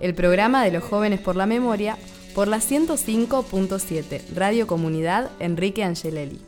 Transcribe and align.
el 0.00 0.14
programa 0.14 0.64
de 0.64 0.72
los 0.72 0.84
jóvenes 0.84 1.20
por 1.20 1.36
la 1.36 1.46
memoria, 1.46 1.96
por 2.34 2.48
la 2.48 2.58
105.7, 2.58 4.34
Radio 4.34 4.66
Comunidad 4.66 5.30
Enrique 5.40 5.82
Angelelli. 5.84 6.40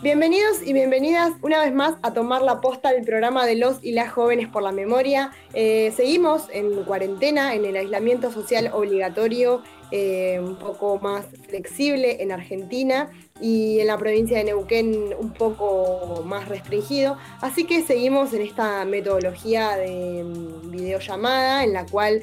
Bienvenidos 0.00 0.62
y 0.64 0.72
bienvenidas 0.72 1.32
una 1.42 1.60
vez 1.60 1.74
más 1.74 1.96
a 2.02 2.12
tomar 2.12 2.42
la 2.42 2.60
posta 2.60 2.92
del 2.92 3.04
programa 3.04 3.44
de 3.46 3.56
los 3.56 3.82
y 3.82 3.92
las 3.92 4.12
jóvenes 4.12 4.48
por 4.48 4.62
la 4.62 4.70
memoria. 4.70 5.32
Eh, 5.54 5.92
seguimos 5.96 6.46
en 6.52 6.84
cuarentena, 6.84 7.54
en 7.54 7.64
el 7.64 7.76
aislamiento 7.76 8.30
social 8.30 8.70
obligatorio, 8.72 9.62
eh, 9.90 10.38
un 10.40 10.56
poco 10.56 10.98
más 11.00 11.26
flexible 11.48 12.22
en 12.22 12.30
Argentina 12.30 13.10
y 13.40 13.80
en 13.80 13.86
la 13.86 13.98
provincia 13.98 14.38
de 14.38 14.44
Neuquén 14.44 15.14
un 15.18 15.32
poco 15.32 16.22
más 16.24 16.48
restringido. 16.48 17.16
Así 17.40 17.64
que 17.64 17.82
seguimos 17.82 18.32
en 18.32 18.42
esta 18.42 18.84
metodología 18.84 19.76
de 19.76 20.24
mm, 20.24 20.70
videollamada 20.70 21.64
en 21.64 21.72
la 21.72 21.86
cual 21.86 22.22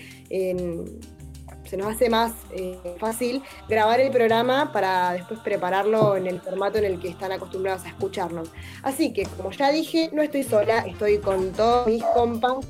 se 1.66 1.77
nos 1.77 1.88
hace 1.88 2.09
más 2.09 2.33
eh, 2.52 2.77
fácil 2.99 3.44
grabar 3.67 3.99
el 3.99 4.11
programa 4.11 4.72
para 4.72 5.13
después 5.13 5.40
prepararlo 5.40 6.16
en 6.16 6.28
el 6.28 6.40
formato 6.40 6.78
en 6.78 6.85
el 6.85 7.00
que 7.00 7.09
están 7.09 7.31
acostumbrados 7.31 7.85
a 7.85 7.90
escucharnos. 7.90 8.50
Así 8.84 9.13
que, 9.13 9.23
como 9.38 9.51
ya 9.51 9.72
dije, 9.72 10.09
no 10.13 10.22
estoy 10.22 10.44
sola, 10.44 10.79
estoy 10.79 11.17
con 11.19 11.51
todos 11.53 11.88
mis 11.88 12.03
compas 12.03 12.66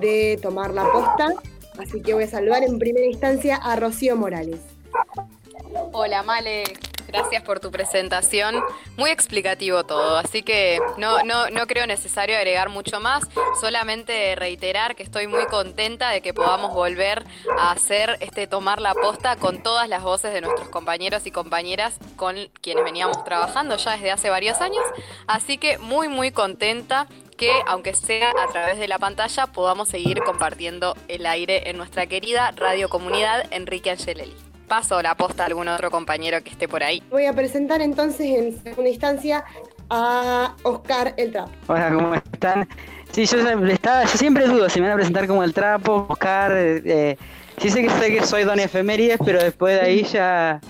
de 0.00 0.38
Tomar 0.42 0.72
la 0.72 0.84
Posta. 0.92 1.32
Así 1.78 2.00
que 2.02 2.14
voy 2.14 2.24
a 2.24 2.28
saludar 2.28 2.62
en 2.62 2.78
primera 2.78 3.06
instancia 3.06 3.56
a 3.56 3.76
Rocío 3.76 4.16
Morales. 4.16 4.60
Hola, 5.92 6.22
Male. 6.22 6.64
Gracias 7.08 7.42
por 7.42 7.60
tu 7.60 7.70
presentación. 7.70 8.62
Muy 8.96 9.10
explicativo 9.10 9.84
todo, 9.84 10.18
así 10.18 10.42
que 10.42 10.78
no, 10.96 11.22
no, 11.24 11.50
no 11.50 11.66
creo 11.66 11.86
necesario 11.86 12.36
agregar 12.36 12.68
mucho 12.68 13.00
más, 13.00 13.24
solamente 13.60 14.34
reiterar 14.36 14.96
que 14.96 15.02
estoy 15.02 15.26
muy 15.26 15.46
contenta 15.46 16.10
de 16.10 16.20
que 16.20 16.34
podamos 16.34 16.72
volver 16.72 17.24
a 17.58 17.72
hacer 17.72 18.16
este 18.20 18.46
tomar 18.46 18.80
la 18.80 18.94
posta 18.94 19.36
con 19.36 19.62
todas 19.62 19.88
las 19.88 20.02
voces 20.02 20.32
de 20.32 20.40
nuestros 20.40 20.68
compañeros 20.68 21.26
y 21.26 21.30
compañeras 21.30 21.96
con 22.16 22.36
quienes 22.60 22.84
veníamos 22.84 23.22
trabajando 23.24 23.76
ya 23.76 23.92
desde 23.92 24.10
hace 24.10 24.30
varios 24.30 24.60
años. 24.60 24.84
Así 25.26 25.58
que 25.58 25.78
muy 25.78 26.08
muy 26.08 26.30
contenta 26.30 27.06
que, 27.36 27.50
aunque 27.66 27.94
sea 27.94 28.30
a 28.30 28.46
través 28.48 28.78
de 28.78 28.88
la 28.88 28.98
pantalla, 28.98 29.46
podamos 29.46 29.88
seguir 29.88 30.20
compartiendo 30.20 30.96
el 31.08 31.26
aire 31.26 31.68
en 31.68 31.76
nuestra 31.76 32.06
querida 32.06 32.52
Radio 32.52 32.88
Comunidad 32.88 33.52
Enrique 33.52 33.90
Angelelli 33.90 34.53
paso 34.68 35.00
la 35.02 35.14
posta 35.14 35.44
a 35.44 35.46
algún 35.46 35.68
otro 35.68 35.90
compañero 35.90 36.42
que 36.42 36.50
esté 36.50 36.68
por 36.68 36.82
ahí. 36.82 37.02
Voy 37.10 37.26
a 37.26 37.32
presentar 37.32 37.80
entonces 37.80 38.26
en 38.26 38.62
segunda 38.62 38.90
instancia 38.90 39.44
a 39.90 40.54
Oscar 40.62 41.14
el 41.16 41.32
Trapo. 41.32 41.50
Hola, 41.66 41.92
¿cómo 41.94 42.14
están? 42.14 42.68
Sí, 43.12 43.26
yo, 43.26 43.38
estaba, 43.38 44.02
yo 44.04 44.18
siempre 44.18 44.46
dudo 44.46 44.68
si 44.68 44.80
me 44.80 44.86
van 44.86 44.94
a 44.94 44.96
presentar 44.96 45.26
como 45.26 45.44
el 45.44 45.54
Trapo, 45.54 46.06
Oscar. 46.08 46.52
Eh, 46.54 47.16
sí 47.58 47.70
sé 47.70 47.82
que 47.82 47.90
sé 47.90 48.12
que 48.12 48.26
soy 48.26 48.44
Don 48.44 48.58
Efemérides, 48.58 49.18
pero 49.24 49.42
después 49.42 49.80
de 49.80 49.86
ahí 49.86 50.02
ya 50.04 50.60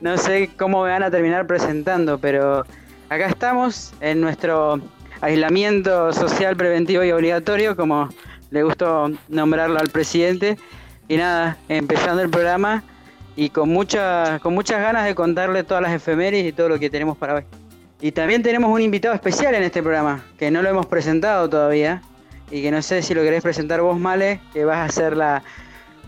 no 0.00 0.16
sé 0.16 0.50
cómo 0.58 0.82
me 0.82 0.90
van 0.90 1.02
a 1.02 1.10
terminar 1.10 1.46
presentando, 1.46 2.18
pero 2.18 2.64
acá 3.08 3.26
estamos 3.26 3.92
en 4.00 4.20
nuestro 4.20 4.80
aislamiento 5.20 6.12
social 6.12 6.56
preventivo 6.56 7.04
y 7.04 7.12
obligatorio, 7.12 7.76
como 7.76 8.08
le 8.50 8.62
gustó 8.62 9.10
nombrarlo 9.28 9.78
al 9.78 9.88
presidente. 9.88 10.58
Y 11.08 11.16
nada, 11.16 11.56
empezando 11.68 12.22
el 12.22 12.30
programa, 12.30 12.82
y 13.36 13.50
con, 13.50 13.68
mucha, 13.68 14.38
con 14.40 14.54
muchas 14.54 14.80
ganas 14.80 15.04
de 15.04 15.14
contarle 15.14 15.64
todas 15.64 15.82
las 15.82 15.92
efemérides 15.92 16.46
y 16.46 16.52
todo 16.52 16.68
lo 16.68 16.78
que 16.78 16.90
tenemos 16.90 17.16
para 17.16 17.34
hoy. 17.34 17.44
Y 18.00 18.12
también 18.12 18.42
tenemos 18.42 18.70
un 18.70 18.80
invitado 18.80 19.14
especial 19.14 19.54
en 19.54 19.62
este 19.62 19.82
programa, 19.82 20.24
que 20.38 20.50
no 20.50 20.62
lo 20.62 20.68
hemos 20.68 20.86
presentado 20.86 21.48
todavía, 21.48 22.02
y 22.50 22.60
que 22.60 22.70
no 22.70 22.82
sé 22.82 23.00
si 23.02 23.14
lo 23.14 23.22
querés 23.22 23.42
presentar 23.42 23.80
vos, 23.80 23.98
Male, 23.98 24.40
que 24.52 24.64
vas 24.64 24.90
a 24.90 24.92
ser 24.92 25.16
la 25.16 25.42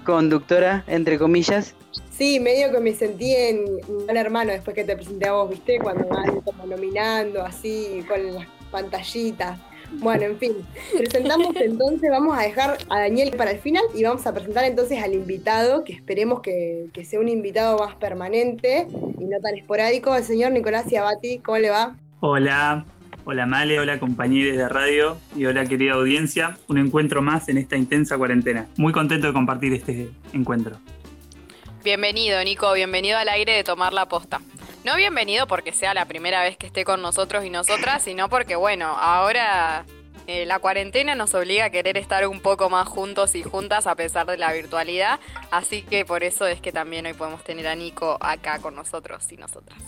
conductora, 0.04 0.84
entre 0.86 1.18
comillas. 1.18 1.74
Sí, 2.10 2.38
medio 2.38 2.70
que 2.70 2.80
me 2.80 2.92
sentí 2.92 3.34
en 3.34 3.64
un 3.88 4.16
hermano 4.16 4.52
después 4.52 4.74
que 4.74 4.84
te 4.84 4.94
presenté 4.94 5.28
a 5.28 5.32
vos, 5.32 5.50
¿viste? 5.50 5.78
Cuando 5.78 6.06
van 6.08 6.42
nominando, 6.68 7.42
así, 7.42 8.04
con 8.08 8.34
las 8.34 8.46
pantallitas. 8.70 9.58
Bueno, 10.00 10.24
en 10.24 10.38
fin, 10.38 10.52
presentamos 10.96 11.54
entonces, 11.56 12.10
vamos 12.10 12.36
a 12.36 12.42
dejar 12.42 12.78
a 12.88 13.00
Daniel 13.00 13.34
para 13.36 13.52
el 13.52 13.58
final 13.58 13.82
y 13.94 14.02
vamos 14.02 14.26
a 14.26 14.34
presentar 14.34 14.64
entonces 14.64 15.02
al 15.02 15.14
invitado, 15.14 15.84
que 15.84 15.92
esperemos 15.92 16.40
que, 16.40 16.90
sea 17.04 17.20
un 17.20 17.28
invitado 17.28 17.78
más 17.78 17.94
permanente 17.96 18.86
y 19.18 19.24
no 19.24 19.40
tan 19.40 19.56
esporádico, 19.56 20.14
el 20.14 20.24
señor 20.24 20.52
Nicolás 20.52 20.86
Ciabati. 20.88 21.38
¿Cómo 21.38 21.58
le 21.58 21.70
va? 21.70 21.96
Hola, 22.20 22.84
hola 23.24 23.46
Male, 23.46 23.78
hola 23.78 23.98
compañeros 23.98 24.56
de 24.56 24.68
radio 24.68 25.18
y 25.36 25.46
hola 25.46 25.64
querida 25.66 25.94
audiencia. 25.94 26.58
Un 26.68 26.78
encuentro 26.78 27.22
más 27.22 27.48
en 27.48 27.58
esta 27.58 27.76
intensa 27.76 28.16
cuarentena. 28.16 28.66
Muy 28.76 28.92
contento 28.92 29.26
de 29.26 29.32
compartir 29.32 29.72
este 29.74 30.08
encuentro. 30.32 30.76
Bienvenido, 31.84 32.42
Nico, 32.42 32.72
bienvenido 32.72 33.18
al 33.18 33.28
aire 33.28 33.52
de 33.52 33.64
tomar 33.64 33.92
la 33.92 34.08
posta. 34.08 34.40
No 34.84 34.96
bienvenido 34.96 35.46
porque 35.46 35.72
sea 35.72 35.94
la 35.94 36.04
primera 36.04 36.42
vez 36.42 36.58
que 36.58 36.66
esté 36.66 36.84
con 36.84 37.00
nosotros 37.00 37.42
y 37.46 37.48
nosotras, 37.48 38.02
sino 38.02 38.28
porque, 38.28 38.54
bueno, 38.54 38.84
ahora 38.84 39.86
eh, 40.26 40.44
la 40.44 40.58
cuarentena 40.58 41.14
nos 41.14 41.32
obliga 41.32 41.64
a 41.64 41.70
querer 41.70 41.96
estar 41.96 42.28
un 42.28 42.40
poco 42.40 42.68
más 42.68 42.86
juntos 42.86 43.34
y 43.34 43.42
juntas 43.42 43.86
a 43.86 43.94
pesar 43.94 44.26
de 44.26 44.36
la 44.36 44.52
virtualidad. 44.52 45.20
Así 45.50 45.80
que 45.80 46.04
por 46.04 46.22
eso 46.22 46.46
es 46.46 46.60
que 46.60 46.70
también 46.70 47.06
hoy 47.06 47.14
podemos 47.14 47.42
tener 47.44 47.66
a 47.66 47.74
Nico 47.74 48.18
acá 48.20 48.58
con 48.58 48.74
nosotros 48.74 49.32
y 49.32 49.38
nosotras. 49.38 49.78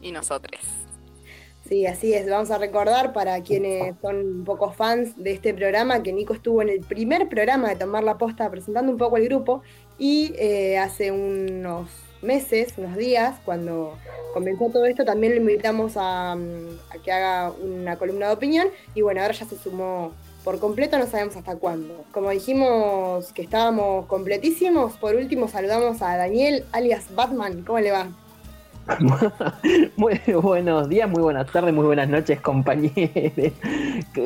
Y 0.00 0.12
nosotres. 0.12 0.60
Sí, 1.68 1.84
así 1.84 2.14
es. 2.14 2.30
Vamos 2.30 2.52
a 2.52 2.58
recordar 2.58 3.12
para 3.12 3.42
quienes 3.42 3.96
son 4.00 4.14
un 4.14 4.44
poco 4.44 4.70
fans 4.70 5.20
de 5.20 5.32
este 5.32 5.54
programa 5.54 6.04
que 6.04 6.12
Nico 6.12 6.34
estuvo 6.34 6.62
en 6.62 6.68
el 6.68 6.82
primer 6.82 7.28
programa 7.28 7.70
de 7.70 7.74
Tomar 7.74 8.04
la 8.04 8.16
Posta 8.16 8.48
presentando 8.48 8.92
un 8.92 8.98
poco 8.98 9.16
el 9.16 9.24
grupo 9.24 9.62
y 9.98 10.34
eh, 10.38 10.78
hace 10.78 11.10
unos 11.10 12.05
meses, 12.26 12.74
unos 12.76 12.96
días, 12.96 13.36
cuando 13.44 13.96
comenzó 14.34 14.68
todo 14.68 14.84
esto, 14.84 15.04
también 15.04 15.34
lo 15.34 15.40
invitamos 15.40 15.92
a, 15.96 16.36
mm, 16.36 17.02
que 17.02 17.12
haga 17.12 17.52
una 17.52 17.96
columna 17.96 18.26
de 18.26 18.34
opinión 18.34 18.68
y 18.94 19.00
bueno, 19.00 19.22
ahora 19.22 19.32
ya 19.32 19.46
se 19.46 19.56
sumó 19.56 20.12
por 20.44 20.58
completo, 20.60 20.98
no 20.98 21.06
sabemos 21.06 21.36
hasta 21.36 21.56
cuándo. 21.56 22.04
Como 22.12 22.30
dijimos 22.30 23.32
que 23.32 23.42
estábamos 23.42 24.06
completísimos, 24.06 24.92
por 24.94 25.14
último 25.14 25.48
saludamos 25.48 26.02
a 26.02 26.16
Daniel, 26.16 26.64
alias 26.72 27.06
Batman, 27.14 27.62
¿cómo 27.66 27.80
le 27.80 27.92
va? 27.92 28.08
muy 29.96 30.20
buenos 30.40 30.88
días, 30.88 31.10
muy 31.10 31.22
buenas 31.22 31.50
tardes, 31.50 31.74
muy 31.74 31.86
buenas 31.86 32.08
noches, 32.08 32.40
compañeros. 32.40 33.52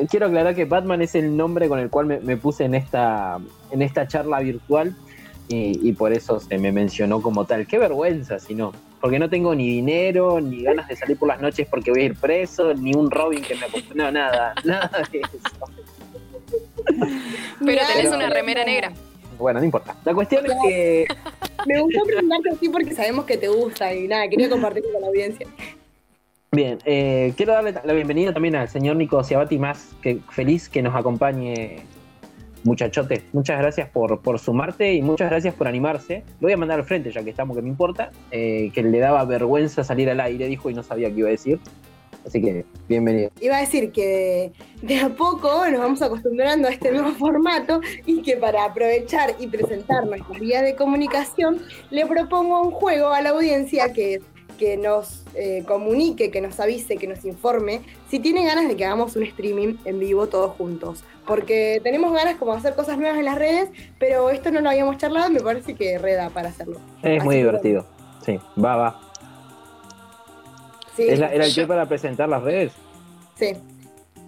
Quiero 0.09 0.27
aclarar 0.27 0.53
que 0.53 0.65
Batman 0.65 1.01
es 1.01 1.15
el 1.15 1.35
nombre 1.35 1.67
con 1.67 1.79
el 1.79 1.89
cual 1.89 2.05
me, 2.05 2.37
puse 2.37 2.65
en 2.65 2.75
esta, 2.75 3.39
en 3.71 3.81
esta 3.81 4.07
charla 4.07 4.39
virtual 4.41 4.95
y, 5.53 5.91
por 5.93 6.13
eso 6.13 6.39
se 6.39 6.57
me 6.57 6.71
mencionó 6.71 7.21
como 7.21 7.45
tal. 7.45 7.67
Qué 7.67 7.77
vergüenza, 7.77 8.39
si 8.39 8.55
no. 8.55 8.71
Porque 8.99 9.19
no 9.19 9.29
tengo 9.29 9.53
ni 9.55 9.67
dinero, 9.67 10.39
ni 10.39 10.63
ganas 10.63 10.87
de 10.87 10.95
salir 10.95 11.17
por 11.17 11.27
las 11.27 11.41
noches 11.41 11.67
porque 11.69 11.91
voy 11.91 12.01
a 12.01 12.05
ir 12.05 12.15
preso, 12.15 12.73
ni 12.73 12.93
un 12.93 13.09
Robin 13.09 13.41
que 13.41 13.55
me 13.55 13.61
No, 13.95 14.11
nada, 14.11 14.53
nada 14.63 15.03
de 15.11 15.19
eso. 15.19 15.65
Pero 17.65 17.81
tenés 17.93 18.13
una 18.13 18.29
remera 18.29 18.63
negra. 18.63 18.91
Bueno, 19.37 19.59
no 19.59 19.65
importa. 19.65 19.95
La 20.05 20.13
cuestión 20.13 20.45
es 20.45 20.53
que. 20.63 21.07
Me 21.65 21.81
gustó 21.81 22.03
preguntarte 22.03 22.49
así 22.49 22.69
porque 22.69 22.93
sabemos 22.93 23.25
que 23.25 23.37
te 23.37 23.47
gusta 23.47 23.93
y 23.93 24.07
nada, 24.07 24.27
quería 24.27 24.49
compartirlo 24.49 24.91
con 24.93 25.01
la 25.01 25.07
audiencia. 25.07 25.47
Bien, 26.51 26.79
eh, 26.85 27.33
quiero 27.37 27.53
darle 27.53 27.73
la 27.83 27.93
bienvenida 27.93 28.33
también 28.33 28.55
al 28.55 28.67
señor 28.67 28.97
Nico 28.97 29.23
Ciabati, 29.23 29.57
más 29.57 29.95
que 30.01 30.19
feliz 30.31 30.67
que 30.67 30.81
nos 30.81 30.93
acompañe, 30.95 31.85
muchachote. 32.63 33.23
Muchas 33.33 33.59
gracias 33.59 33.89
por, 33.89 34.39
sumarte 34.39 34.93
y 34.93 35.01
muchas 35.01 35.29
gracias 35.29 35.53
por 35.53 35.67
animarse. 35.67 36.23
Lo 36.39 36.47
voy 36.47 36.53
a 36.53 36.57
mandar 36.57 36.79
al 36.79 36.85
frente, 36.85 37.11
ya 37.11 37.23
que 37.23 37.29
estamos, 37.29 37.55
que 37.55 37.63
me 37.63 37.69
importa. 37.69 38.11
Eh, 38.31 38.71
que 38.73 38.83
le 38.83 38.99
daba 38.99 39.23
vergüenza 39.25 39.83
salir 39.83 40.09
al 40.09 40.19
aire, 40.19 40.47
dijo, 40.47 40.69
y 40.69 40.73
no 40.73 40.83
sabía 40.83 41.09
qué 41.09 41.19
iba 41.19 41.27
a 41.27 41.31
decir. 41.31 41.59
Así 42.25 42.41
que, 42.41 42.65
bienvenido. 42.87 43.31
Iba 43.41 43.57
a 43.57 43.61
decir 43.61 43.91
que 43.91 44.51
de 44.81 44.99
a 44.99 45.09
poco 45.09 45.67
nos 45.69 45.79
vamos 45.79 46.01
acostumbrando 46.01 46.67
a 46.67 46.71
este 46.71 46.91
nuevo 46.91 47.11
formato 47.13 47.81
y 48.05 48.21
que 48.21 48.37
para 48.37 48.65
aprovechar 48.65 49.35
y 49.39 49.47
presentar 49.47 50.05
nuestra 50.05 50.37
vía 50.37 50.61
de 50.61 50.75
comunicación, 50.75 51.59
le 51.89 52.05
propongo 52.05 52.61
un 52.61 52.71
juego 52.71 53.09
a 53.09 53.21
la 53.21 53.31
audiencia 53.31 53.91
que, 53.91 54.21
que 54.61 54.77
nos 54.77 55.23
eh, 55.33 55.63
comunique, 55.67 56.29
que 56.29 56.39
nos 56.39 56.59
avise, 56.59 56.97
que 56.97 57.07
nos 57.07 57.25
informe 57.25 57.81
si 58.11 58.19
tiene 58.19 58.45
ganas 58.45 58.67
de 58.67 58.75
que 58.75 58.85
hagamos 58.85 59.15
un 59.15 59.23
streaming 59.23 59.77
en 59.85 59.97
vivo 59.97 60.27
todos 60.27 60.55
juntos. 60.55 61.03
Porque 61.25 61.81
tenemos 61.83 62.13
ganas 62.13 62.37
como 62.37 62.51
de 62.51 62.59
hacer 62.59 62.75
cosas 62.75 62.99
nuevas 62.99 63.17
en 63.17 63.25
las 63.25 63.39
redes, 63.39 63.71
pero 63.97 64.29
esto 64.29 64.51
no 64.51 64.61
lo 64.61 64.69
habíamos 64.69 64.97
charlado 64.97 65.31
y 65.31 65.33
me 65.33 65.39
parece 65.39 65.73
que 65.73 65.97
reda 65.97 66.29
para 66.29 66.49
hacerlo. 66.49 66.79
Es 67.01 67.23
muy 67.23 67.37
divertido. 67.37 67.87
Sí, 68.23 68.39
va, 68.63 68.75
va. 68.75 69.01
¿Era 70.95 71.33
el 71.33 71.51
que 71.55 71.65
para 71.65 71.87
presentar 71.87 72.29
las 72.29 72.43
redes? 72.43 72.71
Sí. 73.39 73.53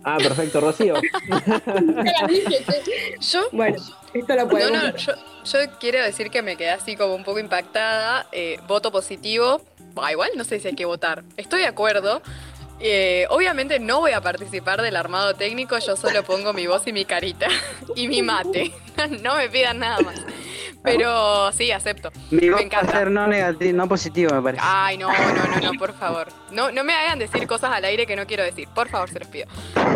Ah, 0.03 0.17
perfecto, 0.17 0.61
Rocío. 0.61 0.95
yo, 3.19 3.41
bueno, 3.51 3.77
esto 4.15 4.35
lo 4.35 4.49
puedo. 4.49 4.71
No, 4.71 4.81
no, 4.81 4.95
yo, 4.97 5.13
quiero 5.79 6.01
decir 6.01 6.31
que 6.31 6.41
me 6.41 6.57
quedé 6.57 6.71
así 6.71 6.95
como 6.95 7.13
un 7.13 7.23
poco 7.23 7.37
impactada. 7.37 8.25
Eh, 8.31 8.57
voto 8.67 8.91
positivo. 8.91 9.61
Igual 10.11 10.31
no 10.35 10.43
sé 10.43 10.59
si 10.59 10.69
hay 10.69 10.75
que 10.75 10.85
votar. 10.85 11.23
Estoy 11.37 11.61
de 11.61 11.67
acuerdo. 11.67 12.21
Eh, 12.79 13.27
obviamente 13.29 13.79
no 13.79 14.01
voy 14.01 14.11
a 14.11 14.21
participar 14.21 14.81
del 14.81 14.97
armado 14.97 15.35
técnico, 15.35 15.77
yo 15.77 15.95
solo 15.95 16.23
pongo 16.23 16.51
mi 16.51 16.67
voz 16.67 16.85
y 16.85 16.91
mi 16.91 17.05
carita 17.05 17.47
y 17.95 18.07
mi 18.07 18.21
mate. 18.21 18.73
no 19.21 19.35
me 19.35 19.49
pidan 19.49 19.79
nada 19.79 20.01
más. 20.01 20.21
Pero 20.83 21.49
sí, 21.53 21.71
acepto. 21.71 22.11
Mi 22.29 22.49
me 22.49 22.63
encanta. 22.63 22.91
ser 22.91 23.09
no 23.09 23.25
negativo, 23.25 23.71
no 23.71 23.87
positivo, 23.87 24.35
me 24.35 24.41
parece. 24.41 24.63
Ay, 24.65 24.97
no, 24.97 25.07
no, 25.07 25.47
no, 25.47 25.71
no, 25.71 25.79
por 25.79 25.97
favor. 25.97 26.27
No, 26.51 26.73
no 26.73 26.83
me 26.83 26.93
hagan 26.93 27.19
decir 27.19 27.47
cosas 27.47 27.71
al 27.71 27.85
aire 27.85 28.05
que 28.05 28.17
no 28.17 28.27
quiero 28.27 28.43
decir. 28.43 28.67
Por 28.75 28.89
favor, 28.89 29.09
se 29.09 29.19
los 29.19 29.29
pido. 29.29 29.47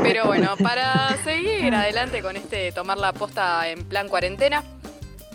Pero 0.02 0.28
bueno, 0.28 0.56
para 0.64 1.18
seguir 1.26 1.76
adelante 1.76 2.22
con 2.22 2.38
este 2.38 2.72
tomar 2.72 2.98
la 2.98 3.12
posta 3.12 3.68
en 3.70 3.84
plan 3.84 4.08
cuarentena, 4.08 4.64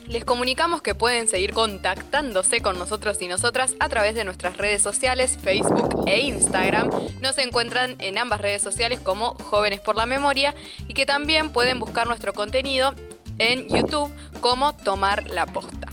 les 0.07 0.25
comunicamos 0.25 0.83
que 0.83 0.95
pueden 0.95 1.29
seguir 1.29 1.53
contactándose 1.53 2.61
con 2.61 2.79
nosotros 2.79 3.21
y 3.23 3.29
nosotras 3.29 3.75
a 3.81 3.89
través 3.89 4.15
de 4.15 4.25
nuestras 4.25 4.57
redes 4.57 4.83
sociales, 4.83 5.39
Facebook 5.43 6.05
e 6.07 6.21
Instagram. 6.21 6.91
Nos 7.21 7.39
encuentran 7.39 7.97
en 7.99 8.19
ambas 8.19 8.41
redes 8.41 8.63
sociales 8.63 9.01
como 9.01 9.35
Jóvenes 9.35 9.81
por 9.81 9.97
la 9.97 10.07
Memoria 10.07 10.55
y 10.89 10.95
que 10.95 11.07
también 11.07 11.51
pueden 11.51 11.79
buscar 11.79 12.07
nuestro 12.07 12.33
contenido 12.33 12.95
en 13.39 13.69
YouTube 13.69 14.13
como 14.41 14.75
Tomar 14.75 15.29
la 15.29 15.47
Posta. 15.47 15.89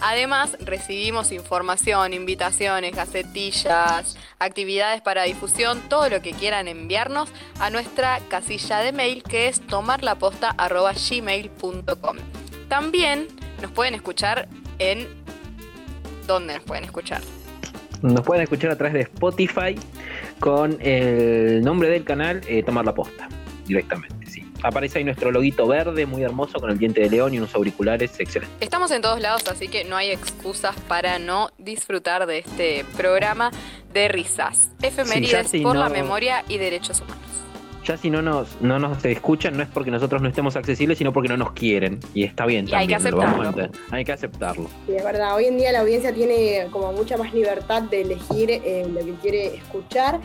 Además, 0.00 0.56
recibimos 0.60 1.32
información, 1.32 2.12
invitaciones, 2.12 2.94
gacetillas, 2.94 4.18
actividades 4.38 5.00
para 5.00 5.22
difusión, 5.22 5.80
todo 5.88 6.10
lo 6.10 6.20
que 6.20 6.32
quieran 6.32 6.68
enviarnos 6.68 7.30
a 7.58 7.70
nuestra 7.70 8.20
casilla 8.28 8.80
de 8.80 8.92
mail 8.92 9.22
que 9.22 9.48
es 9.48 9.66
tomarlaposta.gmail.com. 9.66 12.16
También 12.68 13.28
nos 13.64 13.72
pueden 13.72 13.94
escuchar 13.94 14.46
en... 14.78 15.08
¿Dónde 16.26 16.54
nos 16.54 16.64
pueden 16.64 16.84
escuchar? 16.84 17.22
Nos 18.02 18.20
pueden 18.20 18.42
escuchar 18.42 18.70
a 18.70 18.76
través 18.76 18.92
de 18.92 19.00
Spotify 19.00 19.74
con 20.38 20.76
el 20.80 21.62
nombre 21.62 21.88
del 21.88 22.04
canal 22.04 22.42
eh, 22.46 22.62
Tomar 22.62 22.84
la 22.84 22.94
Posta, 22.94 23.26
directamente, 23.66 24.26
sí 24.26 24.44
aparece 24.62 24.98
ahí 24.98 25.04
nuestro 25.04 25.30
loguito 25.30 25.66
verde, 25.66 26.06
muy 26.06 26.22
hermoso, 26.22 26.58
con 26.58 26.70
el 26.70 26.78
diente 26.78 27.02
de 27.02 27.10
león 27.10 27.34
y 27.34 27.38
unos 27.38 27.54
auriculares 27.54 28.18
excelentes. 28.18 28.56
Estamos 28.60 28.90
en 28.92 29.02
todos 29.02 29.20
lados, 29.20 29.44
así 29.48 29.68
que 29.68 29.84
no 29.84 29.94
hay 29.94 30.10
excusas 30.10 30.74
para 30.88 31.18
no 31.18 31.50
disfrutar 31.58 32.26
de 32.26 32.38
este 32.38 32.86
programa 32.96 33.50
de 33.92 34.08
risas. 34.08 34.70
Efemérides 34.80 35.52
por 35.62 35.76
la 35.76 35.90
memoria 35.90 36.44
y 36.48 36.56
derechos 36.56 37.02
humanos. 37.02 37.20
Ya 37.84 37.98
si 37.98 38.08
no 38.10 38.22
nos, 38.22 38.60
no 38.62 38.78
nos 38.78 39.04
escuchan, 39.04 39.56
no 39.56 39.62
es 39.62 39.68
porque 39.68 39.90
nosotros 39.90 40.22
no 40.22 40.28
estemos 40.28 40.56
accesibles, 40.56 40.96
sino 40.96 41.12
porque 41.12 41.28
no 41.28 41.36
nos 41.36 41.52
quieren. 41.52 42.00
Y 42.14 42.24
está 42.24 42.46
bien 42.46 42.64
también. 42.64 42.80
Hay 42.80 42.86
que 42.86 42.94
aceptarlo. 42.94 43.70
hay 43.90 44.04
que 44.04 44.12
aceptarlo. 44.12 44.68
Sí, 44.86 44.94
es 44.94 45.04
verdad. 45.04 45.36
Hoy 45.36 45.44
en 45.46 45.58
día 45.58 45.70
la 45.70 45.80
audiencia 45.80 46.14
tiene 46.14 46.68
como 46.70 46.92
mucha 46.92 47.16
más 47.18 47.34
libertad 47.34 47.82
de 47.82 48.00
elegir 48.00 48.50
eh, 48.50 48.86
lo 48.88 49.04
que 49.04 49.14
quiere 49.20 49.56
escuchar 49.56 50.20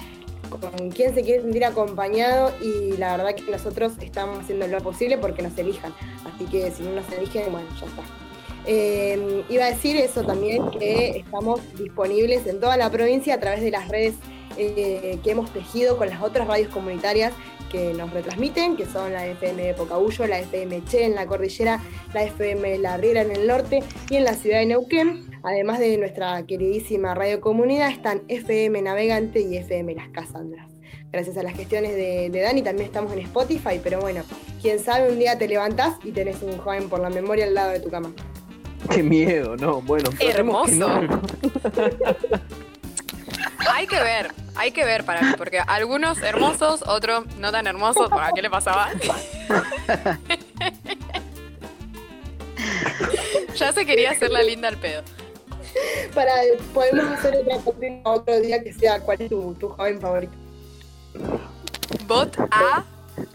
con 0.50 0.90
quién 0.90 1.14
se 1.14 1.22
quiere 1.22 1.42
sentir 1.42 1.64
acompañado 1.66 2.52
y 2.62 2.98
la 2.98 3.18
verdad 3.18 3.36
que 3.36 3.52
nosotros 3.52 3.94
estamos 4.02 4.40
haciendo 4.40 4.68
lo 4.68 4.80
posible 4.80 5.18
porque 5.18 5.42
nos 5.42 5.58
elijan. 5.58 5.94
Así 6.26 6.46
que 6.46 6.72
si 6.72 6.84
no 6.84 6.92
nos 6.92 7.12
eligen, 7.12 7.52
bueno, 7.52 7.68
ya 7.80 7.86
está. 7.86 8.04
Eh, 8.66 9.44
iba 9.50 9.66
a 9.66 9.70
decir 9.70 9.98
eso 9.98 10.24
también, 10.24 10.70
que 10.72 11.20
estamos 11.20 11.62
disponibles 11.78 12.46
en 12.48 12.60
toda 12.60 12.78
la 12.78 12.90
provincia 12.90 13.36
a 13.36 13.40
través 13.40 13.62
de 13.62 13.72
las 13.72 13.88
redes 13.88 14.16
eh, 14.58 15.20
que 15.24 15.32
hemos 15.32 15.52
tejido 15.52 15.98
con 15.98 16.10
las 16.10 16.22
otras 16.22 16.48
radios 16.48 16.70
comunitarias 16.70 17.34
que 17.70 17.94
nos 17.94 18.12
retransmiten, 18.12 18.76
que 18.76 18.86
son 18.86 19.14
la 19.14 19.26
FM 19.28 19.64
de 19.64 19.74
Pocahuyo, 19.74 20.28
la 20.28 20.40
FM 20.40 20.84
Che 20.86 21.06
en 21.06 21.16
la 21.16 21.26
cordillera, 21.28 21.80
la 22.14 22.24
FM 22.24 22.80
La 22.80 22.98
Riera 22.98 23.22
en 23.22 23.32
el 23.32 23.48
norte 23.48 23.84
y 24.10 24.16
en 24.16 24.24
la 24.24 24.34
ciudad 24.34 24.60
de 24.60 24.66
Neuquén. 24.66 25.30
Además 25.44 25.80
de 25.80 25.98
nuestra 25.98 26.44
queridísima 26.46 27.14
radio 27.14 27.40
comunidad, 27.40 27.92
están 27.92 28.24
FM 28.28 28.82
Navegante 28.82 29.42
y 29.42 29.56
FM 29.58 29.96
Las 29.96 30.10
Casandras. 30.10 30.68
Gracias 31.12 31.38
a 31.38 31.44
las 31.44 31.56
gestiones 31.56 31.96
de, 31.96 32.30
Dani 32.30 32.62
también 32.62 32.86
estamos 32.86 33.14
en 33.14 33.20
Spotify, 33.20 33.80
pero 33.82 34.00
bueno, 34.00 34.22
quién 34.62 34.80
sabe, 34.80 35.12
un 35.12 35.18
día 35.18 35.38
te 35.40 35.48
levantás 35.48 35.96
y 36.04 36.12
tenés 36.12 36.42
un 36.44 36.58
joven 36.58 36.88
por 36.88 37.00
la 37.00 37.10
memoria 37.10 37.46
al 37.46 37.54
lado 37.56 37.72
de 37.72 37.80
tu 37.80 37.90
cama. 37.90 38.12
Qué 38.94 39.02
miedo, 39.02 39.56
no, 39.56 39.82
bueno. 39.82 40.10
Hermoso. 40.20 40.88
hay 43.68 43.88
que 43.88 44.00
ver, 44.00 44.32
hay 44.56 44.72
que 44.72 44.86
ver 44.86 45.04
para 45.04 45.22
mí, 45.22 45.34
porque 45.38 45.60
algunos 45.60 46.22
hermosos, 46.22 46.84
otros 46.88 47.26
no 47.38 47.52
tan 47.52 47.68
hermosos. 47.68 48.10
¿Para 48.10 48.32
qué 48.32 48.42
le 48.42 48.50
pasaba? 48.50 48.90
ya 53.56 53.74
se 53.74 53.86
quería 53.86 54.12
hacer 54.12 54.32
la 54.32 54.42
linda 54.44 54.70
al 54.70 54.78
pedo. 54.78 55.04
Para, 56.14 56.32
podemos 56.74 57.06
hacer 57.12 57.36
otra 57.36 57.58
otro 58.04 58.40
día 58.40 58.64
que 58.64 58.74
sea 58.74 59.00
cuál 59.02 59.22
es 59.22 59.30
tu, 59.30 59.56
joven 59.60 60.02
favorito. 60.02 60.34
Bot 62.08 62.38
A, 62.52 62.84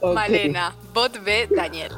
Malena. 0.02 0.74
Bot 0.92 1.22
B, 1.22 1.48
Daniel. 1.54 1.92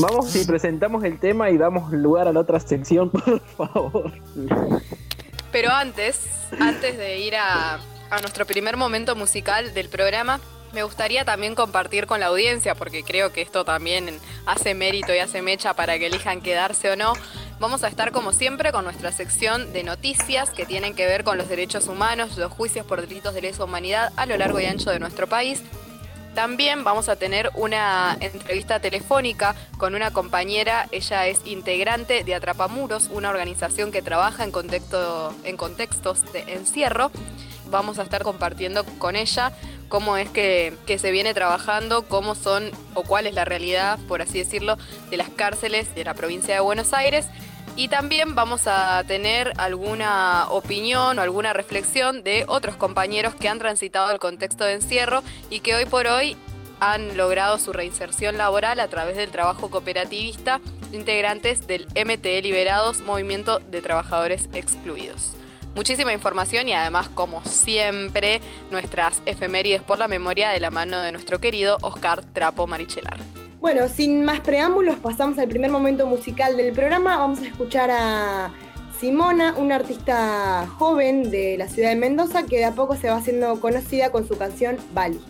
Vamos 0.00 0.34
y 0.34 0.44
presentamos 0.44 1.04
el 1.04 1.20
tema 1.20 1.50
y 1.50 1.58
damos 1.58 1.92
lugar 1.92 2.26
a 2.26 2.32
la 2.32 2.40
otra 2.40 2.58
sección, 2.58 3.10
por 3.10 3.40
favor. 3.40 4.12
Pero 5.50 5.70
antes, 5.70 6.20
antes 6.60 6.98
de 6.98 7.18
ir 7.18 7.36
a, 7.36 7.78
nuestro 8.22 8.46
primer 8.46 8.76
momento 8.76 9.14
musical 9.16 9.74
del 9.74 9.88
programa, 9.88 10.40
me 10.72 10.82
gustaría 10.82 11.24
también 11.24 11.54
compartir 11.54 12.06
con 12.06 12.20
la 12.20 12.26
audiencia, 12.26 12.74
porque 12.74 13.02
creo 13.02 13.32
que 13.32 13.40
esto 13.40 13.64
también 13.64 14.18
hace 14.46 14.74
mérito 14.74 15.14
y 15.14 15.18
hace 15.18 15.40
mecha 15.40 15.74
para 15.74 15.98
que 15.98 16.06
elijan 16.06 16.42
quedarse 16.42 16.90
o 16.90 16.96
no. 16.96 17.14
Vamos 17.58 17.82
a 17.84 17.88
estar 17.88 18.12
como 18.12 18.32
siempre 18.32 18.70
con 18.72 18.84
nuestra 18.84 19.10
sección 19.10 19.72
de 19.72 19.82
noticias 19.82 20.50
que 20.50 20.66
tienen 20.66 20.94
que 20.94 21.06
ver 21.06 21.24
con 21.24 21.38
los 21.38 21.48
derechos 21.48 21.88
humanos, 21.88 22.36
los 22.36 22.52
juicios 22.52 22.86
por 22.86 23.00
delitos 23.00 23.34
de 23.34 23.42
lesa 23.42 23.64
humanidad 23.64 24.12
a 24.16 24.26
lo 24.26 24.36
largo 24.36 24.60
y 24.60 24.66
ancho 24.66 24.90
de 24.90 25.00
nuestro 25.00 25.26
país. 25.26 25.62
También 26.38 26.84
vamos 26.84 27.08
a 27.08 27.16
tener 27.16 27.50
una 27.56 28.16
entrevista 28.20 28.78
telefónica 28.78 29.56
con 29.76 29.96
una 29.96 30.12
compañera, 30.12 30.86
ella 30.92 31.26
es 31.26 31.40
integrante 31.44 32.22
de 32.22 32.32
Atrapamuros, 32.32 33.08
una 33.10 33.30
organización 33.30 33.90
que 33.90 34.02
trabaja 34.02 34.44
en, 34.44 34.52
contexto, 34.52 35.34
en 35.42 35.56
contextos 35.56 36.32
de 36.32 36.42
encierro. 36.52 37.10
Vamos 37.70 37.98
a 37.98 38.04
estar 38.04 38.22
compartiendo 38.22 38.84
con 39.00 39.16
ella 39.16 39.52
cómo 39.88 40.16
es 40.16 40.30
que, 40.30 40.74
que, 40.86 41.00
se 41.00 41.10
viene 41.10 41.34
trabajando, 41.34 42.06
cómo 42.06 42.36
son 42.36 42.70
o 42.94 43.02
cuál 43.02 43.26
es 43.26 43.34
la 43.34 43.44
realidad, 43.44 43.98
por 44.06 44.22
así 44.22 44.38
decirlo, 44.38 44.78
de 45.10 45.16
las 45.16 45.30
cárceles 45.30 45.92
de 45.96 46.04
la 46.04 46.14
provincia 46.14 46.54
de 46.54 46.60
Buenos 46.60 46.92
Aires 46.92 47.26
Y 47.78 47.86
también 47.86 48.34
vamos 48.34 48.66
a 48.66 49.04
tener 49.04 49.52
alguna 49.56 50.46
opinión 50.50 51.16
o 51.16 51.22
alguna 51.22 51.52
reflexión 51.52 52.24
de 52.24 52.44
otros 52.48 52.74
compañeros 52.74 53.36
que 53.36 53.48
han 53.48 53.60
transitado 53.60 54.10
el 54.10 54.18
contexto 54.18 54.64
de 54.64 54.72
encierro 54.72 55.22
y 55.48 55.60
que 55.60 55.76
hoy 55.76 55.84
por 55.84 56.08
hoy 56.08 56.36
han 56.80 57.16
logrado 57.16 57.56
su 57.60 57.72
reinserción 57.72 58.36
laboral 58.36 58.80
a 58.80 58.88
través 58.88 59.16
del 59.16 59.30
trabajo 59.30 59.70
cooperativista, 59.70 60.60
integrantes 60.90 61.68
del 61.68 61.86
MTE 61.94 62.42
Liberados, 62.42 63.00
Movimiento 63.02 63.60
de 63.60 63.80
Trabajadores 63.80 64.48
Excluidos. 64.54 65.34
Muchísima 65.76 66.12
información 66.12 66.68
y 66.68 66.72
además, 66.72 67.08
como 67.08 67.44
siempre, 67.44 68.40
nuestras 68.72 69.22
efemérides 69.24 69.84
por 69.84 70.00
la 70.00 70.08
memoria 70.08 70.48
de 70.48 70.58
la 70.58 70.72
mano 70.72 71.00
de 71.00 71.12
nuestro 71.12 71.38
querido 71.38 71.78
Oscar 71.82 72.24
Trapo 72.24 72.66
Marichelar. 72.66 73.18
Bueno, 73.60 73.88
sin 73.88 74.24
más 74.24 74.38
preámbulos, 74.40 74.96
pasamos 74.96 75.36
al 75.38 75.48
primer 75.48 75.70
momento 75.72 76.06
musical 76.06 76.56
del 76.56 76.72
programa. 76.72 77.16
Vamos 77.16 77.40
a 77.40 77.46
escuchar 77.46 77.90
a 77.90 78.52
Simona, 79.00 79.54
una 79.56 79.74
artista 79.74 80.68
joven 80.78 81.30
de 81.32 81.58
la 81.58 81.66
ciudad 81.66 81.88
de 81.88 81.96
Mendoza 81.96 82.44
que 82.44 82.58
de 82.58 82.66
a 82.66 82.72
poco 82.72 82.94
se 82.94 83.08
va 83.08 83.16
haciendo 83.16 83.60
conocida 83.60 84.12
con 84.12 84.28
su 84.28 84.38
canción 84.38 84.76
Bali. 84.94 85.20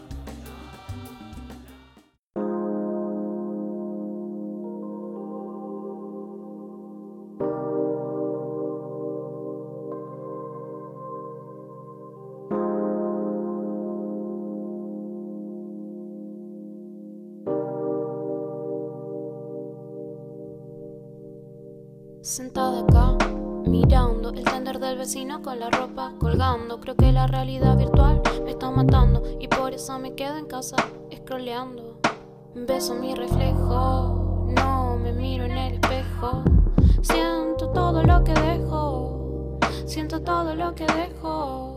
Sentada 22.28 22.80
acá, 22.80 23.16
mirando 23.64 24.28
el 24.28 24.44
tender 24.44 24.78
del 24.78 24.98
vecino 24.98 25.40
con 25.40 25.58
la 25.58 25.70
ropa 25.70 26.12
colgando. 26.18 26.78
Creo 26.78 26.94
que 26.94 27.10
la 27.10 27.26
realidad 27.26 27.78
virtual 27.78 28.20
me 28.44 28.50
está 28.50 28.70
matando 28.70 29.22
y 29.40 29.48
por 29.48 29.72
eso 29.72 29.98
me 29.98 30.14
quedo 30.14 30.36
en 30.36 30.44
casa 30.44 30.76
scrolleando. 31.10 31.98
Beso 32.54 32.94
mi 32.96 33.14
reflejo, 33.14 34.46
no 34.54 34.98
me 34.98 35.14
miro 35.14 35.46
en 35.46 35.52
el 35.52 35.74
espejo. 35.76 36.42
Siento 37.00 37.70
todo 37.70 38.02
lo 38.02 38.22
que 38.22 38.34
dejo, 38.34 39.58
siento 39.86 40.20
todo 40.20 40.54
lo 40.54 40.74
que 40.74 40.84
dejo. 40.84 41.67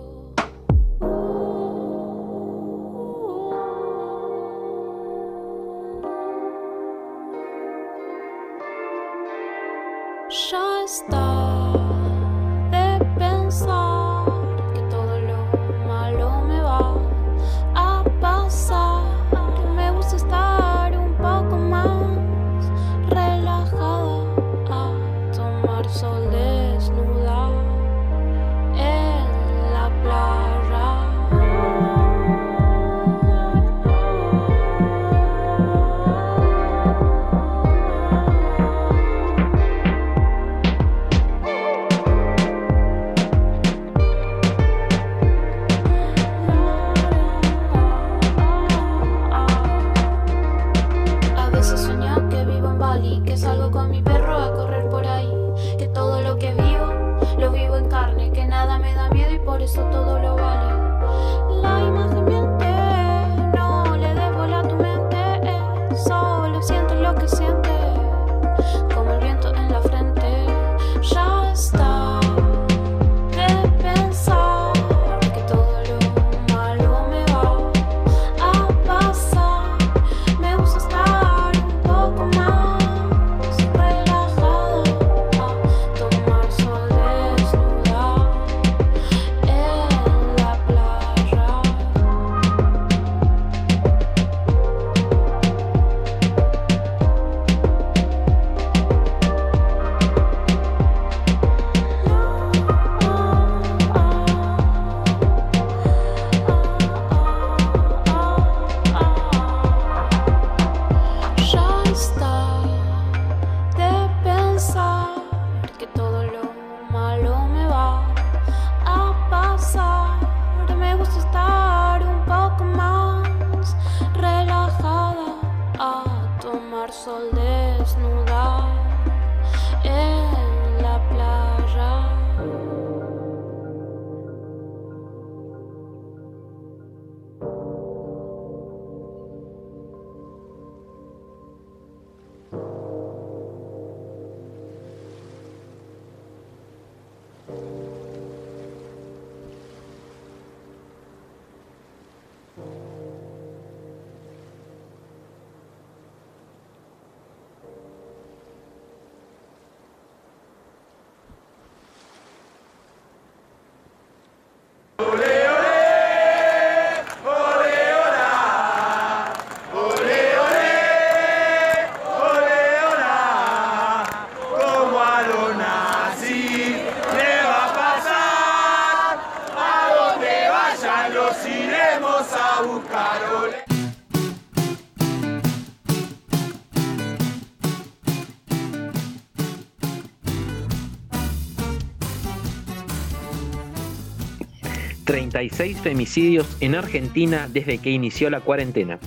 36 195.62 195.84
femicidios 195.84 196.58
en 196.60 196.74
Argentina 196.74 197.48
desde 197.48 197.77
que 197.77 197.91
inició 197.91 198.32
la 198.32 198.41
cuarentena. 198.41 198.98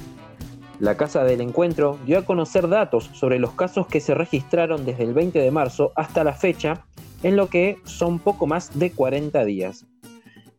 La 0.79 0.97
Casa 0.97 1.25
del 1.25 1.41
Encuentro 1.41 1.99
dio 2.07 2.17
a 2.17 2.25
conocer 2.25 2.69
datos 2.69 3.11
sobre 3.13 3.41
los 3.41 3.55
casos 3.55 3.89
que 3.89 3.99
se 3.99 4.15
registraron 4.15 4.87
desde 4.87 5.03
el 5.03 5.15
20 5.15 5.41
de 5.41 5.51
marzo 5.51 5.91
hasta 5.97 6.23
la 6.23 6.33
fecha, 6.33 6.87
en 7.25 7.35
lo 7.35 7.49
que 7.49 7.79
son 7.83 8.21
poco 8.21 8.47
más 8.47 8.79
de 8.79 8.93
40 8.93 9.45
días. 9.45 9.85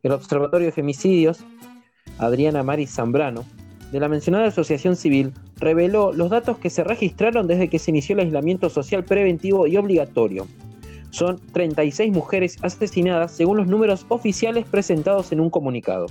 El 0.04 0.12
Observatorio 0.12 0.66
de 0.66 0.74
Femicidios, 0.74 1.46
Adriana 2.18 2.62
Mari 2.62 2.88
Zambrano, 2.88 3.46
de 3.94 4.00
la 4.02 4.10
mencionada 4.10 4.48
Asociación 4.48 4.98
Civil, 4.98 5.32
reveló 5.56 6.12
los 6.12 6.30
datos 6.30 6.58
que 6.58 6.70
se 6.70 6.84
registraron 6.84 7.48
desde 7.48 7.70
que 7.70 7.80
se 7.80 7.92
inició 7.92 8.16
el 8.16 8.25
aislamiento 8.25 8.70
social 8.70 9.06
preventivo 9.06 9.66
y 9.66 9.78
obligatorio. 9.78 10.46
Son 11.15 11.39
36 11.53 12.12
mujeres 12.12 12.57
asesinadas 12.62 13.31
según 13.31 13.55
los 13.55 13.67
números 13.67 14.05
oficiales 14.10 14.65
presentados 14.65 15.31
en 15.31 15.39
un 15.39 15.50
comunicado. 15.50 16.07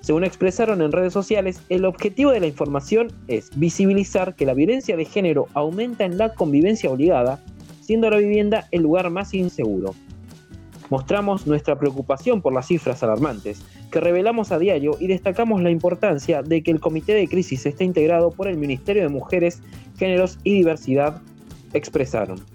Según 0.00 0.22
expresaron 0.22 0.80
en 0.80 0.92
redes 0.92 1.12
sociales, 1.12 1.60
el 1.70 1.84
objetivo 1.84 2.30
de 2.30 2.38
la 2.38 2.46
información 2.46 3.10
es 3.26 3.50
visibilizar 3.56 4.36
que 4.36 4.46
la 4.46 4.54
violencia 4.54 4.96
de 4.96 5.06
género 5.06 5.48
aumenta 5.54 6.04
en 6.04 6.18
la 6.18 6.34
convivencia 6.34 6.88
obligada, 6.88 7.42
siendo 7.80 8.10
la 8.10 8.18
vivienda 8.18 8.68
el 8.70 8.82
lugar 8.82 9.10
más 9.10 9.34
inseguro. 9.34 9.92
Mostramos 10.88 11.48
nuestra 11.48 11.76
preocupación 11.76 12.42
por 12.42 12.52
las 12.52 12.68
cifras 12.68 13.02
alarmantes 13.02 13.60
que 13.90 13.98
revelamos 13.98 14.52
a 14.52 14.60
diario 14.60 14.96
y 15.00 15.08
destacamos 15.08 15.60
la 15.64 15.70
importancia 15.70 16.44
de 16.44 16.62
que 16.62 16.70
el 16.70 16.78
comité 16.78 17.12
de 17.12 17.26
crisis 17.26 17.66
esté 17.66 17.82
integrado 17.82 18.30
por 18.30 18.46
el 18.46 18.56
Ministerio 18.56 19.02
de 19.02 19.08
Mujeres, 19.08 19.62
Géneros 19.98 20.38
y 20.44 20.54
Diversidad, 20.54 21.20
expresaron. 21.72 22.51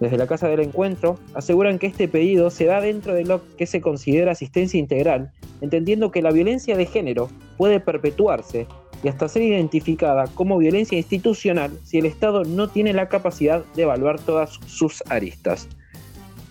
Desde 0.00 0.18
la 0.18 0.26
Casa 0.26 0.48
del 0.48 0.60
Encuentro 0.60 1.18
aseguran 1.34 1.78
que 1.78 1.86
este 1.86 2.06
pedido 2.06 2.50
se 2.50 2.66
da 2.66 2.80
dentro 2.80 3.14
de 3.14 3.24
lo 3.24 3.40
que 3.56 3.66
se 3.66 3.80
considera 3.80 4.32
asistencia 4.32 4.78
integral, 4.78 5.32
entendiendo 5.60 6.10
que 6.10 6.22
la 6.22 6.32
violencia 6.32 6.76
de 6.76 6.86
género 6.86 7.30
puede 7.56 7.80
perpetuarse 7.80 8.66
y 9.02 9.08
hasta 9.08 9.28
ser 9.28 9.42
identificada 9.42 10.26
como 10.34 10.58
violencia 10.58 10.98
institucional 10.98 11.70
si 11.84 11.98
el 11.98 12.06
Estado 12.06 12.44
no 12.44 12.68
tiene 12.68 12.92
la 12.92 13.08
capacidad 13.08 13.64
de 13.74 13.82
evaluar 13.82 14.20
todas 14.20 14.58
sus 14.66 15.02
aristas. 15.08 15.68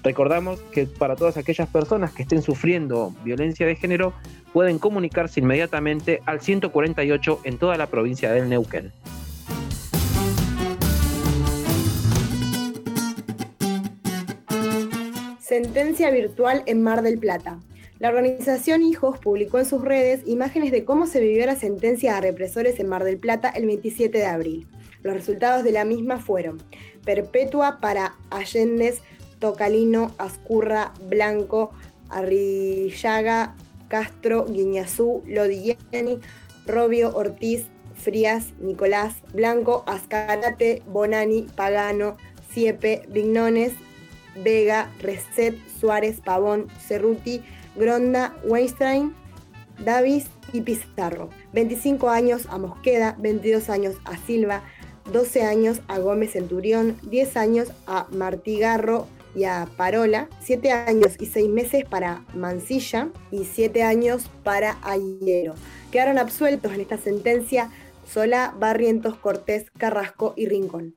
Recordamos 0.03 0.59
que 0.71 0.85
para 0.85 1.15
todas 1.15 1.37
aquellas 1.37 1.67
personas 1.67 2.13
que 2.13 2.23
estén 2.23 2.43
sufriendo 2.43 3.13
violencia 3.23 3.65
de 3.65 3.75
género 3.75 4.13
pueden 4.53 4.77
comunicarse 4.77 5.39
inmediatamente 5.39 6.21
al 6.25 6.41
148 6.41 7.41
en 7.43 7.57
toda 7.57 7.75
la 7.77 7.87
provincia 7.87 8.31
del 8.31 8.47
Neuquén. 8.47 8.91
Sentencia 15.47 16.09
virtual 16.09 16.63
en 16.65 16.81
Mar 16.81 17.03
del 17.03 17.19
Plata. 17.19 17.59
La 17.99 18.09
organización 18.09 18.81
Hijos 18.81 19.19
publicó 19.19 19.59
en 19.59 19.67
sus 19.67 19.83
redes 19.83 20.23
imágenes 20.25 20.71
de 20.71 20.85
cómo 20.85 21.05
se 21.05 21.19
vivió 21.19 21.45
la 21.45 21.55
sentencia 21.55 22.17
a 22.17 22.21
represores 22.21 22.79
en 22.79 22.89
Mar 22.89 23.03
del 23.03 23.19
Plata 23.19 23.49
el 23.49 23.67
27 23.67 24.17
de 24.17 24.25
abril. 24.25 24.67
Los 25.03 25.13
resultados 25.13 25.63
de 25.63 25.71
la 25.71 25.85
misma 25.85 26.17
fueron 26.17 26.63
perpetua 27.05 27.79
para 27.79 28.15
Allende, 28.31 28.95
Tocalino, 29.37 30.15
Ascurra, 30.17 30.95
Blanco, 31.07 31.69
Arrillaga, 32.09 33.55
Castro, 33.87 34.45
Guiñazú, 34.45 35.21
Lodigiani, 35.27 36.21
Robio, 36.65 37.15
Ortiz, 37.15 37.67
Frías, 37.93 38.53
Nicolás, 38.59 39.17
Blanco, 39.31 39.83
Ascarate, 39.85 40.81
Bonani, 40.87 41.43
Pagano, 41.55 42.17
Siepe, 42.51 43.03
Vignones, 43.09 43.73
Vega, 44.35 44.91
Reset, 45.01 45.55
Suárez, 45.79 46.21
Pavón, 46.21 46.67
Cerruti, 46.79 47.41
Gronda, 47.75 48.35
Weinstein, 48.43 49.13
Davis 49.83 50.27
y 50.53 50.61
Pizarro. 50.61 51.29
25 51.53 52.09
años 52.09 52.47
a 52.49 52.57
Mosqueda, 52.57 53.15
22 53.19 53.69
años 53.69 53.95
a 54.05 54.17
Silva, 54.17 54.63
12 55.11 55.43
años 55.43 55.81
a 55.87 55.99
Gómez 55.99 56.31
Centurión, 56.31 56.97
10 57.03 57.37
años 57.37 57.71
a 57.85 58.07
Martigarro 58.11 59.07
y 59.35 59.43
a 59.43 59.67
Parola, 59.77 60.29
7 60.41 60.71
años 60.71 61.15
y 61.19 61.25
6 61.25 61.49
meses 61.49 61.85
para 61.85 62.23
Mancilla 62.33 63.09
y 63.31 63.43
7 63.43 63.83
años 63.83 64.29
para 64.43 64.77
Ayero. 64.81 65.55
Quedaron 65.91 66.17
absueltos 66.17 66.73
en 66.73 66.81
esta 66.81 66.97
sentencia 66.97 67.69
Solá, 68.11 68.53
Barrientos, 68.57 69.15
Cortés, 69.17 69.71
Carrasco 69.77 70.33
y 70.37 70.47
Rincón. 70.47 70.95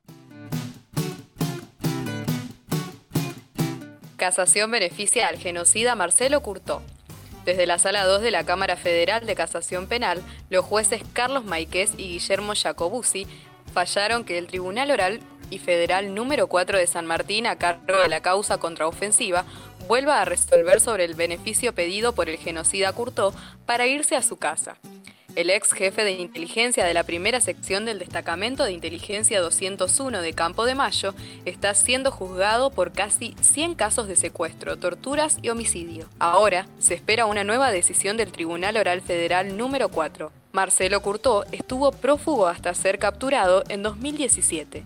Casación 4.18 4.72
beneficia 4.72 5.28
al 5.28 5.38
genocida 5.38 5.94
Marcelo 5.94 6.42
Curtó. 6.42 6.82
Desde 7.44 7.66
la 7.66 7.78
Sala 7.78 8.04
2 8.04 8.20
de 8.20 8.32
la 8.32 8.42
Cámara 8.44 8.76
Federal 8.76 9.24
de 9.24 9.36
Casación 9.36 9.86
Penal, 9.86 10.20
los 10.50 10.64
jueces 10.64 11.02
Carlos 11.12 11.44
Maiquez 11.44 11.92
y 11.96 12.08
Guillermo 12.08 12.54
Jacobuzzi 12.60 13.28
fallaron 13.72 14.24
que 14.24 14.36
el 14.36 14.48
Tribunal 14.48 14.90
Oral 14.90 15.20
y 15.50 15.60
Federal 15.60 16.16
número 16.16 16.48
4 16.48 16.78
de 16.78 16.88
San 16.88 17.06
Martín, 17.06 17.46
a 17.46 17.58
cargo 17.58 18.02
de 18.02 18.08
la 18.08 18.20
causa 18.20 18.58
contraofensiva, 18.58 19.44
vuelva 19.86 20.20
a 20.20 20.24
resolver 20.24 20.80
sobre 20.80 21.04
el 21.04 21.14
beneficio 21.14 21.72
pedido 21.72 22.12
por 22.12 22.28
el 22.28 22.38
genocida 22.38 22.92
Curtó 22.92 23.32
para 23.66 23.86
irse 23.86 24.16
a 24.16 24.22
su 24.22 24.36
casa. 24.36 24.78
El 25.38 25.50
ex 25.50 25.72
jefe 25.72 26.02
de 26.02 26.10
inteligencia 26.14 26.84
de 26.84 26.92
la 26.92 27.04
primera 27.04 27.40
sección 27.40 27.84
del 27.84 28.00
destacamento 28.00 28.64
de 28.64 28.72
inteligencia 28.72 29.40
201 29.40 30.20
de 30.20 30.32
Campo 30.32 30.64
de 30.64 30.74
Mayo 30.74 31.14
está 31.44 31.74
siendo 31.74 32.10
juzgado 32.10 32.70
por 32.70 32.90
casi 32.90 33.36
100 33.40 33.76
casos 33.76 34.08
de 34.08 34.16
secuestro, 34.16 34.76
torturas 34.78 35.38
y 35.40 35.50
homicidio. 35.50 36.08
Ahora 36.18 36.66
se 36.80 36.94
espera 36.94 37.26
una 37.26 37.44
nueva 37.44 37.70
decisión 37.70 38.16
del 38.16 38.32
Tribunal 38.32 38.78
Oral 38.78 39.00
Federal 39.00 39.56
número 39.56 39.90
4. 39.90 40.32
Marcelo 40.50 41.02
Curtó 41.02 41.44
estuvo 41.52 41.92
prófugo 41.92 42.48
hasta 42.48 42.74
ser 42.74 42.98
capturado 42.98 43.62
en 43.68 43.84
2017. 43.84 44.82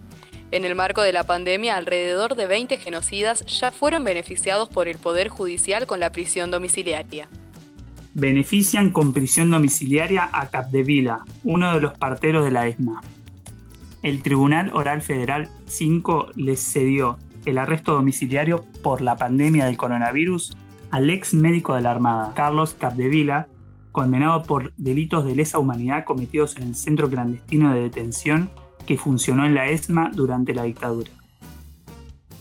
En 0.51 0.67
el 0.67 0.75
marco 0.75 1.01
de 1.01 1.15
la 1.15 1.25
pandemia, 1.25 1.79
alrededor 1.79 2.35
de 2.35 2.47
20 2.47 2.77
genocidas 2.77 3.47
ya 3.47 3.71
fueron 3.71 4.05
beneficiados 4.05 4.69
por 4.69 4.87
el 4.87 4.99
Poder 4.99 5.29
Judicial 5.29 5.87
con 5.87 5.99
la 5.99 6.13
prisión 6.13 6.51
domiciliaria 6.51 7.31
benefician 8.15 8.91
con 8.91 9.13
prisión 9.13 9.51
domiciliaria 9.51 10.29
a 10.33 10.49
Capdevila, 10.49 11.25
uno 11.45 11.75
de 11.75 11.81
los 11.81 11.97
parteros 11.97 12.45
de 12.45 12.51
la 12.51 12.67
ESMA. 12.67 13.01
El 14.03 14.23
Tribunal 14.23 14.71
Oral 14.75 15.03
Federal 15.03 15.49
5 15.67 16.31
les 16.37 16.61
cedió 16.61 17.19
el 17.47 17.59
arresto 17.59 17.95
domiciliario 17.95 18.65
por 18.83 19.01
la 19.01 19.17
pandemia 19.17 19.67
del 19.67 19.77
coronavirus 19.77 20.57
al 20.91 21.09
ex 21.11 21.35
médico 21.35 21.75
de 21.75 21.83
la 21.83 21.93
Armada, 21.93 22.33
Carlos 22.35 22.75
Capdevila, 22.79 23.49
condenado 23.93 24.43
por 24.43 24.73
delitos 24.77 25.25
de 25.25 25.37
lesa 25.37 25.59
humanidad 25.59 26.05
cometidos 26.05 26.57
en 26.57 26.65
el 26.65 26.75
centro 26.75 27.09
clandestino 27.09 27.73
de 27.73 27.83
detención 27.83 28.51
que 28.87 28.99
funcionó 28.99 29.47
en 29.47 29.55
la 29.55 29.69
ESMA 29.69 30.11
durante 30.13 30.55
la 30.55 30.65
dictadura. 30.65 31.11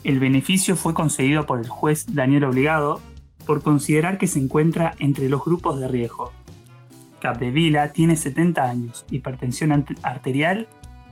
El 0.03 0.19
beneficio 0.19 0.75
fue 0.75 0.93
concedido 0.93 1.45
por 1.45 1.59
el 1.59 1.67
juez 1.67 2.05
Daniel 2.13 2.45
Obligado 2.45 3.01
por 3.51 3.63
considerar 3.63 4.17
que 4.17 4.27
se 4.27 4.39
encuentra 4.39 4.95
entre 4.97 5.27
los 5.27 5.43
grupos 5.43 5.77
de 5.77 5.89
riesgo. 5.89 6.31
Capdevila 7.19 7.91
tiene 7.91 8.15
70 8.15 8.63
años, 8.63 9.05
hipertensión 9.11 9.85
arterial, 10.03 10.69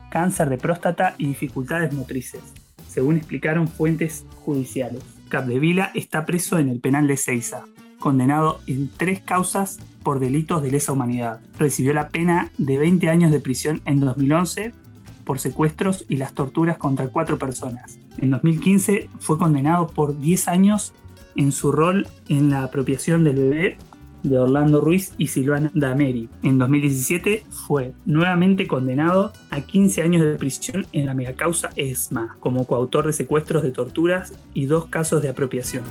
cáncer 0.09 0.47
de 0.47 0.57
próstata 0.57 1.15
y 1.17 1.25
dificultades 1.25 1.91
motrices, 1.91 2.39
según 2.87 3.17
explicaron 3.17 3.67
fuentes 3.67 4.25
judiciales. 4.45 5.03
Capdevila 5.27 5.91
está 5.93 6.25
preso 6.25 6.57
en 6.59 6.69
el 6.69 6.79
penal 6.79 7.07
de 7.07 7.17
Ceiza, 7.17 7.65
condenado 7.99 8.61
en 8.67 8.87
tres 8.87 9.19
causas 9.19 9.77
por 10.01 10.21
delitos 10.21 10.63
de 10.63 10.71
lesa 10.71 10.93
humanidad. 10.93 11.41
Recibió 11.57 11.93
la 11.93 12.07
pena 12.07 12.51
de 12.57 12.77
20 12.77 13.09
años 13.09 13.31
de 13.33 13.41
prisión 13.41 13.81
en 13.83 13.99
2011 13.99 14.71
por 15.25 15.39
secuestros 15.39 16.05
y 16.07 16.15
las 16.15 16.31
torturas 16.31 16.77
contra 16.77 17.09
cuatro 17.09 17.37
personas. 17.37 17.99
En 18.17 18.29
2015 18.29 19.09
fue 19.19 19.37
condenado 19.37 19.87
por 19.87 20.17
10 20.17 20.47
años 20.47 20.93
en 21.35 21.51
su 21.51 21.71
rol 21.71 22.07
en 22.27 22.49
la 22.49 22.63
apropiación 22.63 23.23
del 23.23 23.35
bebé 23.35 23.77
de 24.23 24.37
Orlando 24.37 24.81
Ruiz 24.81 25.13
y 25.17 25.27
Silvana 25.27 25.71
Dameri. 25.73 26.29
En 26.43 26.57
2017 26.57 27.43
fue 27.49 27.93
nuevamente 28.05 28.67
condenado 28.67 29.31
a 29.49 29.61
15 29.61 30.01
años 30.01 30.23
de 30.23 30.35
prisión 30.35 30.85
en 30.91 31.05
la 31.05 31.13
megacausa 31.13 31.69
ESMA, 31.75 32.37
como 32.39 32.65
coautor 32.65 33.07
de 33.07 33.13
secuestros 33.13 33.63
de 33.63 33.71
torturas 33.71 34.33
y 34.53 34.65
dos 34.65 34.87
casos 34.87 35.21
de 35.21 35.29
apropiación. 35.29 35.83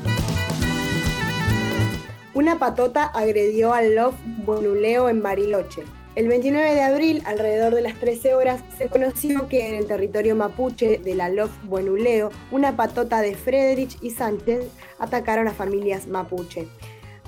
Una 2.35 2.59
patota 2.59 3.05
agredió 3.05 3.73
al 3.73 3.95
Love 3.95 4.15
Bonuleo 4.45 5.09
en 5.09 5.23
Bariloche. 5.23 5.83
El 6.19 6.27
29 6.27 6.75
de 6.75 6.83
abril, 6.83 7.23
alrededor 7.27 7.77
de 7.77 7.81
las 7.81 7.95
13 8.01 8.35
horas, 8.35 8.61
se 8.77 8.89
conoció 8.89 9.47
que 9.47 9.69
en 9.69 9.77
el 9.77 9.87
territorio 9.87 10.35
mapuche 10.35 10.99
de 10.99 11.15
la 11.15 11.29
Lof 11.29 11.53
Buenuleo, 11.63 12.33
una 12.51 12.75
patota 12.75 13.21
de 13.21 13.37
Frederich 13.37 13.97
y 14.03 14.11
Sánchez 14.11 14.65
atacaron 14.99 15.47
a 15.47 15.53
familias 15.53 16.09
mapuche. 16.09 16.67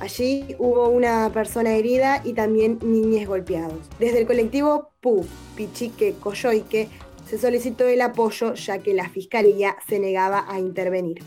Allí 0.00 0.57
hubo 0.59 0.88
una 0.88 1.31
persona 1.33 1.76
herida 1.76 2.20
y 2.24 2.33
también 2.33 2.81
niñes 2.83 3.29
golpeados. 3.29 3.88
Desde 4.00 4.18
el 4.18 4.26
colectivo 4.26 4.90
PU, 5.00 5.24
Pichique, 5.55 6.16
Coyoique, 6.18 6.88
se 7.29 7.38
solicitó 7.38 7.87
el 7.87 8.00
apoyo 8.00 8.55
ya 8.55 8.81
que 8.81 8.92
la 8.92 9.09
fiscalía 9.09 9.76
se 9.87 10.00
negaba 10.00 10.46
a 10.48 10.59
intervenir. 10.59 11.22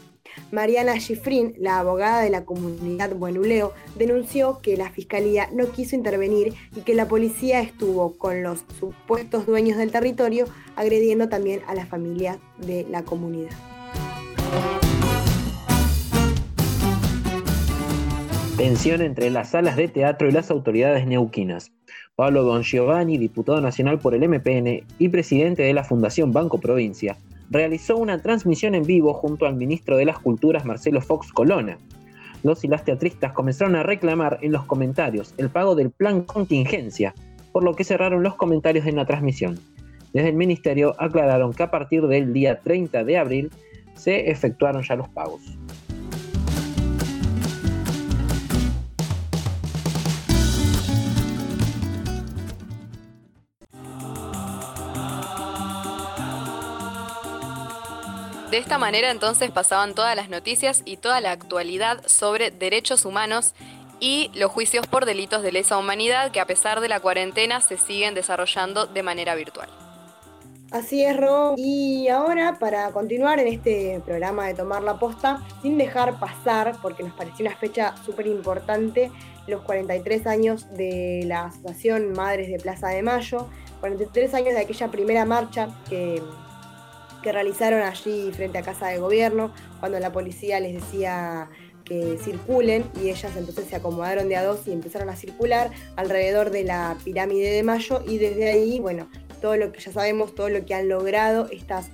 Mariana 0.52 1.00
Schifrin, 1.00 1.54
la 1.58 1.80
abogada 1.80 2.22
de 2.22 2.30
la 2.30 2.46
comunidad 2.46 3.16
Buenuleo, 3.16 3.74
denunció 3.96 4.60
que 4.62 4.78
la 4.78 4.90
fiscalía 4.90 5.50
no 5.54 5.72
quiso 5.72 5.96
intervenir 5.96 6.54
y 6.76 6.82
que 6.82 6.94
la 6.94 7.08
policía 7.08 7.62
estuvo 7.62 8.18
con 8.18 8.44
los 8.44 8.64
supuestos 8.80 9.46
dueños 9.46 9.78
del 9.78 9.92
territorio 9.92 10.46
agrediendo 10.76 11.30
también 11.30 11.62
a 11.68 11.76
la 11.76 11.86
familia 11.86 12.40
de 12.58 12.86
la 12.90 13.04
comunidad. 13.04 13.52
Tensión 18.58 19.02
entre 19.02 19.32
las 19.32 19.50
salas 19.50 19.76
de 19.76 19.88
teatro 19.88 20.30
y 20.30 20.32
las 20.32 20.52
autoridades 20.52 21.08
neuquinas. 21.08 21.72
Pablo 22.16 22.44
Don 22.44 22.62
Giovanni, 22.62 23.18
diputado 23.18 23.60
nacional 23.60 23.98
por 24.00 24.14
el 24.14 24.30
MPN 24.30 24.86
y 25.00 25.10
presidente 25.10 25.64
de 25.64 25.74
la 25.74 25.84
Fundación 25.84 26.32
Banco 26.32 26.60
Provincia, 26.60 27.18
realizó 27.50 27.98
una 27.98 28.22
transmisión 28.22 28.76
en 28.76 28.84
vivo 28.84 29.14
junto 29.14 29.46
al 29.46 29.56
ministro 29.56 29.98
de 29.98 30.06
las 30.06 30.20
Culturas 30.20 30.66
Marcelo 30.66 31.02
Fox 31.02 31.32
Colona. 31.32 31.78
Los 32.44 32.64
y 32.64 32.68
las 32.68 32.84
teatristas 32.84 33.32
comenzaron 33.34 33.76
a 33.76 33.84
reclamar 33.84 34.40
en 34.42 34.52
los 34.52 34.66
comentarios 34.66 35.34
el 35.38 35.50
pago 35.50 35.76
del 35.76 35.92
plan 35.92 36.24
contingencia, 36.24 37.14
por 37.52 37.64
lo 37.64 37.76
que 37.76 37.84
cerraron 37.84 38.24
los 38.24 38.36
comentarios 38.36 38.86
en 38.86 38.98
la 38.98 39.06
transmisión. 39.06 39.60
Desde 40.14 40.30
el 40.30 40.36
ministerio 40.36 40.94
aclararon 41.00 41.54
que 41.54 41.64
a 41.64 41.72
partir 41.72 42.06
del 42.08 42.34
día 42.34 42.60
30 42.60 43.04
de 43.04 43.18
abril 43.18 43.52
se 43.96 44.30
efectuaron 44.30 44.84
ya 44.84 44.96
los 44.96 45.10
pagos. 45.10 45.58
De 58.54 58.60
esta 58.60 58.78
manera 58.78 59.10
entonces 59.10 59.50
pasaban 59.50 59.96
todas 59.96 60.16
las 60.16 60.30
noticias 60.30 60.84
y 60.86 60.98
toda 60.98 61.22
la 61.22 61.32
actualidad 61.32 62.04
sobre 62.06 62.52
derechos 62.52 63.04
humanos 63.04 63.56
y 64.00 64.30
los 64.36 64.52
juicios 64.52 64.86
por 64.86 65.08
delitos 65.08 65.42
de 65.42 65.52
lesa 65.52 65.76
humanidad 65.76 66.30
que 66.30 66.40
a 66.40 66.46
pesar 66.46 66.80
de 66.80 66.88
la 66.88 67.00
cuarentena 67.00 67.62
se 67.62 67.78
siguen 67.78 68.14
desarrollando 68.14 68.86
de 68.86 69.02
manera 69.02 69.34
virtual. 69.34 69.70
Así 70.70 71.04
es, 71.04 71.18
Ro. 71.18 71.56
Y 71.58 72.08
ahora, 72.10 72.60
para 72.60 72.92
continuar 72.92 73.40
en 73.40 73.48
este 73.48 74.00
programa 74.06 74.46
de 74.46 74.54
Tomar 74.54 74.84
la 74.84 75.00
Posta, 75.00 75.42
sin 75.64 75.80
dejar 75.80 76.20
pasar, 76.20 76.76
porque 76.80 77.02
nos 77.02 77.14
pareció 77.14 77.48
una 77.48 77.56
fecha 77.56 77.96
súper 78.06 78.28
importante, 78.28 79.10
los 79.48 79.64
43 79.64 80.28
años 80.28 80.72
de 80.78 81.24
la 81.26 81.46
Asociación 81.46 82.14
Madres 82.14 82.52
de 82.52 82.60
Plaza 82.60 82.90
de 82.90 83.02
Mayo, 83.02 83.48
43 83.80 84.32
años 84.36 84.54
de 84.54 84.60
aquella 84.60 84.90
primera 84.90 85.26
marcha 85.26 85.70
que 85.90 86.22
que 87.24 87.32
realizaron 87.32 87.82
allí 87.82 88.32
frente 88.32 88.60
a 88.60 88.62
Casa 88.62 88.90
de 88.90 89.00
Gobierno, 89.00 89.52
cuando 89.80 90.00
la 90.00 90.12
policía 90.12 90.60
les 90.60 90.76
decía 90.76 91.50
que 91.84 92.18
circulen 92.18 92.86
y 93.02 93.10
ellas 93.10 93.36
entonces 93.36 93.66
se 93.66 93.76
acomodaron 93.76 94.30
de 94.30 94.36
a 94.36 94.44
dos 94.44 94.68
y 94.68 94.72
empezaron 94.72 95.10
a 95.10 95.16
circular 95.16 95.72
alrededor 95.96 96.50
de 96.52 96.64
la 96.64 96.98
pirámide 97.04 97.50
de 97.50 97.64
Mayo 97.64 98.04
y 98.08 98.18
desde 98.20 98.50
ahí, 98.50 98.80
bueno, 98.80 99.10
todo 99.42 99.58
lo 99.58 99.72
que 99.72 99.80
ya 99.80 99.92
sabemos, 99.92 100.36
todo 100.36 100.50
lo 100.50 100.66
que 100.66 100.74
han 100.76 100.88
logrado 100.88 101.48
estas 101.52 101.90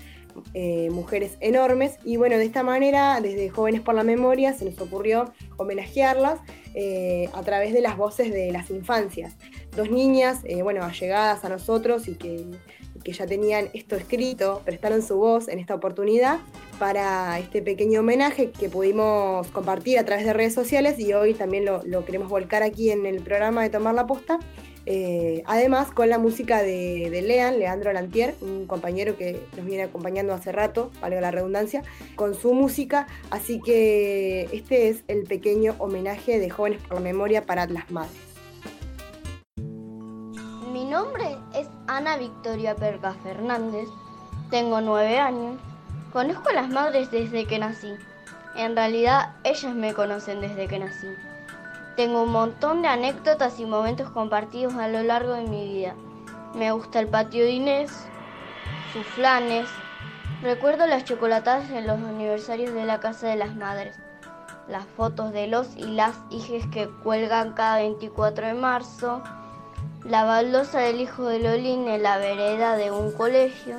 eh, 0.54 0.90
mujeres 0.92 1.38
enormes 1.42 1.98
y 2.04 2.18
bueno, 2.18 2.38
de 2.38 2.46
esta 2.46 2.64
manera, 2.64 3.20
desde 3.22 3.50
Jóvenes 3.50 3.82
por 3.82 3.96
la 3.96 4.04
Memoria 4.04 4.54
se 4.54 4.66
nos 4.66 4.80
ocurrió 4.80 5.34
homenajearlas 5.58 6.40
eh, 6.76 7.30
a 7.34 7.42
través 7.42 7.74
de 7.74 7.82
las 7.82 7.98
voces 7.98 8.32
de 8.32 8.52
las 8.52 8.70
infancias. 8.70 9.36
Dos 9.76 9.90
niñas, 9.90 10.42
eh, 10.44 10.62
bueno, 10.62 10.84
allegadas 10.84 11.44
a 11.44 11.50
nosotros 11.50 12.08
y 12.08 12.16
que 12.16 12.46
que 13.10 13.18
ya 13.18 13.26
tenían 13.26 13.70
esto 13.74 13.96
escrito, 13.96 14.62
prestaron 14.64 15.02
su 15.02 15.18
voz 15.18 15.48
en 15.48 15.58
esta 15.58 15.74
oportunidad 15.74 16.40
para 16.78 17.40
este 17.40 17.62
pequeño 17.62 18.02
homenaje 18.02 18.52
que 18.52 18.70
pudimos 18.70 19.48
compartir 19.48 19.98
a 19.98 20.06
través 20.06 20.26
de 20.26 20.34
redes 20.34 20.54
sociales 20.54 21.00
y 21.00 21.12
hoy 21.14 21.34
también 21.34 21.66
lo, 21.66 22.06
queremos 22.06 22.30
volcar 22.30 22.62
aquí 22.62 22.92
en 22.92 23.08
el 23.08 23.22
programa 23.22 23.64
de 23.64 23.72
Tomar 23.72 23.96
la 23.96 24.06
Posta. 24.06 24.38
Eh, 24.86 25.44
además, 25.46 25.92
con 25.92 26.10
la 26.10 26.20
música 26.20 26.62
de, 26.62 27.10
de, 27.10 27.22
Lean, 27.22 27.60
Leandro 27.60 27.92
Lantier, 27.94 28.36
un 28.42 28.66
compañero 28.66 29.18
que 29.18 29.40
nos 29.58 29.66
viene 29.66 29.84
acompañando 29.84 30.34
hace 30.34 30.52
rato, 30.52 30.92
valga 31.02 31.20
la 31.20 31.32
redundancia, 31.32 31.84
con 32.16 32.36
su 32.36 32.54
música. 32.54 33.08
Así 33.30 33.60
que 33.60 34.50
este 34.52 34.90
es 34.90 35.04
el 35.08 35.24
pequeño 35.24 35.76
homenaje 35.80 36.40
de 36.40 36.50
Jóvenes 36.50 36.82
por 36.82 36.94
la 36.96 37.02
Memoria 37.02 37.46
para 37.46 37.66
las 37.68 37.90
Madres. 37.92 38.29
Nombre 40.90 41.38
es 41.54 41.70
Ana 41.86 42.18
Victoria 42.18 42.76
Perga 42.76 43.14
Fernández, 43.22 43.88
tengo 44.50 44.82
nueve 44.82 45.20
años, 45.20 45.60
conozco 46.12 46.50
a 46.50 46.54
las 46.54 46.70
madres 46.70 47.12
desde 47.12 47.46
que 47.46 47.60
nací. 47.60 47.94
En 48.56 48.76
realidad, 48.76 49.36
ellas 49.44 49.76
me 49.76 49.94
conocen 49.94 50.42
desde 50.42 50.68
que 50.68 50.80
nací. 50.80 51.06
Tengo 51.96 52.24
un 52.24 52.32
montón 52.32 52.82
de 52.82 52.88
anécdotas 52.88 53.60
y 53.60 53.68
momentos 53.68 54.10
compartidos 54.10 54.74
a 54.74 54.88
lo 54.88 55.04
largo 55.04 55.34
de 55.34 55.44
mi 55.44 55.72
vida. 55.72 55.94
Me 56.56 56.72
gusta 56.72 57.00
el 57.00 57.08
patio 57.08 57.44
de 57.44 57.52
Inés, 57.52 57.92
sus 58.92 59.06
flanes. 59.06 59.70
Recuerdo 60.42 60.88
las 60.88 61.06
chocolatadas 61.06 61.70
en 61.70 61.86
los 61.86 62.00
aniversarios 62.00 62.74
de 62.74 62.86
la 62.86 63.00
Casa 63.00 63.28
de 63.28 63.36
las 63.36 63.56
Madres. 63.56 63.96
Las 64.68 64.86
fotos 64.98 65.34
de 65.34 65.46
los 65.46 65.76
y 65.78 65.86
las 65.86 66.16
hijes 66.32 66.66
que 66.74 66.90
cuelgan 67.04 67.54
cada 67.54 67.76
24 67.78 68.48
de 68.48 68.54
marzo 68.56 69.22
la 70.04 70.24
baldosa 70.24 70.80
del 70.80 71.02
hijo 71.02 71.26
de 71.26 71.40
Lolín 71.40 71.88
en 71.88 72.04
la 72.04 72.18
vereda 72.18 72.78
de 72.78 72.92
un 72.92 73.12
colegio, 73.12 73.78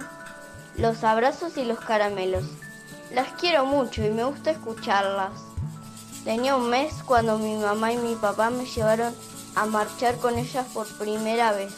los 0.76 1.02
abrazos 1.02 1.56
y 1.56 1.64
los 1.64 1.80
caramelos. 1.80 2.44
Las 3.12 3.32
quiero 3.32 3.64
mucho 3.64 4.04
y 4.04 4.10
me 4.10 4.24
gusta 4.24 4.50
escucharlas. 4.50 5.32
Tenía 6.24 6.56
un 6.56 6.68
mes 6.68 7.02
cuando 7.04 7.38
mi 7.38 7.56
mamá 7.56 7.92
y 7.92 7.96
mi 7.96 8.14
papá 8.14 8.50
me 8.50 8.66
llevaron 8.66 9.14
a 9.56 9.66
marchar 9.66 10.16
con 10.16 10.38
ellas 10.38 10.66
por 10.74 10.86
primera 10.98 11.52
vez. 11.52 11.72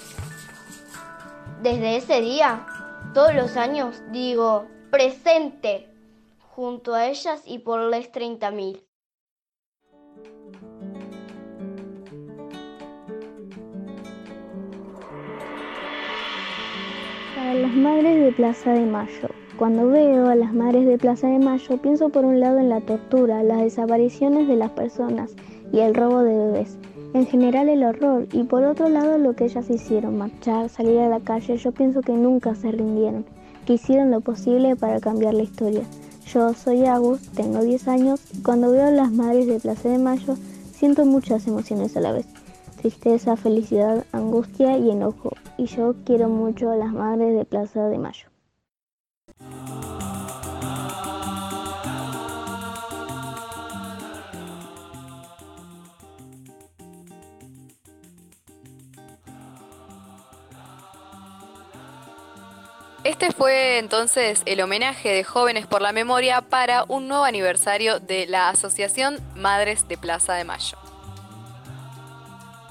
Desde 1.62 1.96
ese 1.96 2.20
día, 2.20 2.66
todos 3.14 3.34
los 3.34 3.56
años 3.56 4.02
digo, 4.10 4.66
presente, 4.90 5.88
junto 6.40 6.94
a 6.94 7.06
ellas 7.06 7.40
y 7.46 7.60
por 7.60 7.80
les 7.80 8.10
30.000. 8.10 8.82
Para 17.42 17.54
las 17.54 17.74
madres 17.74 18.24
de 18.24 18.30
Plaza 18.30 18.72
de 18.72 18.86
Mayo. 18.86 19.28
Cuando 19.58 19.88
veo 19.88 20.28
a 20.28 20.36
las 20.36 20.54
madres 20.54 20.86
de 20.86 20.96
Plaza 20.96 21.26
de 21.26 21.40
Mayo, 21.40 21.76
pienso 21.78 22.08
por 22.08 22.24
un 22.24 22.38
lado 22.38 22.60
en 22.60 22.68
la 22.68 22.80
tortura, 22.80 23.42
las 23.42 23.62
desapariciones 23.62 24.46
de 24.46 24.54
las 24.54 24.70
personas 24.70 25.32
y 25.72 25.80
el 25.80 25.92
robo 25.92 26.20
de 26.20 26.36
bebés. 26.36 26.78
En 27.14 27.26
general 27.26 27.68
el 27.68 27.82
horror 27.82 28.28
y 28.30 28.44
por 28.44 28.62
otro 28.62 28.88
lado 28.88 29.18
lo 29.18 29.34
que 29.34 29.46
ellas 29.46 29.68
hicieron, 29.70 30.18
marchar, 30.18 30.68
salir 30.68 31.00
a 31.00 31.08
la 31.08 31.18
calle, 31.18 31.56
yo 31.56 31.72
pienso 31.72 32.00
que 32.00 32.12
nunca 32.12 32.54
se 32.54 32.70
rindieron, 32.70 33.24
que 33.66 33.72
hicieron 33.72 34.12
lo 34.12 34.20
posible 34.20 34.76
para 34.76 35.00
cambiar 35.00 35.34
la 35.34 35.42
historia. 35.42 35.82
Yo 36.24 36.54
soy 36.54 36.84
Agus, 36.84 37.28
tengo 37.30 37.60
10 37.60 37.88
años 37.88 38.20
y 38.32 38.42
cuando 38.42 38.70
veo 38.70 38.86
a 38.86 38.92
las 38.92 39.10
madres 39.10 39.48
de 39.48 39.58
Plaza 39.58 39.88
de 39.88 39.98
Mayo 39.98 40.36
siento 40.72 41.04
muchas 41.04 41.48
emociones 41.48 41.96
a 41.96 42.02
la 42.02 42.12
vez 42.12 42.41
tristeza, 42.82 43.36
felicidad, 43.36 44.04
angustia 44.10 44.76
y 44.76 44.90
enojo. 44.90 45.32
Y 45.56 45.66
yo 45.66 45.94
quiero 46.04 46.28
mucho 46.28 46.70
a 46.70 46.76
las 46.76 46.92
madres 46.92 47.36
de 47.36 47.44
Plaza 47.44 47.86
de 47.86 47.98
Mayo. 47.98 48.26
Este 63.04 63.32
fue 63.32 63.78
entonces 63.78 64.42
el 64.46 64.60
homenaje 64.60 65.10
de 65.10 65.24
Jóvenes 65.24 65.66
por 65.66 65.82
la 65.82 65.92
Memoria 65.92 66.40
para 66.40 66.84
un 66.88 67.08
nuevo 67.08 67.24
aniversario 67.24 68.00
de 68.00 68.26
la 68.26 68.48
Asociación 68.48 69.18
Madres 69.36 69.86
de 69.86 69.96
Plaza 69.96 70.34
de 70.34 70.44
Mayo. 70.44 70.81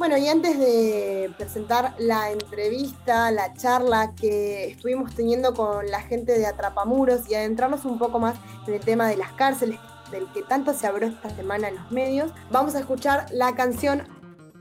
Bueno, 0.02 0.18
y 0.18 0.28
antes 0.28 0.58
de 0.58 1.32
presentar 1.38 1.94
la 2.00 2.32
entrevista, 2.32 3.30
la 3.30 3.54
charla 3.54 4.16
que 4.20 4.72
estuvimos 4.72 5.14
teniendo 5.14 5.54
con 5.54 5.92
la 5.92 6.02
gente 6.02 6.40
de 6.40 6.48
Atrapamuros 6.48 7.30
y 7.30 7.36
adentrarnos 7.36 7.86
un 7.86 8.00
poco 8.00 8.18
más 8.18 8.36
en 8.66 8.74
el 8.74 8.80
tema 8.80 9.08
de 9.08 9.18
las 9.18 9.32
cárceles, 9.34 9.80
del 10.10 10.26
que 10.34 10.42
tanto 10.42 10.74
se 10.74 10.88
habló 10.88 11.06
esta 11.06 11.30
semana 11.30 11.68
en 11.68 11.76
los 11.76 11.92
medios, 11.92 12.32
vamos 12.50 12.74
a 12.74 12.80
escuchar 12.80 13.28
la 13.32 13.54
canción 13.54 14.02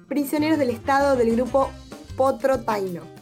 Prisioneros 0.08 0.58
del 0.58 0.68
Estado 0.68 1.16
del 1.16 1.34
grupo 1.34 1.70
Potro 2.18 2.60
Taino. 2.60 3.19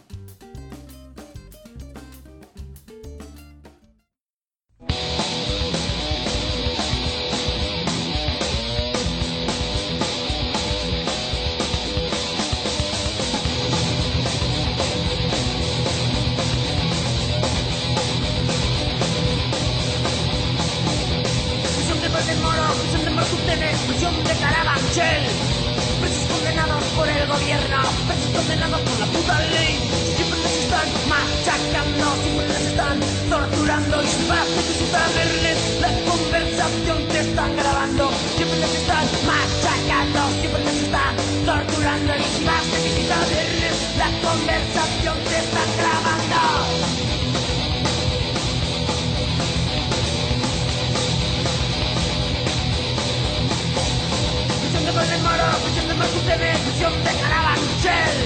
en 56.34 56.42
ejecución 56.42 56.92
de 57.04 57.12
Carabanchel. 57.20 58.16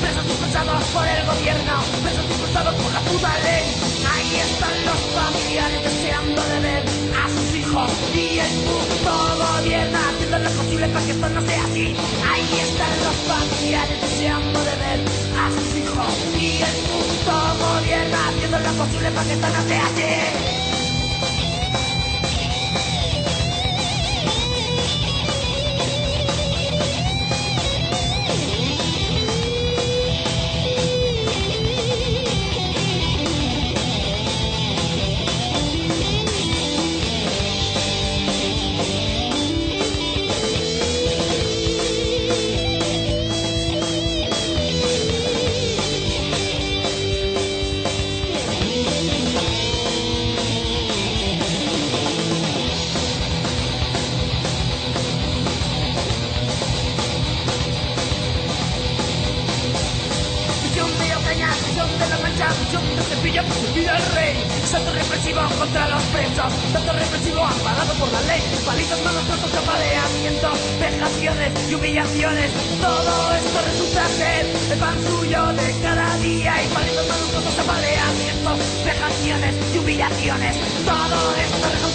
Presos 0.00 0.24
impulsados 0.30 0.84
por 0.94 1.06
el 1.06 1.26
gobierno, 1.26 1.74
presos 2.02 2.24
impulsados 2.30 2.74
por 2.74 2.92
la 2.92 3.00
puta 3.00 3.32
ley. 3.42 3.66
Ahí 4.06 4.36
están 4.38 4.76
los 4.86 5.00
familiares 5.18 5.82
deseando 5.82 6.42
de 6.42 6.60
ver 6.60 6.82
a 7.18 7.28
sus 7.28 7.54
hijos 7.56 7.90
y 8.14 8.38
el 8.38 8.52
puto 8.66 9.14
gobierno 9.34 9.98
haciendo 9.98 10.38
lo 10.38 10.50
posible 10.50 10.88
para 10.88 11.06
que 11.06 11.12
esto 11.12 11.28
no 11.28 11.40
sea 11.42 11.64
así. 11.64 11.96
Ahí 12.30 12.50
están 12.68 12.94
los 13.02 13.16
familiares 13.26 14.00
deseando 14.00 14.58
de 14.64 14.76
ver 14.76 15.00
a 15.34 15.46
sus 15.50 15.68
hijos 15.76 16.12
y 16.38 16.62
el 16.62 16.76
puto 16.86 17.34
gobierno 17.58 18.16
haciendo 18.28 18.58
lo 18.58 18.72
posible 18.84 19.10
para 19.10 19.26
que 19.26 19.34
esto 19.34 19.48
no 19.48 19.68
sea 19.68 19.86
así. 19.86 20.69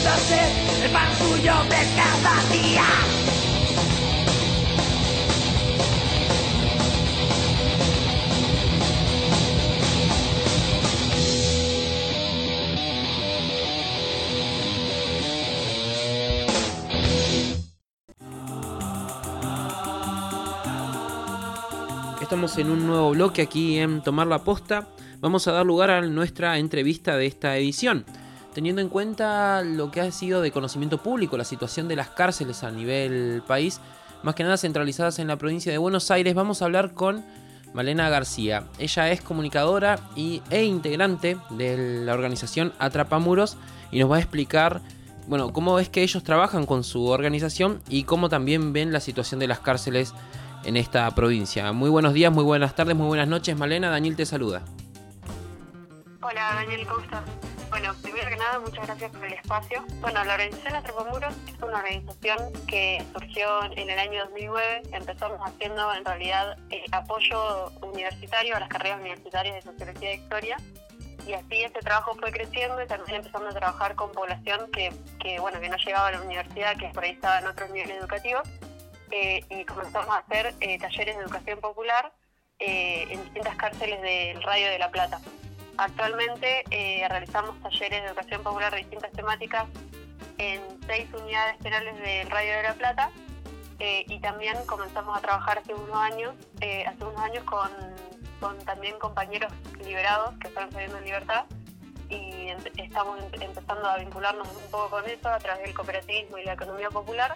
El 0.07 0.91
pan 0.91 1.11
suyo 1.17 1.53
de 1.63 1.81
cada 1.95 2.43
día. 2.51 2.83
Estamos 22.21 22.57
en 22.59 22.69
un 22.69 22.85
nuevo 22.85 23.09
bloque 23.11 23.41
aquí 23.41 23.79
en 23.79 24.03
Tomar 24.03 24.27
la 24.27 24.43
Posta. 24.43 24.87
Vamos 25.19 25.47
a 25.47 25.51
dar 25.51 25.65
lugar 25.65 25.89
a 25.89 26.01
nuestra 26.01 26.59
entrevista 26.59 27.17
de 27.17 27.25
esta 27.25 27.57
edición. 27.57 28.05
Teniendo 28.55 28.81
en 28.81 28.87
cuenta 28.87 29.61
lo 29.63 29.91
que 29.91 29.99
ha 29.99 30.09
sido 30.13 30.41
de 30.41 30.49
conocimiento 30.49 30.97
público, 30.97 31.35
la 31.35 31.43
situación 31.43 31.89
de 31.89 31.97
las 31.97 32.07
cárceles 32.07 32.63
a 32.63 32.71
nivel 32.71 33.43
país, 33.45 33.81
más 34.23 34.33
que 34.33 34.43
nada 34.43 34.55
centralizadas 34.55 35.19
en 35.19 35.27
la 35.27 35.35
provincia 35.35 35.73
de 35.73 35.77
Buenos 35.77 36.09
Aires, 36.09 36.33
vamos 36.35 36.61
a 36.61 36.65
hablar 36.65 36.93
con 36.93 37.25
Malena 37.73 38.07
García. 38.07 38.63
Ella 38.79 39.11
es 39.11 39.21
comunicadora 39.21 39.99
y, 40.15 40.41
e 40.51 40.63
integrante 40.63 41.35
de 41.49 42.05
la 42.05 42.13
organización 42.13 42.71
Atrapamuros 42.79 43.57
y 43.91 43.99
nos 43.99 44.09
va 44.09 44.15
a 44.15 44.19
explicar 44.19 44.79
bueno, 45.27 45.51
cómo 45.51 45.77
es 45.77 45.89
que 45.89 46.01
ellos 46.01 46.23
trabajan 46.23 46.65
con 46.65 46.85
su 46.85 47.07
organización 47.07 47.81
y 47.89 48.03
cómo 48.03 48.29
también 48.29 48.71
ven 48.71 48.93
la 48.93 49.01
situación 49.01 49.41
de 49.41 49.47
las 49.47 49.59
cárceles 49.59 50.13
en 50.63 50.77
esta 50.77 51.13
provincia. 51.13 51.73
Muy 51.73 51.89
buenos 51.89 52.13
días, 52.13 52.31
muy 52.31 52.45
buenas 52.45 52.73
tardes, 52.73 52.95
muy 52.95 53.07
buenas 53.07 53.27
noches, 53.27 53.57
Malena. 53.57 53.89
Daniel 53.89 54.15
te 54.15 54.25
saluda. 54.25 54.61
Hola 56.21 56.53
Daniel, 56.55 56.87
¿cómo 56.87 57.01
estás? 57.01 57.44
Bueno, 57.85 58.01
primero 58.01 58.29
que 58.29 58.35
nada, 58.37 58.59
muchas 58.59 58.87
gracias 58.87 59.11
por 59.11 59.25
el 59.25 59.33
espacio. 59.33 59.85
Bueno, 59.99 60.23
la 60.23 60.33
organización 60.33 60.75
Atrapamuros 60.75 61.35
es 61.47 61.61
una 61.61 61.77
organización 61.77 62.51
que 62.65 63.05
surgió 63.13 63.63
en 63.73 63.87
el 63.87 63.99
año 63.99 64.23
2009. 64.23 64.81
Empezamos 64.91 65.39
haciendo 65.45 65.93
en 65.93 66.03
realidad 66.03 66.57
eh, 66.71 66.83
apoyo 66.91 67.69
universitario 67.83 68.55
a 68.55 68.61
las 68.61 68.69
carreras 68.69 68.99
universitarias 69.01 69.53
de 69.53 69.61
Sociología 69.61 70.09
e 70.09 70.15
Historia. 70.15 70.57
Y 71.27 71.33
así 71.33 71.61
este 71.61 71.79
trabajo 71.81 72.15
fue 72.15 72.31
creciendo 72.31 72.81
y 72.81 72.87
también 72.87 73.17
empezando 73.17 73.49
a 73.49 73.53
trabajar 73.53 73.93
con 73.93 74.11
población 74.13 74.71
que, 74.71 74.91
que, 75.19 75.39
bueno, 75.39 75.59
que 75.59 75.69
no 75.69 75.77
llegaba 75.77 76.07
a 76.07 76.11
la 76.13 76.21
universidad, 76.21 76.75
que 76.77 76.87
por 76.87 77.03
ahí 77.03 77.11
estaba 77.11 77.37
en 77.37 77.45
otros 77.45 77.69
niveles 77.69 77.97
educativos. 77.97 78.49
Eh, 79.11 79.45
y 79.47 79.63
comenzamos 79.65 80.09
a 80.09 80.17
hacer 80.21 80.55
eh, 80.59 80.79
talleres 80.79 81.17
de 81.17 81.21
educación 81.21 81.59
popular 81.59 82.11
en 82.57 83.21
distintas 83.25 83.55
cárceles 83.57 84.01
del 84.01 84.41
Radio 84.41 84.69
de 84.69 84.79
la 84.79 84.89
Plata. 84.89 85.19
Actualmente 85.77 86.63
eh, 86.71 87.05
realizamos 87.09 87.59
talleres 87.61 88.01
de 88.01 88.07
educación 88.07 88.43
popular 88.43 88.71
de 88.71 88.79
distintas 88.79 89.11
temáticas 89.11 89.65
en 90.37 90.61
seis 90.87 91.07
unidades 91.13 91.57
penales 91.57 91.97
del 91.99 92.29
Radio 92.29 92.53
de 92.53 92.63
la 92.63 92.73
Plata 92.73 93.11
eh, 93.79 94.05
y 94.07 94.19
también 94.19 94.57
comenzamos 94.65 95.17
a 95.17 95.21
trabajar 95.21 95.59
hace 95.59 95.73
unos 95.73 95.95
años, 95.95 96.33
eh, 96.61 96.85
hace 96.85 97.03
unos 97.03 97.19
años 97.21 97.43
con, 97.43 97.69
con 98.39 98.57
también 98.65 98.97
compañeros 98.99 99.51
liberados 99.83 100.33
que 100.39 100.47
están 100.47 100.71
saliendo 100.71 100.97
en 100.97 101.05
libertad 101.05 101.45
y 102.09 102.47
em- 102.47 102.57
estamos 102.77 103.19
em- 103.19 103.41
empezando 103.41 103.89
a 103.89 103.97
vincularnos 103.97 104.47
un 104.47 104.71
poco 104.71 104.89
con 104.91 105.09
eso 105.09 105.27
a 105.27 105.39
través 105.39 105.63
del 105.63 105.73
cooperativismo 105.73 106.37
y 106.37 106.45
la 106.45 106.53
economía 106.53 106.89
popular. 106.89 107.35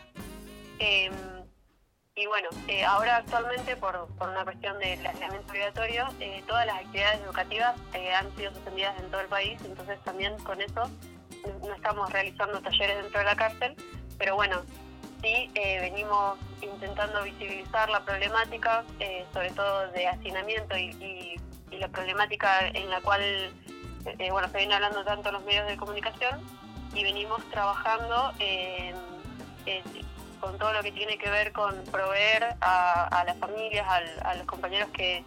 Y 2.20 2.26
bueno, 2.28 2.50
eh, 2.68 2.84
ahora 2.84 3.16
actualmente 3.16 3.78
por, 3.78 4.08
por 4.18 4.28
una 4.28 4.44
cuestión 4.44 4.78
del 4.80 5.06
aislamiento 5.08 5.50
obligatorio, 5.52 6.06
eh, 6.20 6.44
todas 6.46 6.66
las 6.66 6.76
actividades 6.80 7.22
educativas 7.22 7.76
eh, 7.94 8.14
han 8.14 8.30
sido 8.36 8.52
suspendidas 8.54 9.00
en 9.00 9.10
todo 9.10 9.22
el 9.22 9.28
país, 9.28 9.58
entonces 9.64 9.98
también 10.04 10.38
con 10.40 10.60
eso 10.60 10.90
no- 11.66 11.74
estamos 11.74 12.12
realizando 12.12 12.60
talleres 12.60 12.98
dentro 13.04 13.20
de 13.20 13.26
la 13.26 13.38
cárcel, 13.38 13.74
pero 14.18 14.36
bueno, 14.36 14.64
sí 15.22 15.50
venimos 15.56 16.38
intentando 16.62 17.24
visibilizar 17.24 17.90
la 17.90 18.02
problemática, 18.04 18.84
sobre 19.32 19.52
todo 19.52 19.88
de 19.92 20.08
hacinamiento 20.08 20.78
y, 20.78 21.40
la 21.72 21.88
problemática 21.88 22.68
en 22.68 22.90
la 22.90 23.00
cual 23.00 23.22
bueno, 24.32 24.50
se 24.50 24.58
viene 24.58 24.74
hablando 24.76 25.06
tanto 25.06 25.32
los 25.32 25.42
medios 25.46 25.66
de 25.68 25.78
comunicación 25.78 26.42
y 26.94 27.04
venimos 27.04 27.42
trabajando 27.52 28.34
en- 28.40 28.98
con 30.40 30.58
todo 30.58 30.74
lo 30.74 30.82
que 30.84 30.92
tiene 30.92 31.18
que 31.18 31.30
ver 31.30 31.52
con 31.52 31.84
proveer 31.86 32.56
a, 32.62 33.06
a 33.08 33.24
las 33.26 33.38
familias, 33.38 33.86
a 34.24 34.36
los 34.36 34.46
compañeros 34.46 34.90
que, 34.92 35.24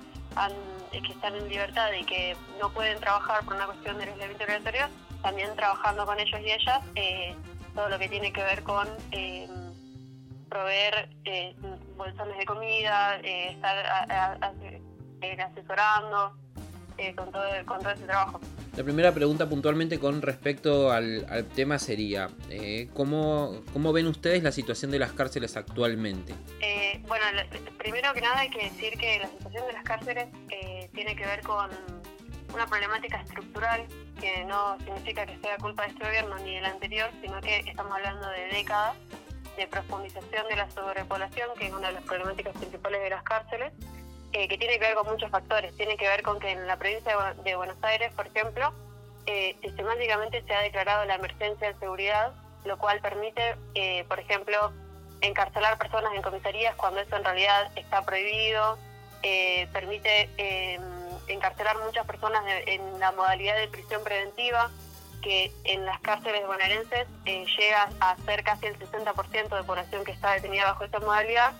están 1.11 1.37
en 1.37 1.48
libertad 1.48 1.90
y 1.98 2.05
que 2.05 2.37
no 2.61 2.70
pueden 2.72 2.98
trabajar 3.01 3.44
por 3.44 3.55
una 3.55 3.66
cuestión 3.66 3.98
del 3.98 4.09
aislamiento 4.09 4.44
obligatorio, 4.44 4.88
también 5.22 5.55
trabajando 5.55 6.05
con 6.07 6.18
ellos 6.18 6.40
y 6.40 6.51
ellas 6.51 6.81
eh, 6.96 7.37
todo 7.75 7.88
lo 7.88 7.98
que 7.98 8.09
tiene 8.09 8.33
que 8.33 8.42
ver 8.42 8.62
con 8.62 8.88
eh, 9.12 9.48
proveer 10.48 11.09
eh, 11.25 11.55
bolsones 11.96 12.37
de 12.38 12.44
comida, 12.44 13.18
eh, 13.22 13.51
estar 13.53 13.77
a- 13.79 14.53
eh, 15.22 15.42
asesorando 15.42 16.37
eh, 17.03 17.15
con, 17.15 17.31
todo, 17.31 17.45
con 17.67 17.81
todo 17.81 17.91
ese 17.91 18.05
trabajo. 18.05 18.41
La 18.77 18.85
primera 18.85 19.12
pregunta 19.12 19.49
puntualmente 19.49 19.99
con 19.99 20.23
respecto 20.23 20.91
al, 20.91 21.27
al 21.29 21.45
tema 21.47 21.79
sería, 21.79 22.31
eh, 22.49 22.88
¿cómo, 22.95 23.61
¿cómo 23.73 23.93
ven 23.93 24.07
ustedes 24.07 24.43
la 24.43 24.53
situación 24.53 24.91
de 24.91 24.99
las 24.99 25.12
cárceles 25.12 25.57
actualmente? 25.57 26.33
Eh, 26.61 27.03
bueno, 27.07 27.25
primero 27.77 28.15
que 28.15 28.21
nada 28.23 28.38
hay 28.38 28.51
que 28.51 28.65
decir 28.65 28.97
que 28.97 29.19
la 29.19 29.29
situación 29.29 29.67
de 29.67 29.73
las 29.75 29.85
cárceles 29.85 30.29
eh, 30.49 30.88
tiene 30.95 31.15
que 31.17 31.27
ver 31.27 31.43
con 31.43 31.69
una 32.55 32.67
problemática 32.67 33.21
estructural 33.21 33.87
que 34.21 34.45
no 34.45 34.79
significa 34.79 35.27
que 35.27 35.38
sea 35.38 35.57
culpa 35.59 35.83
de 35.83 35.91
este 35.91 36.05
gobierno 36.05 36.38
ni 36.38 36.55
del 36.55 36.65
anterior, 36.65 37.11
sino 37.21 37.41
que 37.41 37.59
estamos 37.67 37.93
hablando 37.93 38.29
de 38.31 38.47
décadas 38.57 38.97
de 39.57 39.67
profundización 39.67 40.49
de 40.49 40.57
la 40.57 40.71
sobrepoblación, 40.71 41.51
que 41.59 41.67
es 41.67 41.73
una 41.73 41.88
de 41.88 41.95
las 41.95 42.05
problemáticas 42.05 42.57
principales 42.57 43.03
de 43.03 43.11
las 43.11 43.23
cárceles, 43.23 43.73
eh, 44.33 44.49
que 44.49 44.59
tiene 44.59 44.75
que 44.79 44.87
ver 44.87 44.95
con 44.95 45.07
muchos 45.07 45.31
factores. 45.31 45.75
Tiene 45.77 45.97
que 45.97 46.09
ver 46.09 46.23
con 46.23 46.38
que 46.40 46.51
en 46.51 46.66
la 46.66 46.77
provincia 46.77 47.12
de 47.12 47.18
Bu- 47.18 47.42
de 47.42 47.57
Buenos 47.57 47.77
Aires, 47.83 48.12
por 48.14 48.27
ejemplo, 48.27 48.73
eh, 49.27 49.57
sistemáticamente 49.62 50.42
se 50.42 50.55
ha 50.55 50.61
declarado 50.61 51.05
la 51.05 51.14
emergencia 51.16 51.73
de 51.73 51.79
seguridad, 51.79 52.33
lo 52.64 52.79
cual 52.79 53.01
permite, 53.01 53.57
eh, 53.75 54.05
por 54.09 54.18
ejemplo, 54.18 54.73
encarcelar 55.21 55.79
personas 55.79 56.12
en 56.14 56.23
comisarías 56.23 56.75
cuando 56.77 57.01
eso 57.01 57.16
en 57.16 57.25
realidad 57.25 57.71
está 57.77 58.03
prohibido, 58.05 58.79
permite 59.73 60.29
eh, 60.37 60.81
encarcelar 61.29 61.79
muchas 61.79 62.05
personas 62.07 62.42
en 62.66 62.99
la 62.99 63.12
modalidad 63.12 63.57
de 63.57 63.68
prisión 63.68 64.03
preventiva, 64.03 64.71
que 65.23 65.53
en 65.64 65.87
las 65.87 66.01
cárceles 66.01 66.45
bonaerenses 66.47 67.07
llega 67.25 67.88
a 68.01 68.16
ser 68.27 68.42
casi 68.42 68.66
el 68.66 68.77
60% 68.79 69.57
de 69.57 69.62
población 69.62 70.05
que 70.05 70.11
está 70.11 70.33
detenida 70.33 70.64
bajo 70.64 70.83
esta 70.85 70.99
modalidad, 70.99 71.53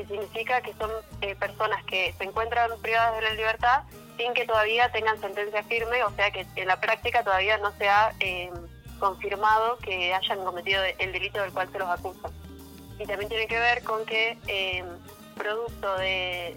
que 0.00 0.06
significa 0.06 0.62
que 0.62 0.72
son 0.74 0.90
eh, 1.20 1.34
personas 1.34 1.84
que 1.84 2.14
se 2.16 2.24
encuentran 2.24 2.70
privadas 2.80 3.16
de 3.16 3.22
la 3.22 3.34
libertad 3.34 3.82
sin 4.16 4.32
que 4.32 4.46
todavía 4.46 4.90
tengan 4.92 5.20
sentencia 5.20 5.62
firme, 5.64 6.02
o 6.04 6.10
sea 6.12 6.30
que 6.30 6.46
en 6.56 6.68
la 6.68 6.80
práctica 6.80 7.22
todavía 7.22 7.58
no 7.58 7.70
se 7.76 7.88
ha 7.88 8.14
eh, 8.20 8.50
confirmado 8.98 9.76
que 9.78 10.14
hayan 10.14 10.42
cometido 10.42 10.82
el 10.98 11.12
delito 11.12 11.40
del 11.42 11.52
cual 11.52 11.70
se 11.70 11.78
los 11.78 11.88
acusa. 11.88 12.30
Y 12.98 13.06
también 13.06 13.28
tiene 13.28 13.46
que 13.46 13.58
ver 13.58 13.82
con 13.82 14.04
que 14.06 14.38
eh, 14.46 14.84
producto 15.36 15.96
de 15.96 16.56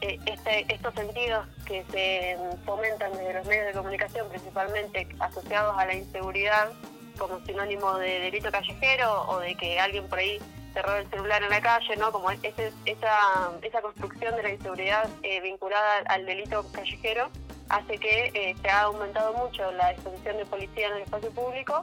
este, 0.00 0.66
estos 0.72 0.94
sentidos 0.94 1.46
que 1.64 1.84
se 1.90 2.36
fomentan 2.64 3.12
desde 3.12 3.34
los 3.34 3.46
medios 3.46 3.66
de 3.66 3.72
comunicación, 3.72 4.28
principalmente 4.28 5.08
asociados 5.20 5.76
a 5.78 5.86
la 5.86 5.94
inseguridad 5.94 6.72
como 7.18 7.44
sinónimo 7.46 7.96
de 7.98 8.20
delito 8.20 8.50
callejero 8.50 9.22
o 9.28 9.38
de 9.38 9.54
que 9.54 9.78
alguien 9.78 10.08
por 10.08 10.18
ahí 10.18 10.40
te 10.72 10.82
robe 10.82 11.00
el 11.00 11.10
celular 11.10 11.42
en 11.42 11.50
la 11.50 11.60
calle, 11.60 11.96
¿no? 11.96 12.12
Como 12.12 12.30
esa, 12.30 12.70
esa 12.84 13.82
construcción 13.82 14.34
de 14.36 14.42
la 14.42 14.50
inseguridad 14.50 15.08
eh, 15.22 15.40
vinculada 15.40 15.98
al 16.06 16.26
delito 16.26 16.64
callejero 16.72 17.28
hace 17.68 17.98
que 17.98 18.30
eh, 18.34 18.54
se 18.60 18.68
ha 18.68 18.82
aumentado 18.82 19.32
mucho 19.34 19.70
la 19.72 19.92
exposición 19.92 20.36
de 20.36 20.46
policía 20.46 20.88
en 20.88 20.94
el 20.94 21.02
espacio 21.02 21.30
público 21.30 21.82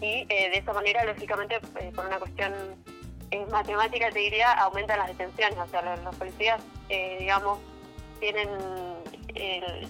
y 0.00 0.26
eh, 0.28 0.50
de 0.50 0.58
esa 0.58 0.72
manera, 0.72 1.04
lógicamente, 1.04 1.60
por 1.94 2.06
una 2.06 2.18
cuestión 2.18 2.52
matemática, 3.50 4.10
te 4.10 4.18
diría, 4.18 4.52
aumentan 4.52 4.98
las 4.98 5.08
detenciones. 5.08 5.58
O 5.58 5.66
sea, 5.68 5.96
los, 5.96 6.16
policías, 6.16 6.60
digamos, 6.88 7.58
tienen 8.18 8.48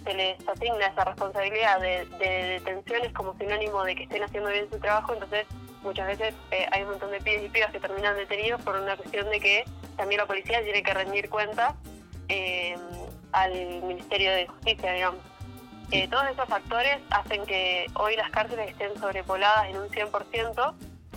se 0.04 0.14
les 0.14 0.48
asigna 0.48 0.86
esa 0.86 1.04
responsabilidad 1.04 1.80
de, 1.80 2.06
detenciones 2.18 3.12
como 3.12 3.34
sinónimo 3.38 3.82
de 3.84 3.94
que 3.94 4.02
estén 4.04 4.22
haciendo 4.22 4.50
bien 4.50 4.68
su 4.70 4.78
trabajo, 4.78 5.14
entonces 5.14 5.46
muchas 5.82 6.06
veces 6.06 6.34
eh, 6.50 6.66
hay 6.70 6.82
un 6.82 6.90
montón 6.90 7.10
de 7.10 7.20
pibes 7.20 7.44
y 7.44 7.48
pibas 7.48 7.70
que 7.70 7.80
terminan 7.80 8.16
detenidos 8.16 8.60
por 8.62 8.76
una 8.76 8.96
cuestión 8.96 9.28
de 9.30 9.40
que 9.40 9.64
también 9.96 10.20
la 10.20 10.26
policía 10.26 10.62
tiene 10.62 10.82
que 10.82 10.94
rendir 10.94 11.28
cuenta 11.28 11.76
eh, 12.28 12.76
al 13.32 13.52
Ministerio 13.82 14.32
de 14.32 14.46
Justicia, 14.46 14.92
digamos. 14.92 15.20
Eh, 15.90 16.08
todos 16.08 16.24
esos 16.30 16.48
factores 16.48 16.98
hacen 17.10 17.44
que 17.44 17.86
hoy 17.94 18.16
las 18.16 18.30
cárceles 18.30 18.70
estén 18.70 18.96
sobrepobladas 18.98 19.68
en 19.68 19.76
un 19.76 19.88
100%. 19.88 20.74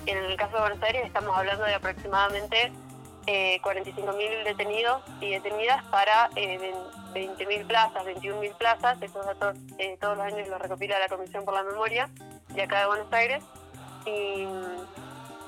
En 0.07 0.17
el 0.17 0.35
caso 0.35 0.55
de 0.55 0.61
Buenos 0.61 0.83
Aires 0.83 1.03
estamos 1.05 1.37
hablando 1.37 1.63
de 1.65 1.75
aproximadamente 1.75 2.71
eh, 3.27 3.61
45.000 3.61 4.43
detenidos 4.43 5.01
y 5.21 5.29
detenidas 5.29 5.83
para 5.85 6.29
20.000 6.31 7.67
plazas, 7.67 8.03
21.000 8.03 8.57
plazas. 8.57 9.01
Esos 9.01 9.25
datos 9.25 9.55
todos 10.01 10.17
los 10.17 10.25
años 10.25 10.47
los 10.47 10.59
recopila 10.59 10.99
la 10.99 11.07
Comisión 11.07 11.45
por 11.45 11.53
la 11.53 11.63
Memoria 11.63 12.09
de 12.49 12.63
acá 12.63 12.81
de 12.81 12.87
Buenos 12.87 13.13
Aires 13.13 13.43
y 14.05 14.47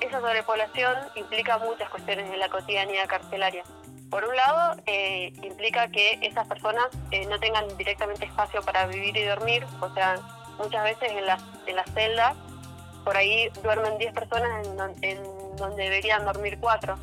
esa 0.00 0.20
sobrepoblación 0.20 0.94
implica 1.14 1.58
muchas 1.58 1.88
cuestiones 1.90 2.30
en 2.30 2.38
la 2.38 2.48
cotidianidad 2.48 3.06
carcelaria. 3.06 3.64
Por 4.10 4.24
un 4.24 4.36
lado, 4.36 4.80
eh, 4.86 5.32
implica 5.42 5.88
que 5.88 6.18
esas 6.22 6.46
personas 6.46 6.86
eh, 7.10 7.26
no 7.26 7.40
tengan 7.40 7.64
directamente 7.76 8.26
espacio 8.26 8.62
para 8.62 8.86
vivir 8.86 9.16
y 9.16 9.24
dormir, 9.24 9.66
o 9.80 9.92
sea, 9.94 10.20
muchas 10.58 10.84
veces 10.84 11.10
en 11.10 11.26
la, 11.26 11.38
en 11.66 11.76
la 11.76 11.84
celda, 11.84 12.34
por 13.04 13.16
ahí 13.16 13.48
duermen 13.62 13.98
10 13.98 14.12
personas 14.14 14.66
en, 15.02 15.56
donde 15.56 15.84
deberían 15.84 16.24
dormir 16.24 16.58
4. 16.60 16.98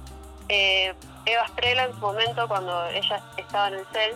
Eh, 0.50 0.94
Eva 1.26 1.46
Estrella 1.46 1.86
en 1.86 1.94
su 1.94 2.00
momento, 2.00 2.48
cuando 2.48 2.86
ella 2.88 3.22
estaba 3.38 3.70
en 3.70 3.76
el 3.76 3.86
CEL, 3.88 4.16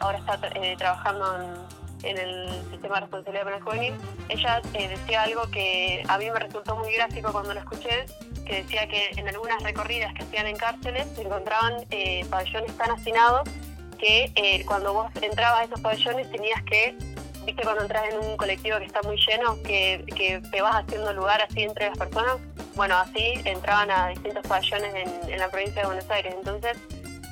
ahora 0.00 0.18
está 0.18 0.38
trabajando 0.76 1.42
en 1.42 1.81
en 2.02 2.18
el 2.18 2.48
sistema 2.70 2.96
de 2.96 3.00
responsabilidad 3.02 3.44
penal 3.44 3.62
juvenil, 3.62 3.94
ella 4.28 4.62
eh, 4.74 4.88
decía 4.88 5.22
algo 5.22 5.42
que 5.50 6.02
a 6.08 6.18
mí 6.18 6.30
me 6.30 6.38
resultó 6.38 6.76
muy 6.76 6.92
gráfico 6.92 7.32
cuando 7.32 7.54
lo 7.54 7.60
escuché, 7.60 8.06
que 8.44 8.62
decía 8.62 8.88
que 8.88 9.10
en 9.16 9.28
algunas 9.28 9.62
recorridas 9.62 10.12
que 10.14 10.22
hacían 10.24 10.46
en 10.46 10.56
cárceles 10.56 11.06
se 11.14 11.22
encontraban 11.22 11.84
eh, 11.90 12.24
pabellones 12.28 12.76
tan 12.76 12.90
hacinados 12.90 13.48
que 13.98 14.32
eh, 14.34 14.64
cuando 14.66 14.92
vos 14.92 15.10
entrabas 15.20 15.60
a 15.60 15.64
esos 15.64 15.80
pabellones 15.80 16.28
tenías 16.30 16.60
que, 16.64 16.96
viste 17.44 17.62
cuando 17.62 17.82
entras 17.82 18.02
en 18.10 18.18
un 18.18 18.36
colectivo 18.36 18.78
que 18.78 18.86
está 18.86 19.00
muy 19.02 19.16
lleno, 19.16 19.62
que, 19.62 20.04
que 20.16 20.40
te 20.50 20.60
vas 20.60 20.74
haciendo 20.74 21.12
lugar 21.12 21.40
así 21.40 21.62
entre 21.62 21.88
las 21.88 21.98
personas, 21.98 22.36
bueno, 22.74 22.96
así 22.96 23.34
entraban 23.44 23.90
a 23.90 24.08
distintos 24.08 24.44
pabellones 24.46 24.94
en, 24.94 25.30
en 25.30 25.38
la 25.38 25.48
provincia 25.48 25.82
de 25.82 25.86
Buenos 25.86 26.10
Aires. 26.10 26.34
Entonces, 26.36 26.76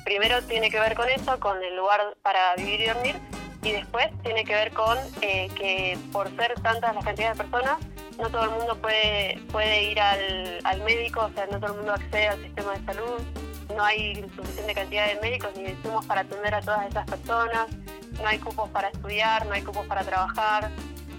primero 0.05 0.41
tiene 0.43 0.69
que 0.69 0.79
ver 0.79 0.95
con 0.95 1.09
eso, 1.09 1.39
con 1.39 1.61
el 1.61 1.75
lugar 1.75 2.15
para 2.21 2.55
vivir 2.55 2.81
y 2.81 2.85
dormir, 2.85 3.15
y 3.63 3.71
después 3.71 4.07
tiene 4.23 4.43
que 4.43 4.53
ver 4.53 4.73
con 4.73 4.97
eh, 5.21 5.49
que 5.55 5.97
por 6.11 6.35
ser 6.35 6.53
tantas 6.61 6.95
las 6.95 7.05
cantidades 7.05 7.37
de 7.37 7.43
personas, 7.43 7.77
no 8.17 8.29
todo 8.29 8.43
el 8.43 8.49
mundo 8.51 8.75
puede, 8.77 9.39
puede 9.51 9.91
ir 9.91 9.99
al, 9.99 10.81
médico, 10.83 11.25
o 11.25 11.33
sea, 11.33 11.45
no 11.47 11.59
todo 11.59 11.71
el 11.73 11.77
mundo 11.77 11.93
accede 11.93 12.27
al 12.29 12.41
sistema 12.41 12.73
de 12.73 12.85
salud, 12.85 13.21
no 13.75 13.83
hay 13.83 14.15
suficiente 14.35 14.73
cantidad 14.73 15.07
de 15.07 15.19
médicos 15.21 15.51
ni 15.55 15.63
de 15.63 15.71
insumos 15.71 16.05
para 16.05 16.21
atender 16.21 16.55
a 16.55 16.61
todas 16.61 16.89
esas 16.89 17.05
personas, 17.05 17.67
no 18.21 18.27
hay 18.27 18.39
cupos 18.39 18.69
para 18.69 18.89
estudiar, 18.89 19.45
no 19.45 19.53
hay 19.53 19.61
cupos 19.61 19.85
para 19.85 20.03
trabajar. 20.03 20.69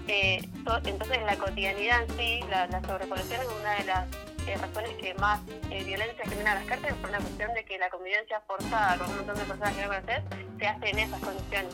Eh, 0.07 0.41
entonces, 0.83 1.19
la 1.25 1.37
cotidianidad 1.37 2.03
en 2.03 2.17
sí, 2.17 2.39
la, 2.49 2.67
sobrepoblación 2.81 3.41
es 3.41 3.47
una 3.61 3.71
de 3.75 3.83
las 3.85 4.07
eh, 4.47 4.57
razones 4.59 4.95
que 4.97 5.13
más 5.15 5.39
violencia 5.69 6.25
genera 6.25 6.55
las 6.55 6.65
cárceles 6.65 6.95
por 6.95 7.09
una 7.09 7.19
cuestión 7.19 7.53
de 7.53 7.63
que 7.63 7.77
la 7.77 7.89
convivencia 7.89 8.41
forzada 8.41 8.97
con 8.97 9.09
un 9.09 9.15
montón 9.17 9.35
de 9.37 9.45
personas 9.45 9.75
que 9.75 9.81
no 9.81 9.87
conoces 9.87 10.23
se 10.59 10.67
hace 10.67 10.89
en 10.89 10.99
esas 10.99 11.19
condiciones 11.21 11.73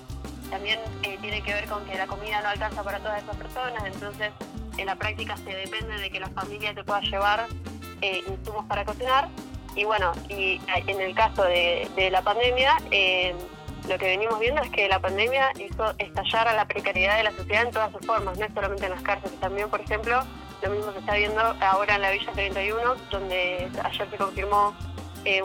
también 0.49 0.79
eh, 1.03 1.17
tiene 1.21 1.41
que 1.41 1.53
ver 1.53 1.67
con 1.67 1.85
que 1.85 1.95
la 1.95 2.07
comida 2.07 2.41
no 2.41 2.49
alcanza 2.49 2.83
para 2.83 2.99
todas 2.99 3.21
esas 3.23 3.35
personas, 3.35 3.83
entonces 3.85 4.31
en 4.77 4.85
la 4.85 4.95
práctica 4.95 5.35
se 5.38 5.55
depende 5.55 5.97
de 5.99 6.09
que 6.09 6.19
la 6.19 6.29
familia 6.29 6.73
te 6.73 6.83
pueda 6.83 7.01
llevar 7.01 7.47
eh, 8.01 8.21
insumos 8.27 8.65
para 8.65 8.85
cocinar. 8.85 9.27
Y 9.75 9.83
bueno, 9.83 10.12
y 10.29 10.59
en 10.88 10.99
el 10.99 11.13
caso 11.15 11.43
de, 11.43 12.09
la 12.12 12.21
pandemia, 12.21 12.77
eh, 12.91 13.35
lo 13.88 13.97
que 13.97 14.05
venimos 14.05 14.39
viendo 14.39 14.62
es 14.62 14.69
que 14.71 14.88
la 14.89 14.99
pandemia 14.99 15.51
hizo 15.59 15.93
estallar 15.97 16.47
a 16.47 16.53
la 16.53 16.65
precariedad 16.65 17.17
de 17.17 17.23
la 17.23 17.31
sociedad 17.31 17.63
en 17.63 17.71
todas 17.71 17.91
sus 17.91 18.05
formas, 18.05 18.38
no 18.38 18.45
es 18.45 18.53
solamente 18.53 18.85
en 18.85 18.91
las 18.91 19.01
cárceles, 19.03 19.39
también, 19.39 19.69
por 19.69 19.79
ejemplo, 19.81 20.21
lo 20.63 20.69
mismo 20.71 20.91
se 20.91 20.99
está 20.99 21.15
viendo 21.15 21.39
ahora 21.62 21.95
en 21.95 22.01
la 22.01 22.12
Villa 22.12 22.31
31, 22.33 22.95
donde 23.12 23.69
ayer 23.83 24.09
se 24.09 24.17
confirmó 24.17 24.75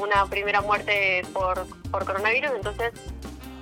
una 0.01 0.25
primera 0.27 0.61
muerte 0.63 1.23
por, 1.33 1.67
por 1.91 2.05
coronavirus, 2.05 2.53
entonces 2.57 2.93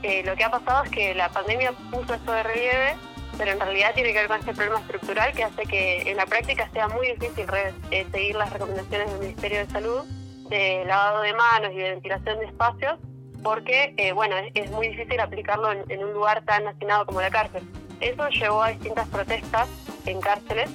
eh, 0.02 0.22
lo 0.24 0.34
que 0.36 0.44
ha 0.44 0.50
pasado 0.50 0.84
es 0.84 0.90
que 0.90 1.14
la 1.14 1.28
pandemia 1.28 1.72
puso 1.90 2.14
esto 2.14 2.32
de 2.32 2.42
relieve, 2.42 2.96
pero 3.38 3.52
en 3.52 3.60
realidad 3.60 3.94
tiene 3.94 4.12
que 4.12 4.18
ver 4.18 4.28
con 4.28 4.40
este 4.40 4.52
problema 4.52 4.80
estructural 4.80 5.32
que 5.32 5.44
hace 5.44 5.62
que 5.62 6.10
en 6.10 6.16
la 6.16 6.26
práctica 6.26 6.68
sea 6.72 6.88
muy 6.88 7.08
difícil 7.08 7.46
eh, 7.90 8.06
seguir 8.10 8.36
las 8.36 8.52
recomendaciones 8.52 9.10
del 9.10 9.20
Ministerio 9.20 9.58
de 9.60 9.66
Salud 9.66 10.04
de 10.48 10.84
lavado 10.84 11.22
de 11.22 11.32
manos 11.32 11.72
y 11.72 11.76
de 11.76 11.90
ventilación 11.90 12.38
de 12.40 12.44
espacios, 12.46 12.98
porque 13.42 13.94
eh, 13.96 14.12
bueno, 14.12 14.36
es, 14.54 14.70
muy 14.70 14.88
difícil 14.88 15.18
aplicarlo 15.18 15.72
en, 15.72 16.04
un 16.04 16.12
lugar 16.12 16.44
tan 16.44 16.68
hacinado 16.68 17.06
como 17.06 17.20
la 17.20 17.30
cárcel. 17.30 17.62
Eso 18.00 18.28
llevó 18.28 18.62
a 18.62 18.68
distintas 18.68 19.08
protestas 19.08 19.68
en 20.04 20.20
cárceles, 20.20 20.70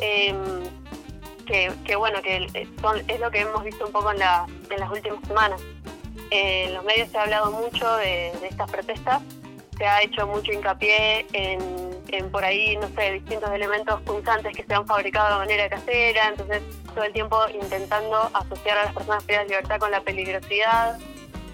em, 0.00 0.36
que, 1.46 1.96
bueno, 1.96 2.20
que 2.20 2.36
es 2.54 3.20
lo 3.20 3.30
que 3.30 3.40
hemos 3.40 3.64
visto 3.64 3.86
un 3.86 3.92
poco 3.92 4.12
en, 4.12 4.18
en 4.20 4.80
las 4.80 4.90
últimas 4.90 5.26
semanas. 5.26 5.62
En 6.30 6.74
los 6.74 6.84
medios 6.84 7.10
se 7.10 7.18
ha 7.18 7.22
hablado 7.22 7.50
mucho 7.50 7.96
de, 7.96 8.28
estas 8.46 8.70
protestas, 8.70 9.22
se 9.76 9.86
ha 9.86 10.02
hecho 10.02 10.26
mucho 10.26 10.52
hincapié 10.52 11.26
en, 11.32 12.30
por 12.30 12.44
ahí, 12.44 12.76
no 12.76 12.88
sé, 12.88 13.12
distintos 13.12 13.50
elementos 13.50 14.00
punzantes 14.02 14.54
que 14.56 14.64
se 14.64 14.74
han 14.74 14.86
fabricado 14.86 15.34
de 15.34 15.46
manera 15.46 15.68
casera, 15.68 16.28
entonces 16.28 16.62
todo 16.94 17.04
el 17.04 17.12
tiempo 17.12 17.38
intentando 17.54 18.30
asociar 18.34 18.78
a 18.78 18.84
las 18.86 18.94
personas 18.94 19.24
privadas 19.24 19.48
de 19.48 19.54
libertad 19.54 19.78
con 19.78 19.90
la 19.90 20.00
peligrosidad. 20.00 20.98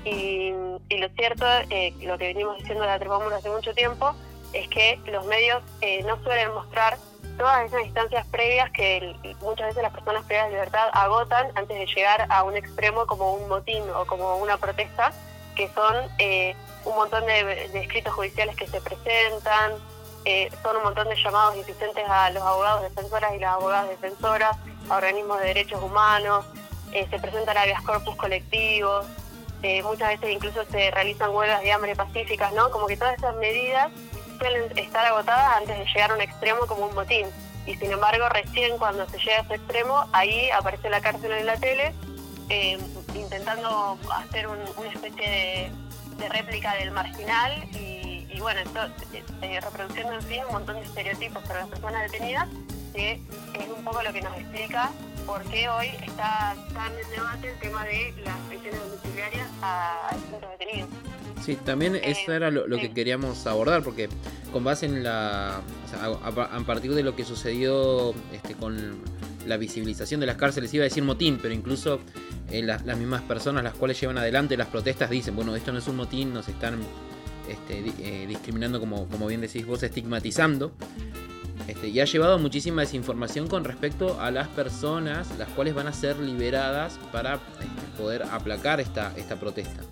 Y, 0.05 0.53
lo 0.53 1.09
cierto, 1.17 1.47
eh, 1.71 1.93
lo 2.03 2.19
que 2.19 2.29
venimos 2.29 2.59
diciendo 2.59 2.83
de 2.83 2.89
la 2.89 2.99
Trepamura 2.99 3.37
hace 3.37 3.51
mucho 3.51 3.75
tiempo, 3.75 4.15
es 4.53 4.69
que 4.69 5.01
los 5.07 5.27
medios 5.27 5.63
eh, 5.81 6.03
no 6.05 6.23
suelen 6.23 6.53
mostrar 6.55 6.99
todas 7.37 7.65
esas 7.67 7.85
instancias 7.85 8.27
previas 8.27 8.71
que 8.71 9.17
muchas 9.41 9.69
veces 9.69 9.83
las 9.83 9.93
personas 9.93 10.25
previas 10.25 10.47
de 10.47 10.53
libertad 10.53 10.89
agotan 10.93 11.49
antes 11.55 11.79
de 11.79 11.87
llegar 11.87 12.27
a 12.29 12.43
un 12.43 12.57
extremo 12.57 13.07
como 13.07 13.35
un 13.35 13.49
motín 13.49 13.83
o 13.95 14.07
como 14.07 14.37
una 14.37 14.57
protesta, 14.57 15.13
que 15.55 15.69
son 15.69 15.95
eh, 16.19 16.55
un 16.85 16.95
montón 16.95 17.25
de, 17.27 17.71
escritos 17.75 18.13
judiciales 18.15 18.57
que 18.57 18.67
se 18.67 18.81
presentan, 18.81 19.73
eh, 20.25 20.51
son 20.63 20.77
un 20.77 20.85
montón 20.85 21.09
de 21.09 21.17
llamados 21.17 21.57
insistentes 21.57 22.05
a 22.09 22.31
los 22.31 22.43
abogados 22.43 22.83
defensoras 22.83 23.35
y 23.35 23.39
las 23.39 23.55
abogadas 23.55 23.89
defensoras, 23.89 24.57
a 24.89 24.97
organismos 24.97 25.41
de 25.41 25.47
derechos 25.47 25.83
humanos, 25.83 26.45
eh, 26.93 27.07
se 27.11 27.19
presentan 27.19 27.57
habeas 27.57 27.83
corpus 27.83 28.17
colectivos, 28.17 29.07
muchas 29.83 30.09
veces 30.09 30.31
incluso 30.31 30.63
se 30.67 30.91
realizan 30.91 31.35
huelgas 31.35 31.63
de 31.63 31.73
hambre 31.73 31.97
pacíficas, 31.97 32.53
¿no? 32.53 32.71
Como 32.71 32.87
que 32.87 32.99
todas 32.99 33.17
esas 33.17 33.35
medidas 33.37 33.91
estar 34.77 35.07
agotadas 35.07 35.57
antes 35.59 35.79
de 35.79 35.85
llegar 35.87 36.11
a 36.11 36.15
un 36.15 36.21
extremo 36.21 36.67
como 36.67 36.87
un 36.87 36.95
botín. 36.95 37.27
Y 37.67 37.75
sin 37.77 37.93
embargo, 37.93 38.29
recién 38.29 38.77
cuando 38.79 39.09
se 39.09 39.19
llega 39.19 39.39
a 39.39 39.41
ese 39.41 39.55
extremo, 39.55 40.05
ahí 40.13 40.51
aparece 40.51 40.91
la 40.91 41.01
cárcel 41.01 41.33
en 41.33 41.47
la 41.47 41.57
tele, 41.57 41.95
eh, 42.51 42.79
intentando 43.15 43.99
hacer 44.13 44.47
una 44.47 44.65
especie 44.93 45.73
de, 46.19 46.29
réplica 46.29 46.75
del 46.77 46.91
marginal 46.91 47.53
y, 47.73 48.39
bueno, 48.41 48.61
esto, 48.61 48.81
eh, 49.43 49.61
reproduciendo 49.61 50.13
en 50.15 50.23
fin 50.23 50.43
un 50.47 50.53
montón 50.53 50.77
de 50.77 50.83
estereotipos 50.83 51.43
para 51.45 51.61
las 51.61 51.69
personas 51.69 52.11
detenidas, 52.11 52.49
que 52.95 53.13
es 53.13 53.69
un 53.75 53.83
poco 53.85 54.03
lo 54.03 54.13
que 54.13 54.21
nos 54.21 54.37
explica 54.37 54.91
por 55.27 55.43
qué 55.45 55.69
hoy 55.69 55.89
está 56.07 56.55
tan 56.75 56.93
en 56.99 57.11
debate 57.11 57.51
el 57.51 57.59
tema 57.59 57.85
de 57.85 58.15
las 58.25 58.37
prisiones 58.49 58.81
domiciliarias 58.81 59.49
a, 59.63 60.09
a 60.11 60.15
distintos 60.15 60.51
detenidos. 60.51 60.91
Sí, 61.45 61.57
también 61.57 61.97
eso 61.97 62.33
era 62.33 62.51
lo, 62.51 62.67
lo 62.67 62.79
que 62.79 62.91
queríamos 62.93 63.47
abordar, 63.47 63.83
porque 63.83 64.09
con 64.51 64.65
base 64.65 64.87
en 64.87 65.03
la. 65.03 65.61
o 65.85 65.89
sea, 65.91 66.07
a, 66.07 66.61
partir 66.61 66.95
de 66.95 67.03
lo 67.03 67.15
que 67.15 67.25
sucedió 67.25 68.15
este, 68.33 68.55
con 68.55 69.03
la 69.47 69.59
visibilización 69.59 70.21
de 70.21 70.27
las 70.27 70.37
cárceles, 70.37 70.73
iba 70.73 70.85
a 70.85 70.89
decir 70.89 71.03
motín, 71.03 71.39
pero 71.43 71.53
incluso 71.53 72.01
eh, 72.51 72.63
las, 72.63 72.87
las 72.87 72.97
mismas 72.97 73.21
personas 73.23 73.63
las 73.63 73.75
cuales 73.75 74.01
llevan 74.01 74.17
adelante 74.17 74.57
las 74.57 74.69
protestas 74.69 75.11
dicen: 75.11 75.37
bueno, 75.37 75.55
esto 75.55 75.71
no 75.71 75.81
es 75.81 75.87
un 75.87 75.97
motín, 75.97 76.33
nos 76.33 76.49
están 76.49 76.79
este, 77.47 77.93
eh, 77.99 78.27
discriminando, 78.27 78.81
como, 78.81 79.07
como 79.09 79.27
bien 79.27 79.43
decís 79.43 79.67
vos, 79.67 79.83
estigmatizando. 79.83 80.73
Este, 81.69 81.89
y 81.89 82.01
ha 82.01 82.07
llevado 82.07 82.39
muchísima 82.39 82.81
desinformación 82.81 83.49
con 83.49 83.65
respecto 83.65 84.19
a 84.19 84.31
las 84.31 84.49
personas 84.49 85.29
las 85.39 85.49
cuales 85.51 85.75
van 85.75 85.89
a 85.89 85.93
ser 85.93 86.19
liberadas 86.19 86.99
para 87.13 87.35
este, 87.35 87.99
poder 87.99 88.23
aplacar 88.23 88.81
esta, 88.81 89.13
esta 89.17 89.37
protesta. 89.37 89.83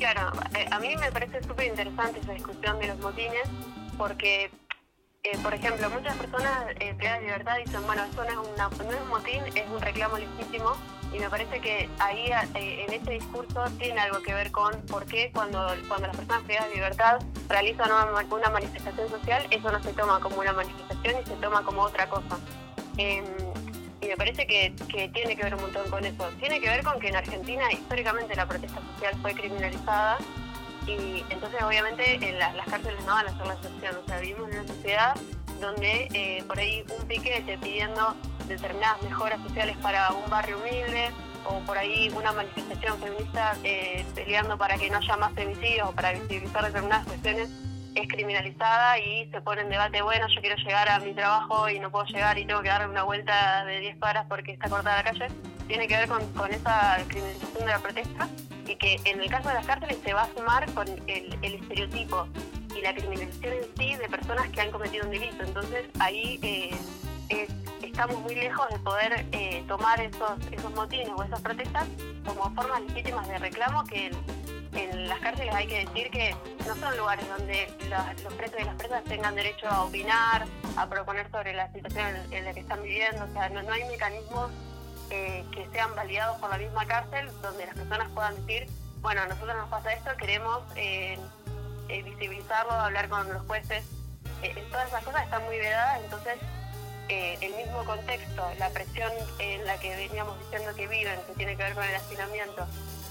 Claro, 0.00 0.32
eh, 0.56 0.64
a 0.70 0.78
mí 0.78 0.96
me 0.96 1.12
parece 1.12 1.42
súper 1.42 1.66
interesante 1.66 2.20
esa 2.20 2.32
discusión 2.32 2.78
de 2.78 2.86
los 2.86 2.98
motines, 3.00 3.42
porque, 3.98 4.50
eh, 5.24 5.38
por 5.42 5.52
ejemplo, 5.52 5.90
muchas 5.90 6.16
personas 6.16 6.68
eh, 6.80 6.94
privadas 6.94 7.20
de 7.20 7.26
libertad 7.26 7.56
dicen, 7.62 7.84
bueno, 7.84 8.04
esto 8.04 8.24
no 8.24 8.30
es, 8.30 8.78
no 8.78 8.92
es 8.92 9.00
un 9.02 9.08
motín, 9.08 9.42
es 9.54 9.68
un 9.68 9.78
reclamo 9.78 10.16
legítimo, 10.16 10.72
y 11.12 11.18
me 11.18 11.28
parece 11.28 11.60
que 11.60 11.90
ahí 11.98 12.30
eh, 12.54 12.86
en 12.88 12.94
ese 12.94 13.10
discurso 13.10 13.62
tiene 13.78 14.00
algo 14.00 14.22
que 14.22 14.32
ver 14.32 14.50
con 14.50 14.72
por 14.86 15.04
qué 15.04 15.30
cuando, 15.34 15.66
cuando 15.86 16.06
las 16.06 16.16
personas 16.16 16.44
privadas 16.44 16.70
de 16.70 16.74
libertad 16.76 17.20
realizan 17.50 17.90
una 18.30 18.48
manifestación 18.48 19.10
social, 19.10 19.46
eso 19.50 19.70
no 19.70 19.82
se 19.82 19.92
toma 19.92 20.18
como 20.20 20.40
una 20.40 20.54
manifestación 20.54 21.16
y 21.22 21.26
se 21.26 21.34
toma 21.36 21.62
como 21.62 21.82
otra 21.82 22.08
cosa. 22.08 22.38
Em, 22.96 23.24
y 24.00 24.06
me 24.06 24.16
parece 24.16 24.46
que, 24.46 24.74
que 24.88 25.08
tiene 25.08 25.36
que 25.36 25.42
ver 25.42 25.54
un 25.54 25.62
montón 25.62 25.88
con 25.90 26.04
eso. 26.04 26.28
Tiene 26.40 26.60
que 26.60 26.68
ver 26.68 26.82
con 26.82 26.98
que 27.00 27.08
en 27.08 27.16
Argentina 27.16 27.70
históricamente 27.72 28.34
la 28.34 28.46
protesta 28.46 28.80
social 28.94 29.14
fue 29.20 29.34
criminalizada 29.34 30.18
y 30.86 31.22
entonces 31.30 31.62
obviamente 31.62 32.14
en 32.14 32.38
la- 32.38 32.52
las 32.54 32.66
cárceles 32.66 33.04
no 33.04 33.12
van 33.14 33.28
a 33.28 33.36
ser 33.36 33.46
la 33.46 33.54
excepción. 33.54 33.96
O 34.02 34.06
sea, 34.06 34.18
vivimos 34.20 34.50
en 34.50 34.58
una 34.60 34.66
sociedad 34.68 35.14
donde 35.60 36.08
eh, 36.14 36.42
por 36.46 36.58
ahí 36.58 36.84
un 36.98 37.06
piquete 37.06 37.58
pidiendo 37.58 38.14
determinadas 38.48 39.02
mejoras 39.02 39.40
sociales 39.42 39.76
para 39.82 40.10
un 40.12 40.28
barrio 40.30 40.58
humilde 40.58 41.10
o 41.44 41.58
por 41.60 41.76
ahí 41.78 42.10
una 42.16 42.32
manifestación 42.32 42.98
feminista 42.98 43.56
eh, 43.64 44.04
peleando 44.14 44.56
para 44.58 44.76
que 44.76 44.88
no 44.90 44.98
haya 44.98 45.16
más 45.16 45.32
femicidios 45.34 45.88
o 45.88 45.92
para 45.92 46.12
visibilizar 46.12 46.64
determinadas 46.64 47.06
cuestiones 47.06 47.48
es 47.94 48.08
criminalizada 48.08 48.98
y 48.98 49.28
se 49.30 49.40
pone 49.40 49.62
en 49.62 49.68
debate, 49.70 50.02
bueno, 50.02 50.26
yo 50.34 50.40
quiero 50.40 50.56
llegar 50.56 50.88
a 50.88 50.98
mi 51.00 51.12
trabajo 51.14 51.68
y 51.68 51.78
no 51.80 51.90
puedo 51.90 52.04
llegar 52.06 52.38
y 52.38 52.44
tengo 52.46 52.62
que 52.62 52.68
dar 52.68 52.88
una 52.88 53.02
vuelta 53.02 53.64
de 53.64 53.80
10 53.80 53.96
cuadras 53.98 54.26
porque 54.28 54.52
está 54.52 54.68
cortada 54.68 54.96
la 55.02 55.04
calle, 55.04 55.28
tiene 55.66 55.86
que 55.88 55.96
ver 55.96 56.08
con, 56.08 56.24
con 56.34 56.52
esa 56.52 56.98
criminalización 57.08 57.60
de 57.66 57.72
la 57.72 57.78
protesta 57.78 58.28
y 58.66 58.76
que 58.76 59.00
en 59.04 59.20
el 59.20 59.28
caso 59.30 59.48
de 59.48 59.54
las 59.54 59.66
cárceles 59.66 59.98
se 60.04 60.12
va 60.12 60.22
a 60.22 60.28
sumar 60.36 60.70
con 60.72 60.86
el, 61.08 61.38
el 61.42 61.54
estereotipo 61.54 62.26
y 62.76 62.80
la 62.82 62.94
criminalización 62.94 63.54
en 63.54 63.76
sí 63.76 63.96
de 63.96 64.08
personas 64.08 64.48
que 64.50 64.60
han 64.60 64.70
cometido 64.70 65.04
un 65.06 65.10
delito. 65.10 65.42
Entonces 65.42 65.86
ahí 65.98 66.38
eh, 66.42 66.70
es- 67.28 67.50
estamos 67.82 68.20
muy 68.20 68.34
lejos 68.36 68.68
de 68.70 68.78
poder 68.78 69.26
eh, 69.32 69.64
tomar 69.66 70.00
esos, 70.00 70.32
esos 70.52 70.72
motines 70.74 71.08
o 71.16 71.22
esas 71.24 71.40
protestas 71.40 71.86
como 72.24 72.48
formas 72.54 72.80
legítimas 72.82 73.26
de 73.28 73.38
reclamo 73.38 73.82
que 73.84 74.10
en 74.72 75.08
las 75.08 75.18
cárceles 75.20 75.54
hay 75.54 75.66
que 75.66 75.84
decir 75.86 76.10
que 76.10 76.34
no 76.66 76.76
son 76.76 76.96
lugares 76.96 77.26
donde 77.28 77.68
los 78.24 78.34
presos 78.34 78.60
y 78.60 78.64
las 78.64 78.76
presas 78.76 79.04
tengan 79.04 79.34
derecho 79.34 79.66
a 79.68 79.84
opinar, 79.84 80.46
a 80.76 80.88
proponer 80.88 81.30
sobre 81.30 81.52
la 81.54 81.72
situación 81.72 82.06
en, 82.30 82.44
la 82.44 82.52
que 82.54 82.60
están 82.60 82.82
viviendo. 82.82 83.24
O 83.24 83.32
sea, 83.32 83.48
no, 83.48 83.72
hay 83.72 83.84
mecanismos 83.84 84.50
eh, 85.10 85.44
que 85.52 85.66
sean 85.72 85.94
validados 85.94 86.38
por 86.38 86.50
la 86.50 86.58
misma 86.58 86.86
cárcel 86.86 87.30
donde 87.42 87.66
las 87.66 87.74
personas 87.74 88.08
puedan 88.10 88.34
decir, 88.46 88.68
bueno, 89.00 89.22
a 89.22 89.26
nosotros 89.26 89.56
nos 89.56 89.68
pasa 89.68 89.92
esto, 89.92 90.10
queremos 90.18 90.62
eh, 90.76 91.18
eh, 91.88 92.02
visibilizarlo, 92.02 92.72
hablar 92.72 93.08
con 93.08 93.28
los 93.32 93.44
jueces. 93.46 93.84
Todas 94.70 94.88
esas 94.88 95.04
cosas 95.04 95.24
están 95.24 95.44
muy 95.44 95.58
vedadas, 95.58 96.00
entonces 96.02 96.38
el 97.08 97.54
mismo 97.56 97.84
contexto, 97.84 98.48
la 98.58 98.70
presión 98.70 99.10
en 99.40 99.66
la 99.66 99.76
que 99.78 99.96
veníamos 99.96 100.38
diciendo 100.38 100.72
que 100.76 100.86
viven, 100.86 101.18
que 101.26 101.32
tiene 101.34 101.56
que 101.56 101.64
ver 101.64 101.74
con 101.74 101.82
el 101.82 101.94
hacinamiento, 101.96 102.66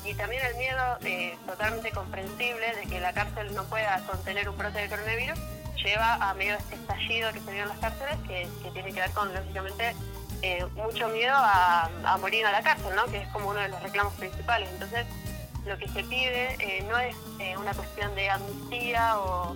y 0.06 0.14
también 0.14 0.46
el 0.46 0.56
miedo 0.56 0.98
eh, 1.04 1.38
totalmente 1.46 1.92
comprensible 1.92 2.76
de 2.76 2.88
que 2.90 3.00
la 3.00 3.14
cárcel 3.14 3.54
no 3.54 3.64
pueda 3.66 4.00
contener 4.06 4.50
un 4.50 4.58
brote 4.58 4.80
de 4.80 4.90
coronavirus, 4.90 5.40
lleva 5.84 6.16
a 6.16 6.34
medio 6.34 6.56
este 6.56 6.76
estallido 6.76 7.32
que 7.32 7.40
se 7.40 7.52
dio 7.52 7.64
en 7.64 7.70
las 7.70 7.80
cárceles, 7.80 8.18
que, 8.28 8.48
tiene 8.72 8.94
que 8.94 9.02
ver 9.02 9.12
con, 9.12 9.34
lógicamente, 9.34 9.96
eh, 10.42 10.66
mucho 10.76 11.08
miedo 11.10 11.36
a, 11.36 12.18
morir 12.20 12.46
a 12.46 12.52
la 12.52 12.62
cárcel, 12.62 12.96
¿no? 12.96 13.06
que 13.06 13.18
es 13.18 13.28
como 13.30 13.50
uno 13.50 13.60
de 13.60 13.70
los 13.70 13.82
reclamos 13.82 14.14
principales. 14.14 14.70
Entonces, 14.70 15.06
lo 15.66 15.78
que 15.78 15.88
se 15.90 16.04
pide 16.04 16.56
eh, 16.60 16.84
no 16.90 16.98
es 16.98 17.16
una 17.58 17.74
cuestión 17.74 18.14
de 18.16 18.30
amnistía 18.30 19.20
o, 19.20 19.56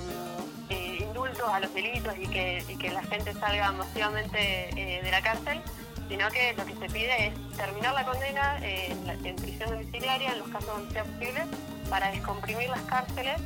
mm, 0.00 0.72
indultos 0.72 1.48
a 1.48 1.60
los 1.60 1.72
delitos 1.74 2.14
y 2.18 2.26
que, 2.28 2.64
y 2.68 2.76
que 2.76 2.90
la 2.90 3.02
gente 3.02 3.32
salga 3.34 3.72
masivamente 3.72 4.70
de 5.02 5.10
la 5.10 5.22
cárcel, 5.22 5.60
sino 6.08 6.28
que 6.30 6.52
lo 6.54 6.64
que 6.66 6.74
se 6.74 6.88
pide 6.88 7.26
es 7.28 7.56
terminar 7.56 7.94
la 7.94 8.04
condena 8.04 8.58
en, 8.62 9.36
prisión 9.36 9.70
domiciliaria 9.70 10.32
en 10.32 10.38
los 10.38 10.48
casos 10.48 10.68
donde 10.68 10.92
sea 10.92 11.04
posible 11.04 11.42
para 11.90 12.10
descomprimir 12.10 12.68
las 12.68 12.80
cárceles 12.82 13.36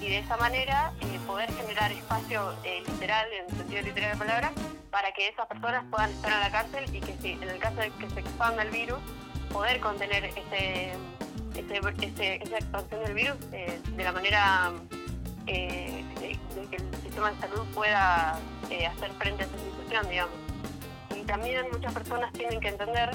y 0.00 0.08
de 0.08 0.18
esa 0.18 0.36
manera 0.36 0.92
eh, 1.00 1.18
poder 1.26 1.52
generar 1.54 1.90
espacio 1.92 2.52
eh, 2.64 2.82
literal, 2.86 3.26
en 3.32 3.56
sentido 3.56 3.82
literal 3.82 4.10
de 4.10 4.14
la 4.14 4.18
palabra, 4.18 4.52
para 4.90 5.12
que 5.12 5.28
esas 5.28 5.46
personas 5.46 5.84
puedan 5.90 6.10
estar 6.10 6.32
en 6.32 6.40
la 6.40 6.50
cárcel 6.50 6.94
y 6.94 7.00
que 7.00 7.14
si 7.22 7.32
en 7.32 7.42
el 7.48 7.58
caso 7.58 7.76
de 7.76 7.90
que 7.90 8.10
se 8.10 8.20
expanda 8.20 8.62
el 8.62 8.70
virus, 8.70 8.98
poder 9.52 9.80
contener 9.80 10.24
ese, 10.24 10.92
ese- 11.56 11.80
ese- 12.02 12.42
esa 12.42 12.56
expansión 12.58 13.04
del 13.04 13.14
virus 13.14 13.36
eh, 13.52 13.80
de 13.96 14.04
la 14.04 14.12
manera 14.12 14.72
que 15.46 16.04
el 16.72 17.02
sistema 17.02 17.30
de 17.30 17.40
salud 17.40 17.64
pueda 17.74 18.32
hacer 18.32 19.10
frente 19.18 19.42
a 19.44 19.46
esa 19.46 19.58
situación, 19.58 20.08
digamos. 20.10 20.34
También 21.26 21.66
muchas 21.72 21.92
personas 21.92 22.32
tienen 22.32 22.60
que 22.60 22.68
entender 22.68 23.10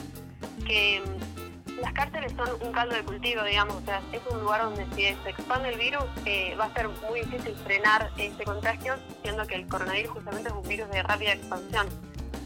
que 0.66 1.02
mm, 1.02 1.82
las 1.82 1.94
cárceles 1.94 2.34
son 2.34 2.50
un 2.62 2.72
caldo 2.72 2.96
de 2.96 3.04
cultivo, 3.04 3.44
digamos, 3.44 3.76
o 3.76 3.82
sea, 3.86 4.02
es 4.12 4.22
un 4.32 4.42
lugar 4.42 4.64
donde 4.64 4.86
si 4.96 5.04
se 5.24 5.30
expande 5.30 5.70
el 5.70 5.80
virus 5.80 6.06
eh, 6.26 6.56
va 6.60 6.66
a 6.66 6.74
ser 6.74 6.90
muy 6.90 7.22
difícil 7.22 7.56
frenar 7.64 8.10
ese 8.18 8.44
contagio, 8.44 8.96
siendo 9.22 9.46
que 9.48 9.56
el 9.56 9.68
coronavirus 9.68 10.12
justamente 10.12 10.50
es 10.50 10.56
un 10.56 10.68
virus 10.68 10.90
de 10.90 11.04
rápida 11.04 11.34
expansión. 11.34 11.88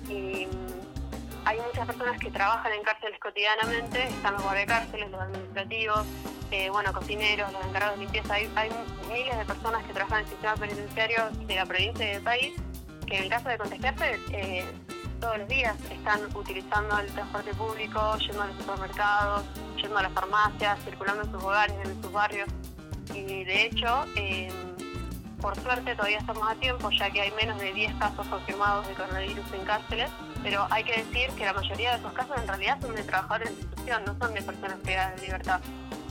Y 0.09 0.45
mm, 0.45 1.45
hay 1.45 1.59
muchas 1.59 1.87
personas 1.87 2.19
que 2.19 2.31
trabajan 2.31 2.71
en 2.73 2.83
cárceles 2.83 3.19
cotidianamente, 3.19 4.03
están 4.03 4.33
los 4.33 4.43
guardiacárceles, 4.43 5.09
los 5.11 5.21
administrativos, 5.21 6.05
eh, 6.51 6.69
bueno, 6.69 6.93
cocineros, 6.93 7.51
los 7.51 7.65
encargados 7.65 7.97
de 7.97 8.05
limpieza. 8.05 8.33
Hay, 8.35 8.49
hay 8.55 8.69
miles 9.11 9.37
de 9.37 9.45
personas 9.45 9.83
que 9.85 9.93
trabajan 9.93 10.19
en 10.19 10.25
el 10.25 10.29
sistema 10.29 10.55
penitenciario 10.55 11.29
de 11.47 11.55
la 11.55 11.65
provincia 11.65 12.05
y 12.05 12.13
del 12.13 12.23
país 12.23 12.53
que 13.05 13.17
en 13.17 13.23
el 13.23 13.29
caso 13.29 13.49
de 13.49 13.57
contagiarse 13.57 14.19
eh, 14.31 14.65
todos 15.23 15.37
los 15.37 15.47
días 15.47 15.77
están 15.89 16.19
utilizando 16.35 16.99
el 16.99 17.07
transporte 17.07 17.53
público, 17.53 18.17
yendo 18.17 18.41
a 18.41 18.47
los 18.47 18.57
supermercados, 18.57 19.43
yendo 19.81 19.97
a 19.97 20.01
las 20.01 20.11
farmacias, 20.11 20.77
circulando 20.83 21.23
en 21.23 21.31
sus 21.31 21.41
hogares, 21.41 21.77
en 21.81 22.01
sus 22.01 22.11
barrios. 22.11 22.49
Y 23.13 23.45
de 23.45 23.65
hecho, 23.65 24.03
eh, 24.17 24.51
por 25.39 25.57
suerte 25.61 25.95
todavía 25.95 26.17
estamos 26.17 26.45
a 26.45 26.55
tiempo, 26.55 26.89
ya 26.91 27.09
que 27.09 27.21
hay 27.21 27.31
menos 27.31 27.57
de 27.57 27.71
10 27.71 27.95
casos 27.95 28.27
confirmados 28.27 28.85
de 28.85 28.95
coronavirus 28.95 29.45
en 29.53 29.63
cárceles, 29.63 30.09
pero 30.43 30.67
hay 30.69 30.83
que 30.83 31.03
decir 31.03 31.29
que 31.37 31.45
la 31.45 31.53
mayoría 31.53 31.91
de 31.91 31.97
esos 31.99 32.11
casos 32.11 32.37
en 32.37 32.47
realidad 32.49 32.81
son 32.81 32.93
de 32.93 33.03
trabajadores 33.03 33.47
de 33.47 33.61
institución, 33.61 34.03
no 34.05 34.17
son 34.19 34.33
de 34.33 34.41
personas 34.41 34.77
privadas 34.79 35.15
de 35.15 35.21
libertad. 35.21 35.61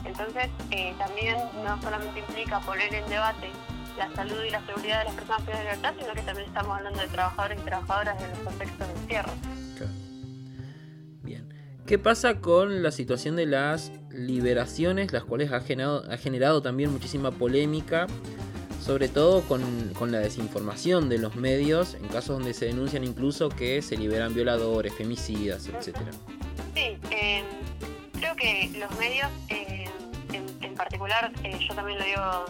Entonces, 0.05 0.49
eh, 0.71 0.95
también 0.97 1.37
no 1.63 1.79
solamente 1.83 2.19
implica 2.19 2.59
poner 2.61 2.91
en 2.91 3.07
debate 3.07 3.51
la 3.97 4.13
salud 4.15 4.43
y 4.43 4.49
la 4.49 4.65
seguridad 4.65 4.99
de 4.99 5.05
las 5.05 5.13
personas 5.15 5.41
privadas 5.43 5.65
de 5.65 5.71
libertad, 5.71 5.93
sino 5.99 6.13
que 6.13 6.21
también 6.21 6.47
estamos 6.47 6.77
hablando 6.77 6.99
de 6.99 7.07
trabajadores 7.07 7.59
y 7.59 7.65
trabajadoras 7.65 8.21
en 8.21 8.29
los 8.29 8.39
contextos 8.39 8.87
de 8.87 8.93
encierro. 8.93 9.33
¿Qué 11.85 11.99
pasa 11.99 12.39
con 12.39 12.81
la 12.81 12.91
situación 12.91 13.35
de 13.35 13.45
las 13.45 13.91
liberaciones, 14.09 15.11
las 15.11 15.25
cuales 15.25 15.51
ha 15.51 15.59
generado, 15.59 16.09
ha 16.09 16.15
generado 16.15 16.61
también 16.61 16.89
muchísima 16.93 17.29
polémica, 17.31 18.07
sobre 18.81 19.09
todo 19.09 19.41
con, 19.41 19.61
con 19.99 20.09
la 20.09 20.19
desinformación 20.19 21.09
de 21.09 21.17
los 21.17 21.35
medios, 21.35 21.95
en 21.95 22.07
casos 22.07 22.37
donde 22.37 22.53
se 22.53 22.67
denuncian 22.67 23.03
incluso 23.03 23.49
que 23.49 23.81
se 23.81 23.97
liberan 23.97 24.33
violadores, 24.33 24.93
femicidas, 24.93 25.67
etcétera? 25.67 26.11
Sí, 26.73 26.97
eh, 27.11 27.43
creo 28.17 28.33
que 28.37 28.71
los 28.79 28.97
medios, 28.97 29.27
eh, 29.49 29.83
en, 30.31 30.45
en 30.63 30.75
particular, 30.75 31.33
eh, 31.43 31.59
yo 31.67 31.75
también 31.75 31.99
lo 31.99 32.05
digo 32.05 32.45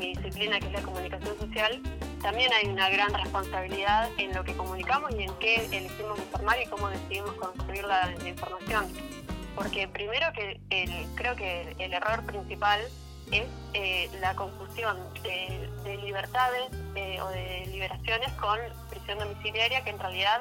mi 0.00 0.14
disciplina 0.14 0.58
que 0.58 0.66
es 0.66 0.72
la 0.72 0.80
comunicación 0.82 1.38
social, 1.38 1.80
también 2.22 2.50
hay 2.54 2.66
una 2.66 2.88
gran 2.88 3.12
responsabilidad 3.12 4.08
en 4.18 4.34
lo 4.34 4.42
que 4.42 4.56
comunicamos 4.56 5.10
y 5.14 5.24
en 5.24 5.34
qué 5.38 5.56
elegimos 5.66 6.18
informar 6.18 6.58
y 6.60 6.66
cómo 6.66 6.88
decidimos 6.88 7.32
construir 7.34 7.84
la, 7.84 8.10
información. 8.26 8.86
Porque 9.54 9.86
primero 9.88 10.32
que 10.32 10.58
el- 10.70 11.06
creo 11.16 11.36
que 11.36 11.74
el 11.78 11.92
error 11.92 12.24
principal 12.24 12.80
es 13.30 13.44
eh, 13.74 14.08
la 14.20 14.34
confusión 14.34 14.96
de, 15.22 15.68
de 15.84 15.96
libertades 15.98 16.64
eh, 16.94 17.20
o 17.20 17.28
de 17.28 17.66
liberaciones 17.66 18.32
con 18.32 18.58
prisión 18.88 19.18
domiciliaria, 19.18 19.84
que 19.84 19.90
en 19.90 19.98
realidad 19.98 20.40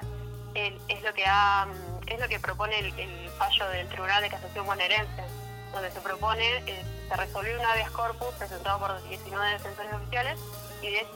el- 0.55 0.79
es 0.87 1.03
lo 1.03 1.13
que 1.13 1.25
ha, 1.27 1.67
es 2.07 2.19
lo 2.19 2.27
que 2.29 2.39
propone 2.39 2.79
el, 2.79 2.97
el 2.97 3.29
fallo 3.37 3.67
del 3.69 3.87
Tribunal 3.89 4.21
de 4.23 4.29
Casación 4.29 4.65
Bonaerense, 4.65 5.23
donde 5.73 5.91
se 5.91 5.99
propone 5.99 6.45
eh, 6.65 6.81
se 7.09 7.15
resolvió 7.15 7.59
un 7.59 7.65
habeas 7.65 7.91
corpus 7.91 8.27
presentado 8.37 8.79
por 8.79 9.09
19 9.09 9.51
defensores 9.53 9.93
oficiales 9.93 10.39
y, 10.81 10.87
eh, 10.87 11.07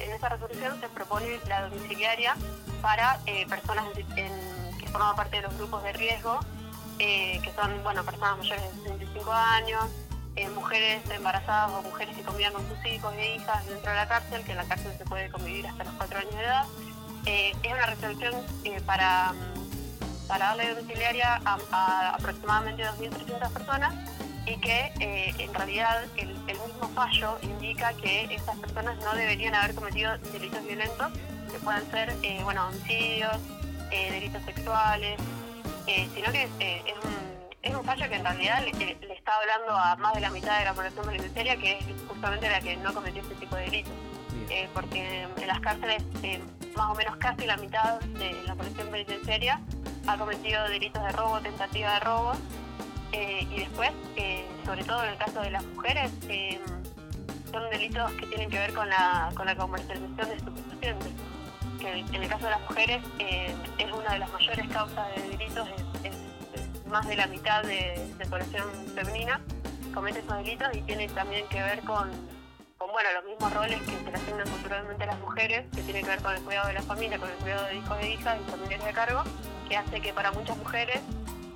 en 0.00 0.12
esa 0.12 0.28
resolución 0.28 0.80
se 0.80 0.88
propone 0.88 1.40
la 1.48 1.68
domiciliaria 1.68 2.36
para 2.80 3.18
eh, 3.26 3.46
personas 3.48 3.84
que 4.14 4.88
forman 4.88 5.16
parte 5.16 5.36
de 5.36 5.42
los 5.42 5.56
grupos 5.56 5.82
de 5.82 5.92
riesgo, 5.94 6.38
eh, 6.98 7.40
que 7.42 7.52
son 7.52 7.72
personas 7.82 8.38
mayores 8.38 8.62
de 8.62 8.90
65 8.90 9.32
años, 9.32 9.84
mujeres 10.54 11.02
embarazadas 11.10 11.72
o 11.72 11.82
mujeres 11.82 12.16
que 12.16 12.22
convivan 12.22 12.52
con 12.52 12.68
sus 12.68 12.86
hijos 12.86 13.14
e 13.16 13.36
hijas 13.36 13.66
dentro 13.66 13.90
de 13.90 13.96
la 13.96 14.08
cárcel, 14.08 14.44
que 14.44 14.52
en 14.52 14.58
la 14.58 14.64
cárcel 14.64 14.92
se 14.96 15.04
puede 15.04 15.30
convivir 15.30 15.66
hasta 15.66 15.84
los 15.84 15.94
4 15.94 16.18
años 16.18 16.34
de 16.34 16.42
edad. 16.42 16.64
Es 17.26 17.72
una 17.72 17.86
resolución 17.86 18.34
para, 18.84 19.32
para 20.28 20.46
darle 20.46 20.74
domiciliaria 20.74 21.40
a, 21.44 21.58
a 21.70 22.14
aproximadamente 22.16 22.84
2.300 22.84 23.52
personas 23.52 23.94
y 24.46 24.56
que 24.56 24.92
eh, 25.00 25.34
en 25.38 25.54
realidad 25.54 26.04
el, 26.16 26.30
el 26.30 26.58
mismo 26.58 26.88
fallo 26.94 27.38
indica 27.42 27.92
que 27.94 28.24
estas 28.34 28.56
personas 28.58 28.98
no 28.98 29.14
deberían 29.14 29.54
haber 29.54 29.74
cometido 29.74 30.16
delitos 30.32 30.64
violentos, 30.66 31.12
que 31.50 31.58
pueden 31.60 31.90
ser 31.90 32.14
eh, 32.22 32.40
bueno, 32.42 32.66
homicidios, 32.68 33.36
eh, 33.90 34.10
delitos 34.10 34.42
sexuales, 34.42 35.18
eh, 35.86 36.08
sino 36.14 36.32
que 36.32 36.42
es, 36.42 36.94
un, 37.04 37.14
es 37.62 37.74
un 37.74 37.84
fallo 37.84 38.08
que 38.08 38.16
en 38.16 38.24
realidad 38.24 38.64
le, 38.64 38.72
le 38.72 39.14
está 39.14 39.32
hablando 39.36 39.76
a 39.76 39.96
más 39.96 40.14
de 40.14 40.20
la 40.20 40.30
mitad 40.30 40.58
de 40.58 40.64
la 40.64 40.74
población 40.74 41.06
penitenciaria, 41.06 41.56
que 41.56 41.78
es 41.78 41.84
justamente 42.08 42.50
la 42.50 42.60
que 42.60 42.76
no 42.76 42.92
cometió 42.92 43.22
este 43.22 43.34
tipo 43.36 43.56
de 43.56 43.62
delitos. 43.62 43.92
Porque 44.74 45.22
en 45.22 45.46
las 45.46 45.60
cárceles 45.60 46.02
más 46.76 46.90
o 46.90 46.94
menos 46.94 47.16
casi 47.16 47.46
la 47.46 47.56
mitad 47.56 47.98
de 48.00 48.32
la 48.46 48.54
población 48.54 48.88
penitenciaria 48.88 49.60
ha 50.06 50.18
cometido 50.18 50.68
delitos 50.68 51.02
de 51.02 51.12
robo, 51.12 51.40
tentativa 51.40 51.94
de 51.94 52.00
robo, 52.00 52.32
eh, 53.14 53.46
y 53.50 53.60
después, 53.60 53.90
eh, 54.16 54.44
sobre 54.64 54.84
todo 54.84 55.02
en 55.04 55.10
el 55.10 55.16
caso 55.16 55.40
de 55.40 55.50
las 55.50 55.64
mujeres, 55.64 56.10
eh, 56.28 56.60
son 57.50 57.70
delitos 57.70 58.10
que 58.12 58.26
tienen 58.26 58.50
que 58.50 58.58
ver 58.58 58.74
con 58.74 58.88
la, 58.88 59.30
con 59.34 59.46
la 59.46 59.54
comercialización 59.56 60.28
de 60.28 60.34
estupefacientes. 60.34 61.12
Que 61.80 61.98
en 62.00 62.22
el 62.22 62.28
caso 62.28 62.44
de 62.44 62.50
las 62.50 62.60
mujeres 62.62 63.02
es 63.78 63.92
una 63.92 64.12
de 64.14 64.18
las 64.18 64.32
mayores 64.32 64.68
causas 64.68 65.06
de 65.14 65.22
delitos, 65.28 65.68
es 66.02 66.86
más 66.86 67.06
de 67.06 67.16
la 67.16 67.26
mitad 67.26 67.62
de, 67.62 68.08
de 68.18 68.26
población 68.26 68.64
femenina 68.94 69.40
comete 69.94 70.18
esos 70.18 70.36
delitos 70.36 70.68
y 70.74 70.82
tiene 70.82 71.08
también 71.08 71.46
que 71.48 71.62
ver 71.62 71.80
con, 71.80 72.10
con 72.78 72.90
bueno, 72.90 73.08
los 73.14 73.24
mismos 73.24 73.52
roles 73.52 73.80
que 73.82 73.96
se 73.96 74.10
le 74.10 74.16
asignan 74.16 74.48
culturalmente 74.48 75.04
a 75.04 75.06
las 75.06 75.20
mujeres, 75.20 75.66
que 75.72 75.82
tiene 75.82 76.02
que 76.02 76.08
ver 76.08 76.20
con 76.20 76.34
el 76.34 76.42
cuidado 76.42 76.68
de 76.68 76.74
la 76.74 76.82
familia, 76.82 77.18
con 77.18 77.30
el 77.30 77.36
cuidado 77.36 77.66
de 77.66 77.76
hijos 77.76 77.98
e 78.00 78.10
hijas 78.10 78.38
y 78.40 78.50
familiares 78.50 78.84
de 78.84 78.92
cargo, 78.92 79.22
que 79.68 79.76
hace 79.76 80.00
que 80.00 80.12
para 80.12 80.32
muchas 80.32 80.56
mujeres 80.56 81.00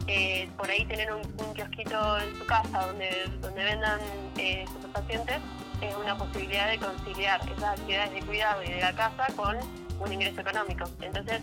eh, 0.09 0.49
por 0.57 0.69
ahí 0.71 0.85
tener 0.87 1.13
un, 1.13 1.21
un 1.21 1.55
kiosquito 1.55 2.19
en 2.19 2.37
su 2.37 2.47
casa 2.47 2.87
donde, 2.87 3.11
donde 3.41 3.63
vendan 3.63 4.01
eh, 4.39 4.65
sus 4.73 4.91
pacientes 4.91 5.39
es 5.83 5.95
una 5.95 6.17
posibilidad 6.17 6.71
de 6.71 6.79
conciliar 6.79 7.41
esas 7.49 7.79
actividades 7.79 8.13
de 8.13 8.21
cuidado 8.23 8.63
y 8.65 8.71
de 8.71 8.81
la 8.81 8.93
casa 8.95 9.27
con 9.37 9.57
un 10.01 10.13
ingreso 10.13 10.41
económico. 10.41 10.85
Entonces, 11.03 11.43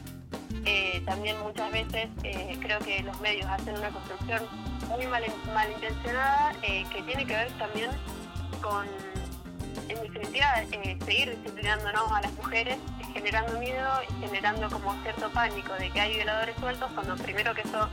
eh, 0.65 1.01
también 1.05 1.39
muchas 1.41 1.71
veces 1.71 2.09
eh, 2.23 2.57
creo 2.59 2.79
que 2.79 3.03
los 3.03 3.19
medios 3.21 3.45
hacen 3.45 3.77
una 3.77 3.89
construcción 3.89 4.43
muy 4.89 5.07
mal, 5.07 5.23
malintencionada 5.53 6.53
que 6.61 7.03
tiene 7.05 7.25
que 7.25 7.33
ver 7.33 7.51
también 7.53 7.91
con, 8.61 8.87
en 9.89 10.01
definitiva, 10.01 10.61
eh, 10.71 10.97
seguir 11.05 11.37
disciplinándonos 11.37 12.11
a 12.11 12.21
las 12.21 12.33
mujeres, 12.33 12.77
generando 13.13 13.59
miedo 13.59 13.89
y 14.09 14.25
generando 14.25 14.69
como 14.69 14.93
cierto 15.03 15.29
pánico 15.31 15.73
de 15.73 15.89
que 15.91 16.01
hay 16.01 16.15
violadores 16.15 16.55
sueltos, 16.57 16.91
cuando 16.93 17.15
primero 17.15 17.53
que 17.53 17.61
eso 17.61 17.89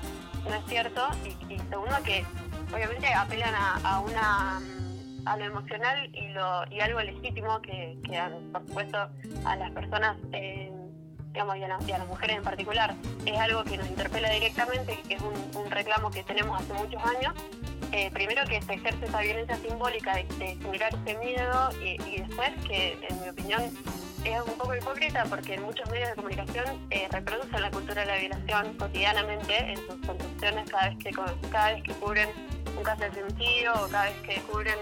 no 0.49 0.55
es 0.55 0.65
cierto 0.67 1.09
y, 1.49 1.59
segundo 1.59 1.97
que 2.05 2.25
obviamente 2.73 3.13
apelan 3.15 3.55
a, 3.85 4.01
una 4.01 4.61
mm, 4.61 5.29
a 5.29 5.37
lo 5.37 5.45
emocional 5.45 6.11
y 6.13 6.29
lo 6.29 6.65
y 6.71 6.81
algo 6.81 7.01
legítimo 7.01 7.61
que, 7.63 7.97
que 8.05 8.21
por 8.53 8.67
supuesto 8.67 9.09
a 9.45 9.57
las 9.57 9.71
personas 9.73 10.17
digamos 11.33 11.57
y 11.57 11.63
a, 11.65 11.69
las- 11.69 12.07
mujeres 12.07 12.37
en 12.37 12.43
particular 12.43 12.95
es 13.25 13.39
algo 13.39 13.65
que 13.65 13.77
nos 13.79 13.87
interpela 13.89 14.31
directamente 14.31 14.99
que 15.09 15.15
es 15.15 15.23
un, 15.23 15.71
reclamo 15.71 16.11
que 16.11 16.23
tenemos 16.25 16.61
hace 16.61 16.73
muchos 16.75 17.03
años. 17.05 17.33
Eh, 17.93 18.11
primero 18.13 18.43
que 18.47 18.61
se 18.63 18.75
ejerce 18.75 19.05
esa 19.07 19.21
violencia 19.21 19.57
simbólica 19.57 20.15
de, 20.17 20.25
de 20.39 20.57
generar 20.57 20.95
ese 20.95 21.19
miedo 21.19 21.71
y, 21.83 21.97
después 22.21 22.51
que 22.67 22.99
en 23.09 23.21
mi 23.23 23.29
opinión 23.29 23.63
es 24.25 24.41
un 24.43 24.55
poco 24.55 24.75
hipócrita 24.75 25.25
porque 25.29 25.59
muchos 25.59 25.89
medios 25.91 26.11
de 26.11 26.15
comunicación 26.15 26.65
eh, 26.91 27.09
reproducen 27.11 27.61
la 27.61 27.71
cultura 27.71 28.03
de 28.03 28.07
la 28.07 28.17
violación 28.19 28.75
cotidianamente 28.79 29.57
en 29.73 29.77
sus 29.77 29.97
construcciones 30.07 30.71
cada 30.71 30.89
vez 30.91 30.99
que 30.99 31.11
cada 31.51 31.73
vez 31.73 31.83
que 31.83 31.93
cubren 31.95 32.29
un 32.83 32.87
caso 32.87 33.03
de 33.03 33.13
femicidio 33.13 33.73
o 33.75 33.89
cada 33.89 34.07
vez 34.07 34.17
que 34.23 34.43
cubren 34.43 34.75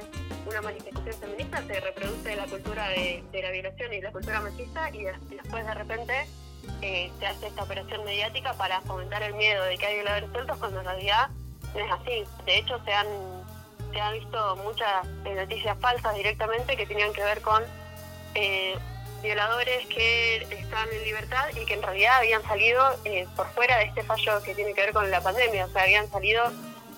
una 0.46 0.62
manifestación 0.62 1.14
feminista 1.20 1.62
se 1.66 1.80
reproduce 1.80 2.34
la 2.34 2.46
cultura 2.46 2.88
de, 2.88 3.22
la 3.30 3.50
violación 3.50 3.92
y 3.92 4.00
la 4.00 4.10
cultura 4.10 4.40
machista 4.40 4.88
y 4.88 5.04
después 5.04 5.66
de 5.66 5.74
repente 5.74 6.26
eh, 6.80 7.12
se 7.18 7.26
hace 7.26 7.48
esta 7.48 7.62
operación 7.62 8.02
mediática 8.06 8.54
para 8.54 8.80
fomentar 8.82 9.22
el 9.22 9.34
miedo 9.34 9.64
de 9.64 9.76
que 9.76 9.84
hay 9.84 9.96
violadores 9.96 10.30
sueltos 10.30 10.56
cuando 10.56 10.80
en 10.80 10.86
realidad 10.86 11.28
no 11.74 11.80
es 11.84 11.92
así. 11.92 12.24
De 12.46 12.58
hecho 12.58 12.82
se 12.86 12.92
han 12.94 13.06
se 13.92 14.00
han 14.00 14.14
visto 14.14 14.56
muchas 14.56 15.06
eh, 15.26 15.34
noticias 15.34 15.76
falsas 15.78 16.14
directamente 16.14 16.78
que 16.78 16.86
tenían 16.86 17.12
que 17.12 17.22
ver 17.22 17.42
con 17.42 17.62
eh, 18.34 18.78
violadores 19.22 19.86
que 19.88 20.36
están 20.36 20.88
en 20.90 21.04
libertad 21.04 21.50
y 21.54 21.66
que 21.66 21.74
en 21.74 21.82
realidad 21.82 22.16
habían 22.16 22.42
salido 22.44 22.82
eh, 23.04 23.26
por 23.36 23.46
fuera 23.50 23.76
de 23.76 23.84
este 23.84 24.02
fallo 24.04 24.42
que 24.42 24.54
tiene 24.54 24.72
que 24.72 24.80
ver 24.80 24.94
con 24.94 25.10
la 25.10 25.20
pandemia, 25.20 25.66
o 25.66 25.68
sea, 25.68 25.82
habían 25.82 26.10
salido 26.10 26.50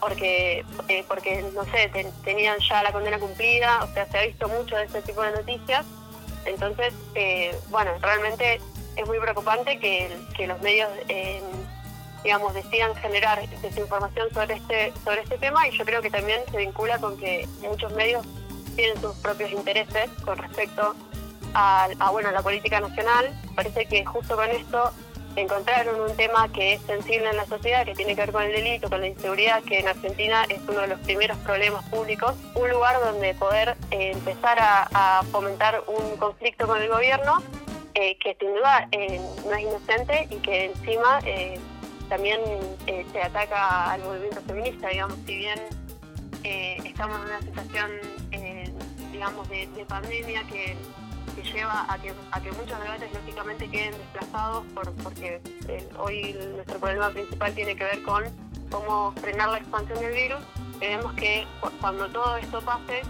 porque, 0.03 0.65
eh, 0.89 1.05
porque 1.07 1.43
no 1.55 1.65
sé, 1.67 1.89
ten- 1.93 2.11
tenían 2.25 2.59
ya 2.69 2.83
la 2.83 2.91
condena 2.91 3.21
cumplida, 3.21 3.85
o 3.85 3.95
sea, 3.95 4.05
se 4.11 4.19
ha 4.19 4.23
visto 4.23 4.49
mucho 4.49 4.77
de 4.77 4.85
este 4.85 5.01
tipo 5.03 5.23
de 5.23 5.31
noticias, 5.31 5.87
entonces, 6.45 6.93
eh, 7.15 7.57
bueno, 7.71 7.93
realmente 8.01 8.61
es 8.97 9.07
muy 9.07 9.21
preocupante 9.21 9.79
que, 9.79 10.11
que 10.37 10.49
los 10.49 10.61
medios, 10.61 10.91
eh, 11.09 11.41
digamos, 12.25 12.53
decidan 12.53 12.95
generar 12.97 13.49
desinformación 13.61 14.29
sobre 14.35 14.55
este, 14.57 14.93
sobre 15.05 15.21
este 15.23 15.39
tema 15.39 15.69
y 15.69 15.79
yo 15.79 15.85
creo 15.85 16.03
que 16.03 16.11
también 16.11 16.41
se 16.51 16.57
vincula 16.57 16.99
con 16.99 17.17
que 17.17 17.47
muchos 17.61 17.93
medios 17.93 18.27
tienen 18.75 19.01
sus 19.01 19.15
propios 19.19 19.53
intereses 19.53 20.11
con 20.25 20.37
respecto 20.37 20.97
a, 21.55 21.89
a, 22.01 22.11
bueno, 22.11 22.31
la 22.33 22.43
política 22.43 22.81
nacional. 22.81 23.33
Parece 23.55 23.87
que 23.87 24.05
justo 24.05 24.35
con 24.35 24.51
esto 24.51 24.93
encontraron 25.37 26.01
un 26.01 26.14
tema 26.16 26.51
que 26.53 26.74
es 26.74 26.83
sensible 26.83 27.28
en 27.30 27.37
la 27.37 27.47
sociedad, 27.47 27.85
que 27.85 27.95
tiene 27.95 28.14
que 28.14 28.22
ver 28.22 28.33
con 28.33 28.43
el 28.43 28.53
delito, 28.53 28.89
con 28.89 29.01
la 29.01 29.07
inseguridad, 29.07 29.62
que 29.62 29.78
en 29.78 29.89
Argentina 29.89 30.45
es 30.49 30.61
uno 30.68 30.80
de 30.80 30.89
los 30.89 31.01
primeros 31.01 31.37
problemas 31.39 31.85
públicos, 31.89 32.35
un 32.55 32.68
lugar 32.70 33.01
donde 33.01 33.35
poder 33.35 33.76
eh, 33.91 34.12
empezar 34.12 34.59
a, 34.61 35.22
fomentar 35.30 35.83
un 35.87 36.16
conflicto 36.16 36.66
con 36.66 36.80
el 36.80 36.89
gobierno, 36.89 37.43
eh, 37.95 38.16
que 38.18 38.37
sin 38.39 38.55
duda 38.55 38.89
eh, 38.93 39.20
no 39.45 39.53
es 39.53 39.61
inocente 39.62 40.28
y 40.30 40.37
que 40.37 40.64
encima 40.66 41.20
también 42.09 42.41
se 43.12 43.22
ataca 43.22 43.93
al 43.93 44.03
movimiento 44.03 44.41
feminista, 44.43 44.89
digamos, 44.89 45.16
si 45.26 45.37
bien 45.37 45.61
estamos 46.43 47.18
en 47.20 47.26
una 47.26 47.41
situación, 47.41 47.91
digamos, 49.12 49.49
de, 49.49 49.66
de 49.68 49.85
pandemia 49.87 50.43
que, 50.45 50.76
que 51.35 51.43
lleva 51.43 51.87
a 51.93 51.99
que, 51.99 52.14
a 52.30 52.41
que 52.41 52.53
muchos 52.53 52.78
debates 52.80 53.12
lógicamente 53.12 53.68
queden 53.70 53.93
desplazados 53.97 54.64
por, 54.74 54.93
porque 55.03 55.41
eh, 55.68 55.89
hoy 55.99 56.37
nuestro 56.55 56.78
problema 56.78 57.11
principal 57.11 57.55
tiene 57.55 57.76
que 57.76 57.85
ver 57.85 58.03
con 58.03 58.24
cómo 58.70 59.12
frenar 59.20 59.49
la 59.51 59.59
expansión 59.59 59.99
del 60.01 60.12
virus. 60.14 60.41
Creemos 60.78 61.12
que 61.14 61.47
cu- 61.61 61.70
cuando 61.80 62.09
todo 62.09 62.37
esto 62.37 62.61
pase, 62.62 63.03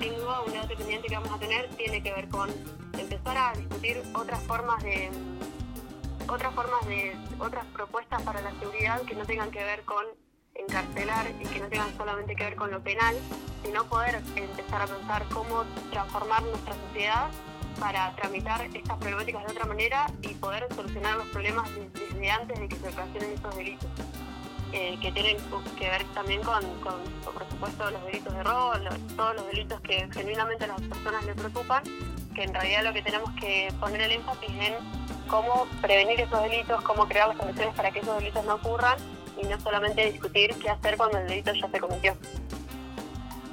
sin 0.00 0.14
duda 0.16 0.40
un 0.42 0.52
debate 0.52 0.76
pendiente 0.76 1.08
que 1.08 1.14
vamos 1.16 1.32
a 1.32 1.38
tener 1.38 1.68
tiene 1.76 2.02
que 2.02 2.12
ver 2.12 2.28
con 2.28 2.50
empezar 2.98 3.36
a 3.36 3.52
discutir 3.54 4.02
otras 4.14 4.40
formas 4.42 4.82
de 4.82 5.10
otras 6.28 6.54
formas 6.54 6.86
de 6.86 7.16
otras 7.38 7.64
propuestas 7.66 8.20
para 8.22 8.40
la 8.42 8.50
seguridad 8.60 9.00
que 9.02 9.14
no 9.14 9.24
tengan 9.24 9.50
que 9.50 9.64
ver 9.64 9.82
con 9.84 10.04
encarcelar 10.54 11.26
y 11.40 11.44
que 11.46 11.60
no 11.60 11.68
tengan 11.68 11.96
solamente 11.96 12.34
que 12.36 12.44
ver 12.44 12.56
con 12.56 12.70
lo 12.70 12.80
penal, 12.82 13.16
sino 13.64 13.84
poder 13.84 14.16
empezar 14.36 14.82
a 14.82 14.86
pensar 14.86 15.24
cómo 15.32 15.64
transformar 15.90 16.42
nuestra 16.42 16.74
sociedad 16.88 17.28
para 17.78 18.14
tramitar 18.16 18.62
estas 18.74 18.96
problemáticas 18.98 19.44
de 19.46 19.52
otra 19.52 19.66
manera 19.66 20.06
y 20.22 20.28
poder 20.34 20.66
solucionar 20.74 21.16
los 21.16 21.26
problemas 21.28 21.68
de- 21.74 21.88
desde 21.90 22.30
antes 22.30 22.58
de 22.60 22.68
que 22.68 22.76
se 22.76 22.88
ocasionen 22.88 23.32
estos 23.32 23.56
delitos. 23.56 23.88
eh, 24.70 24.98
que 25.00 25.10
tienen 25.12 25.38
que 25.78 25.88
ver 25.88 26.04
también 26.12 26.42
con, 26.42 26.62
por 27.24 27.48
supuesto, 27.48 27.90
los 27.90 28.04
delitos 28.04 28.34
de 28.34 28.42
robo, 28.42 28.72
todos 29.16 29.36
los 29.36 29.46
delitos 29.46 29.80
que 29.80 30.06
genuinamente 30.12 30.64
a 30.64 30.66
las 30.66 30.82
personas 30.82 31.24
les 31.24 31.34
preocupan, 31.36 31.82
que 32.34 32.42
en 32.42 32.52
realidad 32.52 32.84
lo 32.84 32.92
que 32.92 33.00
tenemos 33.00 33.30
que 33.40 33.72
poner 33.80 34.02
el 34.02 34.12
énfasis 34.12 34.50
en 34.50 34.74
cómo 35.26 35.66
prevenir 35.80 36.20
esos 36.20 36.42
delitos, 36.42 36.82
cómo 36.82 37.08
crear 37.08 37.28
las 37.28 37.38
condiciones 37.38 37.74
para 37.74 37.90
que 37.92 38.00
esos 38.00 38.14
delitos 38.18 38.44
no 38.44 38.56
ocurran 38.56 38.98
y 39.42 39.46
no 39.46 39.58
solamente 39.58 40.10
discutir 40.12 40.54
qué 40.58 40.68
hacer 40.68 40.98
cuando 40.98 41.16
el 41.16 41.26
delito 41.28 41.50
ya 41.54 41.66
se 41.70 41.80
cometió. 41.80 42.14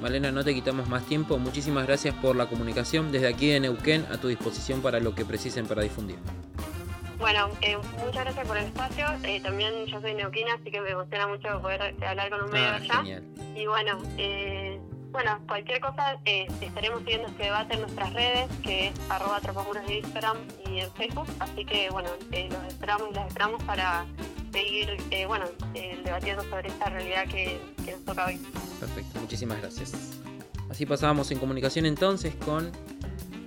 Malena, 0.00 0.30
no 0.30 0.44
te 0.44 0.54
quitamos 0.54 0.88
más 0.88 1.04
tiempo. 1.06 1.38
Muchísimas 1.38 1.86
gracias 1.86 2.14
por 2.16 2.36
la 2.36 2.46
comunicación. 2.46 3.12
Desde 3.12 3.28
aquí 3.28 3.48
de 3.48 3.60
Neuquén, 3.60 4.06
a 4.12 4.18
tu 4.18 4.28
disposición 4.28 4.82
para 4.82 5.00
lo 5.00 5.14
que 5.14 5.24
precisen 5.24 5.66
para 5.66 5.82
difundir. 5.82 6.16
Bueno, 7.18 7.48
eh, 7.62 7.78
muchas 8.04 8.24
gracias 8.24 8.46
por 8.46 8.58
el 8.58 8.64
espacio. 8.66 9.06
Eh, 9.22 9.40
también 9.40 9.86
yo 9.86 10.00
soy 10.02 10.14
neuquina, 10.14 10.54
así 10.54 10.70
que 10.70 10.80
me 10.82 10.90
emociona 10.90 11.26
mucho 11.26 11.60
poder 11.62 11.94
hablar 12.04 12.28
con 12.30 12.42
un 12.42 12.50
medio 12.50 12.66
Ah, 12.68 12.74
allá. 12.76 12.94
genial. 12.98 13.24
Y 13.56 13.66
bueno, 13.66 13.98
eh, 14.18 14.78
bueno, 15.12 15.40
cualquier 15.48 15.80
cosa, 15.80 16.18
eh, 16.26 16.46
estaremos 16.60 16.98
siguiendo 17.00 17.28
este 17.28 17.44
debate 17.44 17.72
en 17.72 17.80
nuestras 17.80 18.12
redes, 18.12 18.50
que 18.62 18.88
es 18.88 18.92
arroba 19.08 19.40
en 19.86 19.92
Instagram 19.94 20.36
y 20.68 20.80
en 20.80 20.92
Facebook. 20.92 21.26
Así 21.40 21.64
que, 21.64 21.88
bueno, 21.88 22.10
eh, 22.32 22.50
los 22.50 22.62
esperamos 22.64 23.08
y 23.10 23.14
las 23.14 23.26
esperamos 23.28 23.62
para 23.62 24.04
seguir, 24.56 24.96
eh, 25.10 25.26
bueno, 25.26 25.44
eh, 25.74 26.00
debatiendo 26.02 26.42
sobre 26.44 26.68
esta 26.68 26.88
realidad 26.88 27.26
que, 27.28 27.60
nos 27.90 28.04
toca 28.04 28.26
hoy. 28.26 28.40
Perfecto, 28.80 29.20
muchísimas 29.20 29.60
gracias. 29.60 29.92
Así 30.70 30.86
pasábamos 30.86 31.30
en 31.30 31.38
comunicación 31.38 31.84
entonces 31.84 32.34
con 32.36 32.72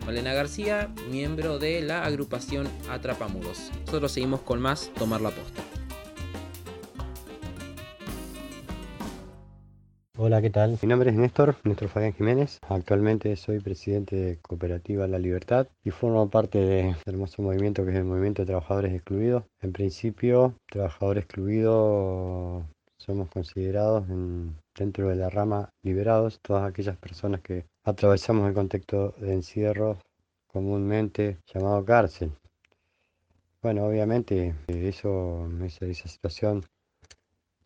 Malena 0.06 0.34
García, 0.34 0.90
miembro 1.10 1.58
de 1.58 1.82
la 1.82 2.04
agrupación 2.04 2.70
Atrapamuros. 2.90 3.72
Nosotros 3.88 4.12
seguimos 4.12 4.42
con 4.42 4.62
más 4.62 4.92
Tomar 4.94 5.22
la 5.22 5.32
Posta. 5.32 5.79
Hola, 10.22 10.42
¿qué 10.42 10.50
tal? 10.50 10.78
Mi 10.82 10.90
nombre 10.90 11.12
es 11.12 11.16
Néstor, 11.16 11.56
Néstor 11.64 11.88
Fabián 11.88 12.12
Jiménez. 12.12 12.60
Actualmente 12.68 13.38
soy 13.38 13.62
presidente 13.62 14.18
de 14.18 14.38
Cooperativa 14.42 15.08
La 15.08 15.18
Libertad 15.18 15.68
y 15.82 15.92
formo 15.92 16.30
parte 16.30 16.58
de 16.60 16.90
este 16.90 17.10
hermoso 17.10 17.42
movimiento 17.42 17.86
que 17.86 17.92
es 17.92 17.98
el 17.98 18.04
Movimiento 18.04 18.42
de 18.42 18.48
Trabajadores 18.48 18.94
Excluidos. 18.94 19.46
En 19.62 19.72
principio, 19.72 20.56
trabajador 20.70 21.20
excluido 21.20 22.66
somos 22.98 23.30
considerados 23.30 24.10
en- 24.10 24.58
dentro 24.76 25.08
de 25.08 25.16
la 25.16 25.30
rama 25.30 25.70
liberados, 25.84 26.42
todas 26.42 26.70
aquellas 26.70 26.98
personas 26.98 27.40
que 27.40 27.64
atravesamos 27.86 28.46
el 28.46 28.54
contexto 28.54 29.14
de 29.22 29.32
encierro 29.32 30.00
comúnmente 30.48 31.38
llamado 31.54 31.86
cárcel. 31.86 32.34
Bueno, 33.62 33.86
obviamente 33.86 34.54
eh, 34.68 34.90
eso, 34.90 35.48
esa, 35.64 35.86
esa 35.86 36.10
situación 36.10 36.66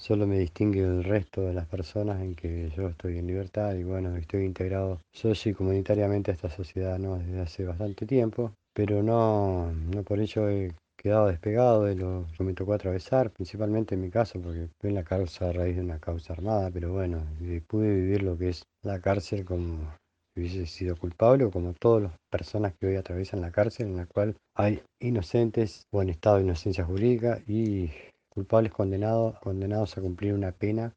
solo 0.04 0.28
me 0.28 0.38
distingue 0.38 0.82
del 0.82 1.06
resto 1.06 1.43
de 1.43 1.54
las 1.54 1.66
personas 1.66 2.22
en 2.22 2.36
que 2.36 2.70
yo 2.76 2.89
estoy 2.89 3.20
en 3.20 3.28
libertad 3.28 3.74
y 3.76 3.86
bueno, 3.86 4.18
estoy 4.18 4.43
integrado 4.43 4.99
socio 5.14 5.54
y 5.54 5.56
comunitariamente 5.56 6.30
a 6.30 6.34
esta 6.34 6.49
sociedad 6.49 6.99
¿no? 6.99 7.18
desde 7.18 7.39
hace 7.39 7.64
bastante 7.64 8.06
tiempo, 8.06 8.51
pero 8.74 9.01
no, 9.01 9.72
no 9.72 10.04
por 10.04 10.20
ello 10.20 10.49
he 10.49 10.74
quedado 10.97 11.28
despegado 11.28 11.86
de 11.86 11.95
lo 11.95 12.26
que 12.38 12.43
me 12.43 12.54
tocó 12.54 12.74
atravesar, 12.74 13.32
principalmente 13.32 13.95
en 13.95 14.01
mi 14.01 14.10
caso, 14.10 14.41
porque 14.41 14.68
fue 14.82 14.89
en 14.89 14.95
la 14.95 15.06
causa 15.06 15.47
a 15.47 15.54
raíz 15.54 15.78
de 15.78 15.84
una 15.84 15.99
causa 15.99 16.34
armada, 16.34 16.70
pero 16.70 16.91
bueno, 16.91 17.26
pude 17.68 17.95
vivir 17.95 18.24
lo 18.24 18.38
que 18.38 18.49
es 18.49 18.64
la 18.84 18.99
cárcel 18.99 19.45
como 19.45 19.89
hubiese 20.36 20.66
sido 20.66 20.97
culpable 20.97 21.45
o 21.45 21.51
como 21.51 21.74
todas 21.74 22.04
las 22.04 22.14
personas 22.30 22.74
que 22.74 22.88
hoy 22.88 22.95
atraviesan 22.97 23.39
la 23.39 23.51
cárcel, 23.51 23.88
en 23.88 23.97
la 23.97 24.06
cual 24.06 24.36
hay 24.54 24.82
inocentes 24.99 25.86
o 25.93 26.01
en 26.01 26.10
estado 26.10 26.38
de 26.38 26.43
inocencia 26.43 26.84
jurídica 26.84 27.39
y 27.47 27.89
culpables 28.34 28.72
condenados, 28.74 29.40
condenados 29.40 29.98
a 29.98 30.02
cumplir 30.02 30.34
una 30.34 30.52
pena, 30.52 30.94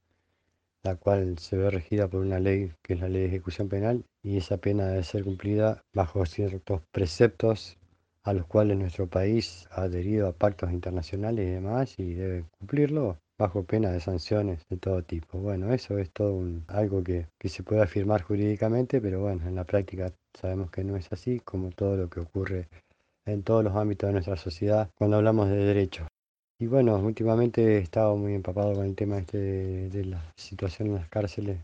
la 0.82 0.96
cual 0.96 1.38
se 1.38 1.58
ve 1.58 1.70
regida 1.70 2.08
por 2.08 2.20
una 2.22 2.38
ley 2.40 2.72
que 2.82 2.94
es 2.94 3.00
la 3.00 3.08
ley 3.10 3.22
de 3.22 3.28
ejecución 3.28 3.68
penal, 3.68 4.04
y 4.22 4.38
esa 4.38 4.56
pena 4.56 4.86
debe 4.86 5.02
ser 5.02 5.22
cumplida 5.24 5.82
bajo 5.94 6.24
ciertos 6.24 6.80
preceptos 6.92 7.76
a 8.24 8.32
los 8.32 8.46
cuales 8.46 8.78
nuestro 8.78 9.06
país 9.06 9.68
ha 9.70 9.82
adherido 9.82 10.28
a 10.28 10.32
pactos 10.32 10.72
internacionales 10.72 11.46
y 11.46 11.50
demás, 11.50 11.94
y 11.98 12.14
debe 12.14 12.44
cumplirlo 12.58 13.18
bajo 13.38 13.64
pena 13.64 13.90
de 13.92 14.00
sanciones 14.00 14.62
de 14.70 14.78
todo 14.78 15.02
tipo. 15.02 15.38
Bueno, 15.38 15.72
eso 15.74 15.98
es 15.98 16.10
todo 16.10 16.32
un- 16.34 16.64
algo 16.68 17.04
que, 17.04 17.26
que 17.38 17.48
se 17.50 17.62
puede 17.62 17.82
afirmar 17.82 18.22
jurídicamente, 18.22 19.00
pero 19.00 19.20
bueno, 19.20 19.46
en 19.46 19.54
la 19.56 19.64
práctica 19.64 20.12
sabemos 20.34 20.70
que 20.70 20.84
no 20.84 20.96
es 20.96 21.12
así, 21.12 21.40
como 21.40 21.70
todo 21.70 21.96
lo 21.96 22.08
que 22.08 22.20
ocurre 22.20 22.68
en 23.26 23.42
todos 23.42 23.64
los 23.64 23.76
ámbitos 23.76 24.08
de 24.08 24.14
nuestra 24.14 24.36
sociedad 24.36 24.90
cuando 24.96 25.16
hablamos 25.18 25.48
de 25.50 25.56
derechos. 25.56 26.08
Y 26.58 26.66
bueno, 26.68 26.96
últimamente 26.96 27.76
he 27.76 27.78
estado 27.78 28.16
muy 28.16 28.32
empapado 28.32 28.72
con 28.74 28.86
el 28.86 28.96
tema 28.96 29.18
este 29.18 29.36
de, 29.90 30.04
la 30.06 30.32
situación 30.36 30.88
en 30.88 30.94
las 30.94 31.08
cárceles, 31.08 31.60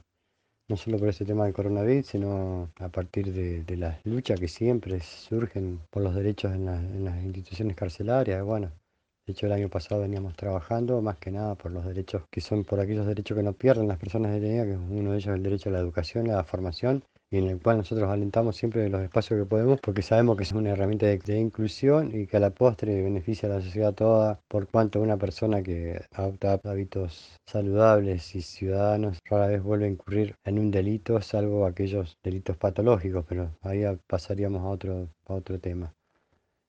no 0.69 0.77
solo 0.77 0.99
por 0.99 1.09
ese 1.09 1.25
tema 1.25 1.45
del 1.45 1.55
coronavirus, 1.55 2.09
sino 2.09 2.71
a 2.77 2.91
partir 2.91 3.33
de, 3.33 3.77
las 3.79 4.05
luchas 4.05 4.39
que 4.39 4.49
siempre 4.49 5.01
surgen 5.01 5.81
por 5.89 6.03
los 6.03 6.15
derechos 6.15 6.53
en, 6.53 6.69
en 6.69 7.05
las 7.07 7.23
instituciones 7.25 7.75
carcelarias. 7.75 8.45
Bueno, 8.45 8.71
de 9.27 9.33
hecho 9.33 9.47
el 9.47 9.53
año 9.53 9.71
pasado 9.71 10.03
veníamos 10.03 10.37
trabajando 10.37 11.01
más 11.01 11.17
que 11.17 11.31
nada 11.31 11.55
por 11.55 11.71
los 11.71 11.87
derechos 11.87 12.25
que 12.31 12.43
son 12.43 12.65
por 12.65 12.79
aquellos 12.79 13.07
derechos 13.07 13.35
que 13.35 13.43
no 13.43 13.55
pierden 13.55 13.89
las 13.89 13.99
personas 13.99 14.33
detenidas, 14.33 14.67
que 14.67 14.77
uno 14.77 15.13
de 15.13 15.17
ellos 15.17 15.29
es 15.29 15.37
el 15.37 15.43
derecho 15.43 15.71
a 15.71 15.73
la 15.73 15.79
educación, 15.79 16.31
a 16.31 16.37
la 16.37 16.45
formación 16.45 17.03
y 17.33 17.39
en 17.39 17.49
el 17.49 17.61
cual 17.61 17.79
nosotros 17.79 18.11
alentamos 18.11 18.57
siempre 18.57 18.89
los 18.91 19.01
espacios 19.01 19.41
que 19.41 19.47
podemos 19.47 19.81
porque 19.81 20.03
sabemos 20.03 20.37
que 20.37 20.43
es 20.45 20.53
una 20.53 20.71
herramienta 20.71 21.07
de, 21.07 21.41
inclusión 21.41 22.15
y 22.15 22.27
que 22.27 22.37
a 22.37 22.41
la 22.41 22.51
postre 22.51 23.03
beneficia 23.03 23.49
a 23.49 23.55
la 23.55 23.63
sociedad 23.63 23.95
toda 23.95 24.39
por 24.49 24.69
cuanto 24.69 25.01
una 25.01 25.17
persona 25.17 25.63
que 25.63 26.03
adopta 26.13 26.61
hábitos 26.63 27.39
saludables 27.47 28.35
y 28.37 28.43
ciudadanos 28.43 29.19
rara 29.25 29.47
vez 29.47 29.63
vuelve 29.63 29.87
a 29.87 29.89
incurrir 29.89 30.37
en 30.45 30.59
un 30.59 30.71
delito 30.71 31.21
salvo 31.23 31.65
aquellos 31.65 32.19
delitos 32.23 32.59
patológicos 32.59 33.25
pero 33.27 33.51
ahí 33.63 33.83
pasaríamos 34.07 34.63
a 34.63 34.69
otro, 34.69 35.09
a 35.27 35.33
otro 35.35 35.59
tema. 35.59 35.95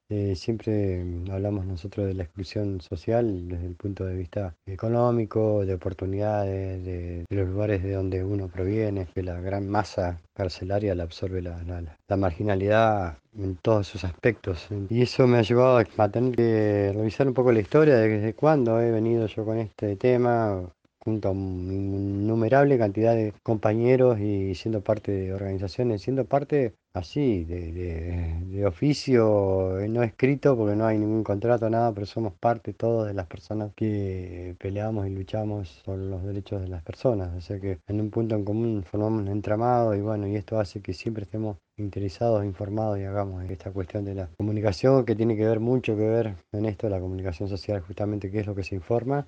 Eh, 0.10 0.36
siempre 0.36 1.04
mm, 1.04 1.32
hablamos 1.32 1.66
nosotros 1.66 2.06
de 2.08 2.14
la 2.14 2.24
exclusión 2.24 2.82
social 2.82 3.47
desde 3.47 3.66
el 3.66 3.76
punto 3.76 4.06
de 4.06 4.16
vista 4.16 4.54
económico, 4.66 5.66
de 5.66 5.74
oportunidades, 5.74 6.84
de, 6.86 7.26
los 7.30 7.47
lugares 7.47 7.82
de 7.82 7.93
donde 7.93 8.24
uno 8.24 8.47
proviene, 8.49 9.08
que 9.14 9.24
la 9.24 9.39
gran 9.39 9.68
masa 9.68 10.20
carcelaria 10.36 10.93
la 10.93 11.04
absorbe 11.04 11.41
la- 11.41 11.64
la- 11.64 11.97
la 12.08 12.18
marginalidad 12.18 13.18
en 13.38 13.56
todos 13.56 13.88
sus 13.88 14.04
aspectos. 14.04 14.68
Y 14.89 15.01
eso 15.01 15.26
me 15.26 15.38
ha 15.39 15.41
llevado 15.41 15.78
a 15.97 16.10
tener 16.10 16.36
que 16.36 16.91
revisar 16.93 17.28
un 17.28 17.34
poco 17.34 17.51
la 17.51 17.62
historia 17.62 17.95
de 17.95 18.08
desde 18.10 18.34
cuándo 18.36 18.80
he 18.80 18.91
venido 18.91 19.26
yo 19.28 19.45
con 19.45 19.58
este 19.58 19.95
tema, 19.95 20.62
junto 21.04 21.28
a 21.30 21.32
un 21.32 21.72
innumerable 21.72 22.78
cantidad 22.78 23.16
de 23.16 23.34
compañeros 23.43 24.20
y 24.20 24.56
siendo 24.56 24.82
parte 24.82 25.12
de 25.12 25.34
organizaciones, 25.34 26.01
siendo 26.01 26.26
parte 26.26 26.74
así, 26.93 27.43
de, 27.45 27.72
de- 27.72 28.39
de 28.45 28.66
oficio, 28.66 29.80
eh, 29.80 29.88
no 29.89 30.04
escrito 30.04 30.56
porque 30.58 30.76
no 30.76 30.86
hay 30.86 30.97
ningún 30.97 31.24
contrato, 31.24 31.70
nada, 31.70 31.93
pero 31.93 32.06
somos 32.06 32.34
parte 32.34 32.74
todos 32.74 33.08
de 33.08 33.14
las 33.14 33.28
personas 33.28 33.72
que 33.76 34.56
peleamos 34.60 35.08
y 35.08 35.10
luchamos 35.12 35.82
por 35.86 35.97
los 35.97 36.24
derechos 36.24 36.62
de 36.62 36.68
las 36.68 36.84
personas. 36.84 37.36
O 37.36 37.41
sea 37.41 37.60
que 37.60 37.80
en 37.88 38.01
un 38.01 38.10
punto 38.12 38.36
en 38.36 38.45
común 38.45 38.84
formamos 38.84 39.22
un 39.22 39.28
entramado 39.30 39.95
y 39.95 40.01
bueno, 40.01 40.28
y 40.28 40.36
esto 40.36 40.60
hace 40.60 40.82
que 40.82 40.93
siempre 40.93 41.24
estemos 41.24 41.58
interesados, 41.78 42.45
informados 42.45 42.99
y 42.99 43.04
hagamos 43.04 43.43
esta 43.49 43.72
cuestión 43.72 44.06
de 44.06 44.16
la 44.16 44.28
comunicación 44.38 45.06
que 45.06 45.16
tiene 45.16 45.36
que 45.36 45.45
ver 45.47 45.60
mucho 45.60 45.95
que 45.95 46.04
ver 46.08 46.36
en 46.51 46.66
esto, 46.66 46.89
la 46.89 46.99
comunicación 46.99 47.49
social, 47.49 47.82
justamente 47.82 48.30
qué 48.32 48.39
es 48.41 48.47
lo 48.47 48.56
que 48.56 48.64
se 48.64 48.76
informa 48.76 49.28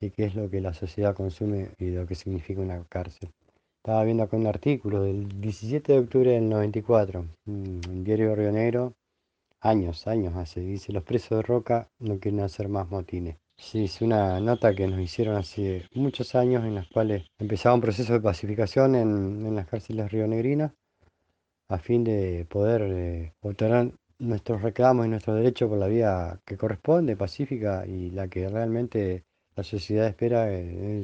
y 0.00 0.10
qué 0.10 0.24
es 0.24 0.34
lo 0.34 0.50
que 0.50 0.60
la 0.60 0.74
sociedad 0.74 1.14
consume 1.14 1.70
y 1.78 1.90
lo 1.90 2.06
que 2.06 2.14
significa 2.14 2.60
una 2.60 2.82
cárcel. 2.84 3.30
Estaba 3.76 4.04
viendo 4.04 4.22
acá 4.22 4.36
un 4.36 4.46
artículo 4.46 5.02
del 5.02 5.28
17 5.40 5.92
de 5.92 5.98
octubre 5.98 6.30
del 6.32 6.48
94, 6.48 7.26
mm, 7.44 7.80
en 7.90 8.04
Diario 8.04 8.34
Río 8.34 8.52
Negro, 8.52 8.94
años, 9.60 10.06
años 10.06 10.34
hace, 10.36 10.60
dice, 10.60 10.92
los 10.92 11.04
presos 11.04 11.38
de 11.38 11.42
Roca 11.42 11.88
no 11.98 12.18
quieren 12.18 12.40
hacer 12.40 12.68
más 12.68 12.88
motines. 12.90 13.36
Sí, 13.56 13.84
es 13.84 14.00
una 14.02 14.40
nota 14.40 14.74
que 14.74 14.86
nos 14.86 15.00
hicieron 15.00 15.36
hace 15.36 15.86
muchos 15.94 16.34
años 16.34 16.64
en 16.64 16.74
las 16.74 16.88
cuales 16.88 17.24
empezaba 17.38 17.74
un 17.74 17.80
proceso 17.80 18.12
de 18.12 18.20
pacificación 18.20 18.94
en, 18.94 19.46
en 19.46 19.54
las 19.54 19.66
cárceles 19.66 20.10
rionegrinas 20.10 20.72
a 21.68 21.78
fin 21.78 22.04
de 22.04 22.46
poder 22.48 22.82
eh, 22.82 23.32
obtener 23.40 23.92
nuestros 24.18 24.62
reclamos 24.62 25.06
y 25.06 25.08
nuestros 25.08 25.36
derechos 25.36 25.68
por 25.68 25.78
la 25.78 25.88
vía 25.88 26.40
que 26.44 26.56
corresponde, 26.56 27.16
pacífica 27.16 27.86
y 27.86 28.10
la 28.10 28.28
que 28.28 28.48
realmente 28.48 29.24
la 29.56 29.62
sociedad 29.62 30.06
espera 30.06 30.48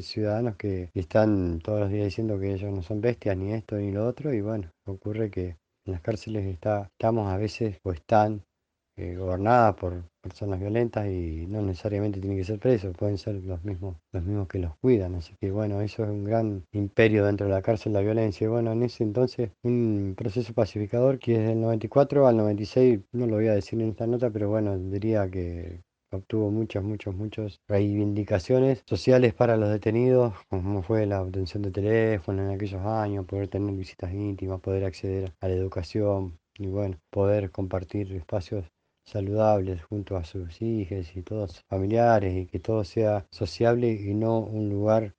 ciudadanos 0.00 0.56
que 0.56 0.90
están 0.94 1.60
todos 1.60 1.80
los 1.80 1.90
días 1.90 2.06
diciendo 2.06 2.38
que 2.38 2.54
ellos 2.54 2.72
no 2.72 2.82
son 2.82 3.00
bestias, 3.00 3.36
ni 3.36 3.52
esto 3.52 3.76
ni 3.76 3.92
lo 3.92 4.06
otro, 4.06 4.32
y 4.32 4.40
bueno, 4.40 4.70
ocurre 4.86 5.30
que 5.30 5.56
en 5.86 5.92
las 5.92 6.00
cárceles 6.00 6.46
está, 6.46 6.90
estamos 6.92 7.28
a 7.28 7.36
veces 7.36 7.78
o 7.84 7.92
están 7.92 8.42
eh, 8.96 9.16
gobernadas 9.16 9.76
por 9.76 10.04
personas 10.20 10.60
violentas 10.60 11.06
y 11.06 11.46
no 11.48 11.62
necesariamente 11.62 12.20
tienen 12.20 12.38
que 12.38 12.44
ser 12.44 12.58
presos, 12.58 12.94
pueden 12.96 13.16
ser 13.16 13.36
los 13.36 13.64
mismos, 13.64 13.96
los 14.12 14.22
mismos 14.22 14.48
que 14.48 14.58
los 14.58 14.76
cuidan, 14.76 15.14
así 15.14 15.34
que 15.40 15.50
bueno, 15.50 15.80
eso 15.80 16.04
es 16.04 16.10
un 16.10 16.24
gran 16.24 16.64
imperio 16.72 17.24
dentro 17.24 17.46
de 17.46 17.52
la 17.52 17.62
cárcel, 17.62 17.94
la 17.94 18.00
violencia, 18.00 18.44
y 18.44 18.48
bueno, 18.48 18.72
en 18.72 18.82
ese 18.82 19.04
entonces 19.04 19.52
un 19.62 20.14
proceso 20.16 20.52
pacificador 20.52 21.18
que 21.18 21.38
desde 21.38 21.52
el 21.52 21.60
94 21.60 22.26
al 22.26 22.36
96, 22.36 23.00
no 23.12 23.26
lo 23.26 23.36
voy 23.36 23.48
a 23.48 23.54
decir 23.54 23.80
en 23.80 23.90
esta 23.90 24.06
nota, 24.06 24.28
pero 24.30 24.50
bueno, 24.50 24.76
diría 24.76 25.30
que 25.30 25.80
obtuvo 26.12 26.50
muchas, 26.50 26.82
muchas, 26.82 27.14
muchas 27.14 27.60
reivindicaciones 27.68 28.82
sociales 28.86 29.34
para 29.34 29.56
los 29.56 29.70
detenidos, 29.70 30.34
como 30.48 30.82
fue 30.82 31.06
la 31.06 31.22
obtención 31.22 31.62
de 31.62 31.70
teléfono 31.70 32.42
en 32.42 32.50
aquellos 32.50 32.82
años, 32.84 33.26
poder 33.26 33.48
tener 33.48 33.74
visitas 33.74 34.12
íntimas, 34.12 34.60
poder 34.60 34.84
acceder 34.84 35.32
a 35.40 35.48
la 35.48 35.54
educación 35.54 36.38
y 36.58 36.66
bueno, 36.66 36.98
poder 37.10 37.50
compartir 37.50 38.12
espacios 38.12 38.66
saludables 39.04 39.82
junto 39.82 40.16
a 40.16 40.24
sus 40.24 40.60
hijos 40.62 41.16
y 41.16 41.22
todos 41.22 41.62
familiares 41.68 42.36
y 42.36 42.46
que 42.46 42.60
todo 42.60 42.84
sea 42.84 43.26
sociable 43.30 43.90
y 43.92 44.14
no 44.14 44.38
un 44.40 44.68
lugar 44.68 45.14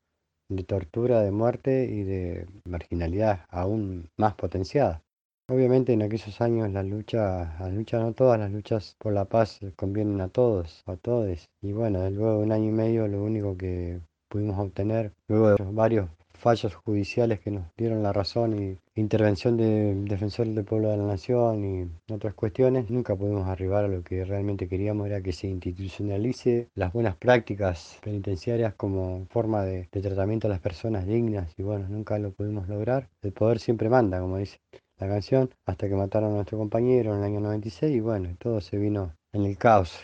de 0.50 0.64
tortura, 0.64 1.22
de 1.22 1.32
muerte 1.32 1.86
y 1.86 2.04
de 2.04 2.48
marginalidad 2.66 3.46
aún 3.50 4.10
más 4.18 4.36
potenciada. 4.36 5.04
Obviamente 5.52 5.92
en 5.92 6.02
aquellos 6.02 6.40
años 6.40 6.72
las 6.72 6.86
luchas, 6.86 7.60
las 7.60 7.74
luchas 7.74 8.02
no 8.02 8.14
todas, 8.14 8.40
las 8.40 8.54
luchas 8.54 8.96
por 8.98 9.12
la 9.12 9.26
paz 9.26 9.60
convienen 9.76 10.22
a 10.22 10.30
todos, 10.30 10.82
a 10.86 10.96
todos. 10.96 11.50
Y 11.62 11.74
bueno, 11.74 12.10
luego 12.10 12.38
de 12.38 12.44
un 12.46 12.54
año 12.54 12.70
y 12.70 12.72
medio 12.72 13.06
lo 13.10 13.22
único 13.22 13.58
que 13.58 14.00
pudimos 14.30 14.58
obtener, 14.58 15.12
luego 15.28 15.50
de 15.50 15.56
varios 15.74 16.08
fallos 16.32 16.74
judiciales 16.76 17.42
que 17.42 17.52
nos 17.52 17.66
dieron 17.76 18.02
la 18.02 18.14
razón 18.14 18.64
y 18.64 18.78
intervención 18.96 19.58
de 19.58 19.94
defensor 20.06 20.48
del 20.48 20.64
pueblo 20.64 20.90
de 20.90 20.96
la 20.96 21.04
nación 21.04 21.66
y 21.66 22.14
otras 22.14 22.34
cuestiones, 22.34 22.90
nunca 22.90 23.18
pudimos 23.18 23.50
arribar 23.50 23.84
a 23.84 23.90
lo 23.90 24.04
que 24.04 24.24
realmente 24.24 24.70
queríamos, 24.70 25.08
era 25.08 25.22
que 25.22 25.34
se 25.34 25.48
institucionalice 25.48 26.70
las 26.76 26.94
buenas 26.94 27.18
prácticas 27.18 28.00
penitenciarias 28.02 28.74
como 28.76 29.26
forma 29.30 29.64
de, 29.66 29.90
de 29.92 30.02
tratamiento 30.02 30.48
a 30.48 30.50
las 30.50 30.62
personas 30.62 31.06
dignas 31.06 31.54
y 31.58 31.64
bueno, 31.64 31.90
nunca 31.90 32.18
lo 32.20 32.32
pudimos 32.32 32.70
lograr. 32.70 33.10
El 33.22 33.34
poder 33.34 33.60
siempre 33.60 33.90
manda, 33.90 34.22
como 34.22 34.38
dice 34.38 34.58
la 35.02 35.10
canción, 35.10 35.50
hasta 35.66 35.90
que 35.90 35.96
mataron 35.96 36.32
a 36.32 36.36
nuestro 36.36 36.58
compañero 36.58 37.14
en 37.14 37.20
el 37.20 37.26
año 37.26 37.40
96 37.42 37.96
y 37.96 38.00
bueno, 38.00 38.36
todo 38.40 38.62
se 38.62 38.78
vino 38.78 39.14
en 39.34 39.46
el 39.46 39.58
caos. 39.58 40.00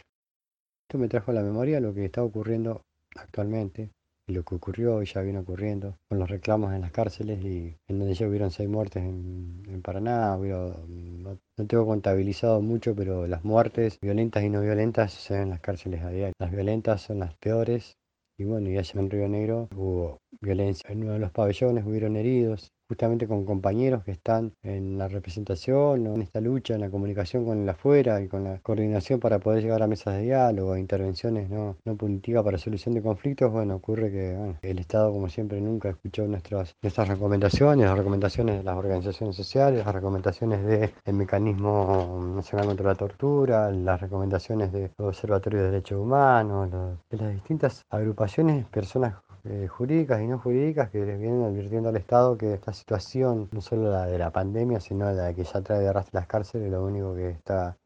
Esto 0.84 0.98
me 0.98 1.08
trajo 1.08 1.32
a 1.32 1.34
la 1.36 1.44
memoria 1.44 1.80
lo 1.80 1.94
que 1.94 2.06
está 2.06 2.24
ocurriendo 2.24 2.82
actualmente 3.16 3.92
y 4.28 4.34
lo 4.34 4.44
que 4.44 4.56
ocurrió 4.56 5.02
y 5.02 5.06
ya 5.06 5.22
viene 5.22 5.40
ocurriendo 5.40 5.96
con 6.10 6.20
los 6.20 6.30
reclamos 6.30 6.74
en 6.74 6.82
las 6.82 6.92
cárceles 6.92 7.42
y 7.44 7.78
en 7.88 8.00
donde 8.00 8.14
ya 8.14 8.28
hubieron 8.28 8.52
seis 8.52 8.68
muertes 8.68 9.04
en, 9.04 9.64
en 9.68 9.82
Paraná, 9.82 10.36
hubo- 10.38 10.86
no, 10.88 11.38
no 11.58 11.68
tengo 11.68 11.86
contabilizado 11.86 12.62
mucho, 12.62 12.96
pero 12.96 13.28
las 13.28 13.44
muertes 13.46 14.00
violentas 14.02 14.44
y 14.44 14.50
no 14.50 14.62
violentas 14.62 15.14
se 15.14 15.34
ven 15.36 15.44
en 15.44 15.50
las 15.52 15.62
cárceles 15.62 16.02
a 16.04 16.10
diario. 16.10 16.34
Las 16.40 16.52
violentas 16.52 17.02
son 17.02 17.20
las 17.20 17.36
peores 17.36 17.98
y 18.38 18.44
bueno, 18.44 18.70
y 18.70 18.78
allá 18.78 19.00
en 19.00 19.10
Río 19.10 19.28
Negro 19.30 19.70
hubo 19.76 20.20
violencia. 20.42 20.90
En 20.92 21.04
uno 21.04 21.14
de 21.14 21.20
los 21.20 21.32
pabellones 21.32 21.86
hubieron 21.86 22.16
heridos, 22.16 22.72
justamente 22.88 23.28
con 23.28 23.46
compañeros 23.46 24.04
que 24.04 24.12
están 24.12 24.54
en 24.64 24.98
la 24.98 25.08
representación 25.08 26.08
en 26.08 26.22
esta 26.22 26.42
lucha, 26.42 26.76
en 26.76 26.82
la 26.82 26.90
comunicación 26.90 27.46
con 27.46 27.62
el 27.62 27.70
afuera 27.70 28.22
y 28.22 28.28
con 28.28 28.44
la 28.44 28.60
coordinación 28.60 29.20
para 29.20 29.40
poder 29.40 29.64
llegar 29.64 29.84
a 29.84 29.88
mesas 29.88 30.16
de 30.16 30.24
diálogo, 30.24 30.74
a 30.74 30.80
intervenciones 30.80 31.50
no, 31.50 31.78
no 31.86 31.96
punitivas 31.96 32.44
para 32.44 32.58
solución 32.58 32.96
de 32.96 33.02
conflictos. 33.02 33.52
Bueno, 33.52 33.76
ocurre 33.76 34.12
que 34.12 34.36
bueno, 34.36 34.58
el 34.62 34.80
Estado, 34.80 35.12
como 35.12 35.30
siempre, 35.30 35.60
nunca 35.62 35.90
escuchó 35.90 36.28
nuestras, 36.28 36.76
nuestras 36.82 37.08
recomendaciones, 37.08 37.86
las 37.86 37.98
recomendaciones 37.98 38.58
de 38.58 38.64
las 38.64 38.78
organizaciones 38.78 39.36
sociales, 39.36 39.86
las 39.86 39.94
recomendaciones 39.94 40.66
del 40.66 41.14
Mecanismo 41.14 42.20
Nacional 42.36 42.68
contra 42.68 42.88
la 42.88 42.96
Tortura, 42.96 43.72
las 43.72 44.00
recomendaciones 44.00 44.72
del 44.72 44.92
Observatorio 44.98 45.60
de 45.60 45.72
Derechos 45.72 46.00
Humanos, 46.00 46.70
de 47.10 47.18
las 47.18 47.34
distintas 47.34 47.86
agrupaciones, 47.90 48.66
personas 48.68 49.16
eh, 49.50 49.68
jurídicas 49.68 50.22
y 50.22 50.28
no 50.28 50.40
jurídicas 50.40 50.90
que 50.90 51.06
les 51.06 51.20
vienen 51.20 51.44
advirtiendo 51.44 51.90
al 51.90 51.96
Estado 51.98 52.38
que 52.38 52.54
esta 52.54 52.74
situación, 52.74 53.50
no 53.52 53.62
solo 53.62 53.92
la 53.92 54.06
de 54.06 54.18
la 54.18 54.32
pandemia, 54.32 54.80
sino 54.80 55.12
la 55.12 55.34
que 55.34 55.44
ya 55.44 55.62
trae 55.62 55.80
de 55.80 55.88
arrastre 55.88 56.20
las 56.20 56.28
cárceles, 56.28 56.70
lo 56.72 56.84
único 56.84 57.16
que 57.16 57.30
está 57.30 57.78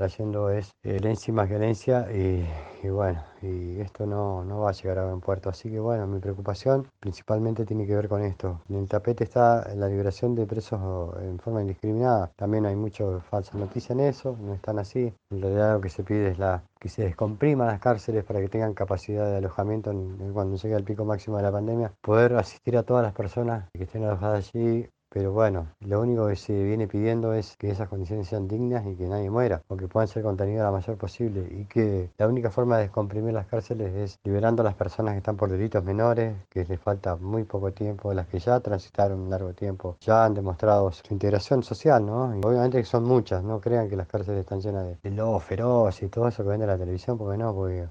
trayendo 0.00 0.48
es 0.48 0.70
violencia 0.82 1.30
y 1.30 1.34
más 1.34 1.46
violencia 1.46 2.08
y, 2.10 2.42
y 2.82 2.88
bueno, 2.88 3.22
y 3.42 3.80
esto 3.80 4.06
no, 4.06 4.42
no 4.44 4.60
va 4.60 4.70
a 4.70 4.72
llegar 4.72 4.98
a 4.98 5.04
buen 5.04 5.20
puerto. 5.20 5.50
Así 5.50 5.70
que 5.70 5.78
bueno, 5.78 6.06
mi 6.06 6.20
preocupación 6.20 6.86
principalmente 6.98 7.66
tiene 7.66 7.86
que 7.86 7.94
ver 7.94 8.08
con 8.08 8.22
esto. 8.22 8.62
En 8.70 8.76
el 8.76 8.88
tapete 8.88 9.24
está 9.24 9.74
la 9.74 9.88
liberación 9.88 10.34
de 10.34 10.46
presos 10.46 10.80
en 11.20 11.38
forma 11.38 11.60
indiscriminada. 11.60 12.30
También 12.34 12.64
hay 12.64 12.76
mucha 12.76 13.04
falsa 13.20 13.58
noticia 13.58 13.92
en 13.92 14.00
eso, 14.00 14.38
no 14.40 14.54
están 14.54 14.78
así. 14.78 15.12
En 15.30 15.42
realidad 15.42 15.74
lo 15.74 15.82
que 15.82 15.90
se 15.90 16.02
pide 16.02 16.30
es 16.30 16.38
la 16.38 16.62
que 16.80 16.88
se 16.88 17.02
descompriman 17.02 17.66
las 17.66 17.78
cárceles 17.80 18.24
para 18.24 18.40
que 18.40 18.48
tengan 18.48 18.72
capacidad 18.72 19.30
de 19.30 19.36
alojamiento 19.36 19.90
en- 19.90 20.18
en 20.18 20.32
cuando 20.32 20.56
llegue 20.56 20.76
el 20.76 20.84
pico 20.84 21.04
máximo 21.04 21.36
de 21.36 21.42
la 21.42 21.52
pandemia, 21.52 21.92
poder 22.00 22.36
asistir 22.36 22.78
a 22.78 22.84
todas 22.84 23.02
las 23.02 23.12
personas 23.12 23.68
que 23.74 23.84
estén 23.84 24.04
alojadas 24.04 24.50
allí 24.54 24.88
pero 25.10 25.32
bueno, 25.32 25.66
lo 25.80 26.00
único 26.00 26.28
que 26.28 26.36
se 26.36 26.64
viene 26.64 26.86
pidiendo 26.86 27.34
es 27.34 27.56
que 27.56 27.70
esas 27.70 27.88
condiciones 27.88 28.28
sean 28.28 28.46
dignas 28.46 28.86
y 28.86 28.94
que 28.94 29.08
nadie 29.08 29.28
muera, 29.28 29.62
o 29.68 29.76
que 29.76 29.88
puedan 29.88 30.06
ser 30.08 30.22
contenidas 30.22 30.64
la 30.64 30.70
mayor 30.70 30.96
posible, 30.96 31.48
y 31.50 31.64
que 31.64 32.10
la 32.16 32.28
única 32.28 32.50
forma 32.50 32.76
de 32.76 32.84
descomprimir 32.84 33.34
las 33.34 33.46
cárceles 33.46 33.92
es 33.94 34.20
liberando 34.24 34.62
a 34.62 34.64
las 34.64 34.74
personas 34.74 35.14
que 35.14 35.18
están 35.18 35.36
por 35.36 35.50
delitos 35.50 35.82
menores, 35.84 36.36
que 36.48 36.64
les 36.64 36.80
falta 36.80 37.16
muy 37.16 37.42
poco 37.44 37.72
tiempo, 37.72 38.14
las 38.14 38.28
que 38.28 38.38
ya 38.38 38.60
transitaron 38.60 39.20
un 39.20 39.30
largo 39.30 39.52
tiempo, 39.52 39.96
ya 40.00 40.24
han 40.24 40.34
demostrado 40.34 40.92
su 40.92 41.02
integración 41.10 41.62
social, 41.64 42.06
¿no? 42.06 42.34
Y 42.36 42.38
obviamente 42.44 42.78
que 42.78 42.84
son 42.84 43.04
muchas, 43.04 43.42
no 43.42 43.60
crean 43.60 43.88
que 43.88 43.96
las 43.96 44.06
cárceles 44.06 44.40
están 44.40 44.60
llenas 44.60 44.84
de, 44.84 44.96
de 45.02 45.10
lobos 45.10 45.42
feroces 45.42 46.04
y 46.04 46.08
todo 46.08 46.28
eso 46.28 46.44
que 46.44 46.50
vende 46.50 46.66
la 46.66 46.78
televisión, 46.78 47.18
porque 47.18 47.36
no, 47.36 47.52
porque 47.52 47.88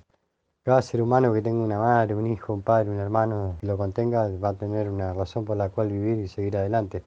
cada 0.64 0.82
ser 0.82 1.02
humano 1.02 1.34
que 1.34 1.42
tenga 1.42 1.64
una 1.64 1.80
madre, 1.80 2.16
un 2.16 2.28
hijo, 2.28 2.54
un 2.54 2.62
padre, 2.62 2.90
un 2.90 3.00
hermano, 3.00 3.58
lo 3.62 3.78
contenga, 3.78 4.28
va 4.38 4.50
a 4.50 4.54
tener 4.54 4.90
una 4.90 5.14
razón 5.14 5.46
por 5.46 5.58
la 5.58 5.70
cual 5.70 5.90
vivir 5.92 6.18
y 6.20 6.28
seguir 6.28 6.58
adelante. 6.58 7.04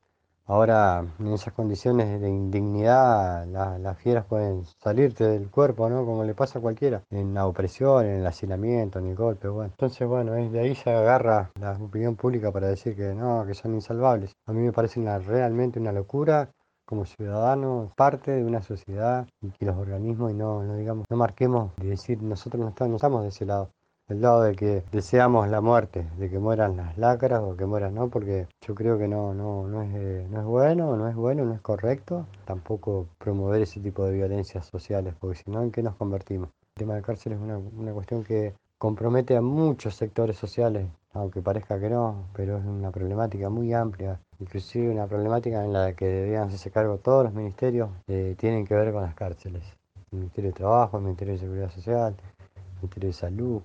Ahora, 0.47 1.05
en 1.19 1.29
esas 1.29 1.53
condiciones 1.55 2.21
de 2.21 2.29
indignidad, 2.29 3.47
la- 3.47 3.79
las 3.79 3.97
fieras 3.99 4.25
pueden 4.27 4.65
salirte 4.83 5.25
del 5.25 5.49
cuerpo, 5.51 5.89
¿no? 5.89 6.05
Como 6.05 6.25
le 6.25 6.35
pasa 6.35 6.59
a 6.59 6.63
cualquiera, 6.63 7.03
en 7.11 7.33
la 7.35 7.47
opresión, 7.47 8.05
en 8.07 8.17
el 8.21 8.27
hacinamiento, 8.27 8.99
en 8.99 9.07
el 9.07 9.17
golpe, 9.17 9.49
bueno. 9.49 9.71
Entonces, 9.71 10.07
bueno, 10.07 10.33
de 10.33 10.61
ahí 10.61 10.75
se 10.75 10.91
agarra 10.91 11.51
la 11.61 11.73
opinión 11.73 12.17
pública 12.17 12.51
para 12.53 12.69
decir 12.69 12.97
que 12.97 13.15
no, 13.15 13.45
que 13.47 13.55
son 13.55 13.75
insalvables. 13.75 14.33
A 14.47 14.53
mí 14.53 14.61
me 14.63 14.73
parece 14.73 15.01
una- 15.01 15.19
realmente 15.19 15.79
una 15.81 15.93
locura 15.93 16.51
como 16.93 17.07
ciudadanos, 17.07 17.91
parte 17.97 18.33
de 18.33 18.45
una 18.45 18.61
sociedad 18.61 19.27
y 19.41 19.49
que 19.49 19.65
los 19.65 19.79
organismos 19.79 20.31
y 20.31 20.35
no, 20.35 20.63
no 20.63 20.77
digamos, 20.77 21.07
no 21.09 21.17
marquemos 21.17 21.75
de 21.79 21.89
decir 21.89 22.23
nosotros 22.23 22.61
no 22.61 22.69
estamos, 22.69 22.91
no 22.91 22.97
estamos 22.97 23.23
de 23.23 23.29
ese 23.29 23.47
lado, 23.47 23.71
del 24.09 24.21
lado 24.21 24.43
de 24.43 24.55
que 24.55 24.85
deseamos 24.93 25.49
la 25.49 25.63
muerte, 25.63 26.07
de 26.19 26.29
que 26.29 26.39
mueran 26.39 26.77
las 26.77 26.99
lacras 26.99 27.41
o 27.41 27.57
que 27.57 27.65
mueran 27.65 27.95
no, 27.95 28.11
porque 28.11 28.47
yo 28.61 28.75
creo 28.75 28.99
que 28.99 29.09
no, 29.09 29.33
no, 29.33 29.67
no 29.67 29.81
es, 29.81 29.95
eh, 29.95 30.27
no 30.29 30.41
es 30.41 30.45
bueno, 30.45 30.95
no 30.99 31.09
es 31.09 31.17
bueno, 31.17 31.47
no 31.47 31.55
es 31.55 31.63
correcto, 31.63 32.27
tampoco 32.45 33.07
promover 33.17 33.63
ese 33.63 33.81
tipo 33.81 34.05
de 34.05 34.13
violencias 34.13 34.67
sociales, 34.67 35.15
porque 35.19 35.39
si 35.39 35.51
no, 35.51 35.63
¿en 35.63 35.73
qué 35.73 35.83
nos 35.83 35.97
convertimos? 35.97 36.51
El 36.77 36.81
tema 36.81 36.95
de 36.97 37.01
cárcel 37.01 37.33
es 37.33 37.39
una, 37.39 37.57
una 37.57 37.95
cuestión 37.95 38.23
que 38.23 38.53
compromete 38.77 39.35
a 39.35 39.41
muchos 39.41 39.95
sectores 39.95 40.37
sociales, 40.37 40.89
aunque 41.15 41.41
parezca 41.41 41.81
que 41.81 41.89
no, 41.89 42.27
pero 42.35 42.59
es 42.59 42.65
una 42.67 42.91
problemática 42.91 43.49
muy 43.49 43.73
amplia, 43.73 44.21
inclusive 44.43 44.91
una 44.91 45.07
problemática 45.07 45.65
en 45.65 45.73
la 45.73 45.93
que 45.95 46.07
deberían 46.07 46.49
hacerse 46.49 46.71
cargo 46.71 46.99
todos 46.99 47.25
los 47.25 47.33
ministerios, 47.33 47.91
eh, 48.09 48.35
tienen 48.37 48.67
que 48.67 48.75
ver 48.75 48.93
con 48.93 49.03
las 49.03 49.15
cárceles. 49.15 49.63
El 50.11 50.19
Ministerio 50.19 50.51
de 50.51 50.57
Trabajo, 50.57 50.99
el 50.99 51.05
Ministerio 51.05 51.35
de 51.35 51.41
Seguridad 51.41 51.71
Social, 51.71 52.17
el 52.57 52.75
Ministerio 52.81 53.09
de 53.09 53.13
Salud, 53.15 53.63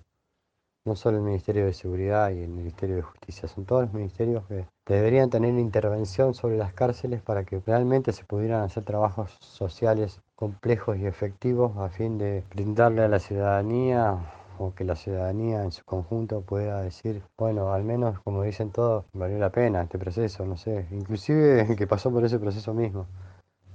no 0.85 0.95
solo 0.95 1.17
el 1.17 1.23
Ministerio 1.23 1.65
de 1.65 1.73
Seguridad 1.73 2.29
y 2.31 2.43
el 2.43 2.49
Ministerio 2.49 2.95
de 2.95 3.01
Justicia, 3.01 3.49
son 3.49 3.65
todos 3.65 3.83
los 3.83 3.93
ministerios 3.93 4.45
que 4.47 4.65
deberían 4.85 5.29
tener 5.29 5.53
intervención 5.55 6.33
sobre 6.33 6.57
las 6.57 6.73
cárceles 6.73 7.21
para 7.21 7.43
que 7.43 7.59
realmente 7.65 8.13
se 8.13 8.23
pudieran 8.23 8.61
hacer 8.61 8.83
trabajos 8.85 9.37
sociales 9.41 10.21
complejos 10.35 10.97
y 10.97 11.05
efectivos 11.05 11.75
a 11.77 11.89
fin 11.89 12.17
de 12.17 12.43
brindarle 12.51 13.01
a 13.01 13.09
la 13.09 13.19
ciudadanía 13.19 14.17
o 14.59 14.73
que 14.75 14.83
la 14.83 14.95
ciudadanía 14.95 15.63
en 15.63 15.71
su 15.71 15.83
conjunto 15.85 16.41
pueda 16.41 16.81
decir, 16.81 17.23
bueno, 17.37 17.71
al 17.73 17.83
menos 17.83 18.19
como 18.21 18.43
dicen 18.43 18.71
todos, 18.71 19.05
valió 19.13 19.37
la 19.39 19.51
pena 19.51 19.81
este 19.83 19.99
proceso, 19.99 20.45
no 20.45 20.57
sé, 20.57 20.87
inclusive 20.91 21.67
que 21.77 21.87
pasó 21.87 22.11
por 22.11 22.23
ese 22.25 22.39
proceso 22.39 22.73
mismo. 22.73 23.07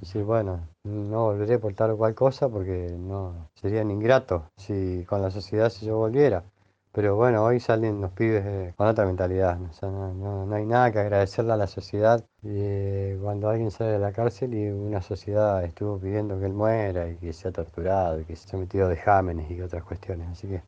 Decir, 0.00 0.24
bueno, 0.24 0.68
no 0.84 1.24
volveré 1.26 1.58
por 1.58 1.72
tal 1.74 1.92
o 1.92 1.96
cual 1.96 2.14
cosa 2.14 2.48
porque 2.48 2.94
no 2.98 3.48
sería 3.54 3.82
ingrato 3.82 4.44
si 4.56 5.04
con 5.06 5.22
la 5.22 5.30
sociedad 5.30 5.70
si 5.70 5.86
yo 5.86 5.96
volviera. 5.96 6.44
Pero 6.92 7.16
bueno, 7.16 7.42
hoy 7.44 7.58
salen 7.58 8.00
los 8.00 8.12
pibes 8.12 8.44
eh, 8.46 8.74
con 8.76 8.86
otra 8.86 9.06
mentalidad. 9.06 9.60
O 9.62 9.72
sea, 9.72 9.88
no, 9.90 10.12
no- 10.14 10.46
no 10.46 10.54
hay 10.54 10.66
nada 10.66 10.92
que 10.92 10.98
agradecerle 10.98 11.52
a 11.52 11.56
la 11.56 11.66
sociedad 11.66 12.24
eh, 12.44 13.18
cuando 13.22 13.48
alguien 13.48 13.70
sale 13.70 13.92
de 13.92 13.98
la 13.98 14.12
cárcel 14.12 14.54
y 14.54 14.68
una 14.70 15.00
sociedad 15.02 15.64
estuvo 15.64 15.98
pidiendo 15.98 16.38
que 16.38 16.46
él 16.46 16.52
muera 16.52 17.08
y 17.08 17.16
que 17.16 17.32
sea 17.32 17.50
torturado 17.52 18.20
y 18.20 18.24
que 18.24 18.36
sea 18.36 18.48
sometido 18.50 18.86
a 18.86 18.88
vejámenes 18.90 19.50
y 19.50 19.60
otras 19.62 19.84
cuestiones. 19.84 20.28
Así 20.30 20.48
que 20.48 20.62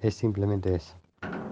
es 0.00 0.14
simplemente 0.14 0.74
eso. 0.74 0.94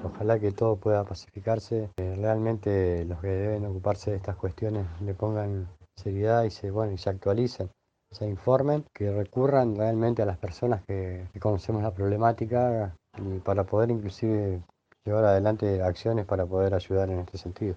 Ojalá 0.05 0.38
que 0.38 0.53
todo 0.53 0.76
pueda 0.76 1.05
pacificarse. 1.05 1.90
realmente 1.97 3.05
los 3.05 3.20
que 3.20 3.28
deben 3.28 3.66
ocuparse 3.66 4.11
de 4.11 4.16
estas 4.18 4.36
cuestiones 4.36 4.86
le 5.01 5.14
pongan 5.14 5.68
seriedad 5.97 6.45
y 6.45 6.51
se, 6.51 6.70
bueno, 6.70 6.92
y 6.92 6.99
se 6.99 7.11
actualicen 7.11 7.70
se 8.14 8.26
informen, 8.26 8.84
que 8.95 9.11
recurran 9.11 9.74
realmente 9.74 10.22
a 10.22 10.26
las 10.26 10.38
personas 10.38 10.82
que, 10.86 11.26
que 11.32 11.40
conocemos 11.40 11.82
la 11.82 11.92
problemática 11.92 12.97
y 13.18 13.40
para 13.40 13.64
poder 13.64 13.90
inclusive 13.90 14.62
llevar 15.05 15.24
adelante 15.24 15.82
acciones 15.82 16.24
para 16.24 16.47
poder 16.47 16.74
ayudar 16.74 17.11
en 17.11 17.18
este 17.18 17.38
sentido. 17.38 17.74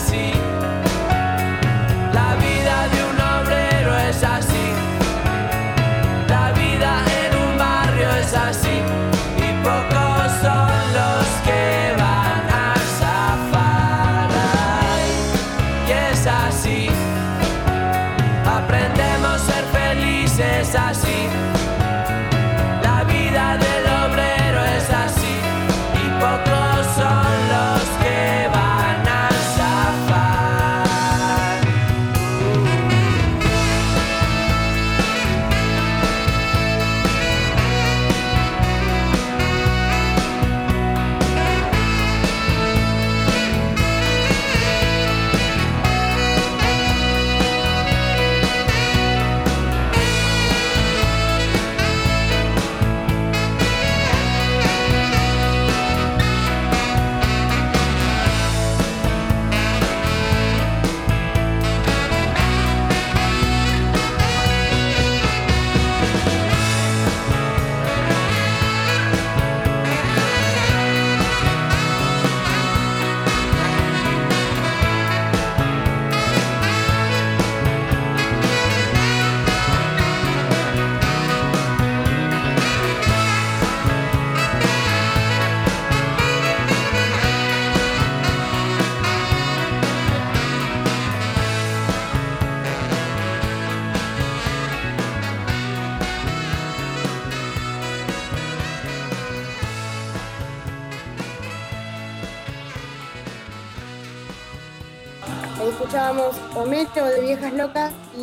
Es 0.00 0.39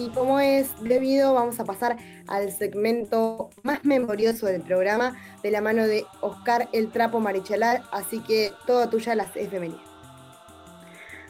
y 0.08 0.10
como 0.10 0.39
es 0.39 0.70
debido 0.82 1.34
vamos 1.34 1.60
a 1.60 1.66
pasar 1.66 1.97
al 2.28 2.51
segmento 2.51 3.49
más 3.64 3.84
memorioso 3.84 4.45
del 4.45 4.62
programa 4.62 5.16
de 5.43 5.51
la 5.51 5.60
mano 5.60 5.86
de 5.86 6.05
Oscar 6.22 6.70
El 6.72 6.89
Trapo 6.89 7.20
Marichalar, 7.20 7.84
así 7.91 8.20
que 8.22 8.51
todo 8.66 8.88
tuya 8.88 9.16
las 9.16 9.36
efemérides. 9.36 9.82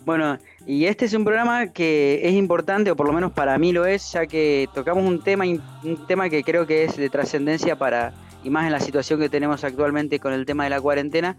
Bueno, 0.05 0.37
y 0.65 0.85
este 0.85 1.05
es 1.05 1.13
un 1.13 1.25
programa 1.25 1.67
que 1.73 2.21
es 2.23 2.33
importante, 2.33 2.91
o 2.91 2.95
por 2.95 3.07
lo 3.07 3.13
menos 3.13 3.31
para 3.31 3.57
mí 3.57 3.73
lo 3.73 3.85
es, 3.85 4.11
ya 4.13 4.25
que 4.25 4.69
tocamos 4.73 5.03
un 5.03 5.21
tema, 5.21 5.43
un 5.45 6.07
tema 6.07 6.29
que 6.29 6.43
creo 6.43 6.65
que 6.65 6.85
es 6.85 6.95
de 6.95 7.09
trascendencia 7.09 7.77
para, 7.77 8.13
y 8.43 8.49
más 8.49 8.65
en 8.65 8.71
la 8.71 8.79
situación 8.79 9.19
que 9.19 9.27
tenemos 9.27 9.63
actualmente 9.63 10.19
con 10.19 10.33
el 10.33 10.45
tema 10.45 10.63
de 10.63 10.69
la 10.69 10.79
cuarentena, 10.79 11.35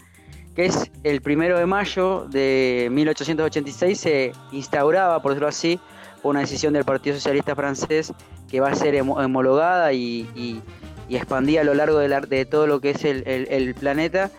que 0.55 0.67
es 0.67 0.91
el 1.05 1.23
primero 1.23 1.57
de 1.57 1.67
mayo 1.67 2.27
de 2.29 2.89
1886 2.91 3.99
se 3.99 4.33
instauraba, 4.51 5.23
por 5.23 5.31
decirlo 5.31 5.49
así, 5.49 5.81
una 6.23 6.41
decisión 6.41 6.73
del 6.73 6.85
Partido 6.85 7.17
Socialista 7.17 7.55
Francés 7.55 8.13
que 8.51 8.61
va 8.61 8.69
a 8.71 8.75
ser 8.75 9.01
homologada 9.03 9.93
y, 9.93 10.29
y- 10.35 10.61
y 11.09 11.17
expandida 11.17 11.63
a 11.63 11.65
lo 11.65 11.75
largo 11.75 11.99
de, 11.99 12.09
la- 12.09 12.21
de 12.21 12.45
todo 12.45 12.67
lo 12.67 12.81
que 12.81 12.91
es 12.91 13.05
el, 13.05 13.23
el- 13.27 13.75
planeta, 13.75 14.31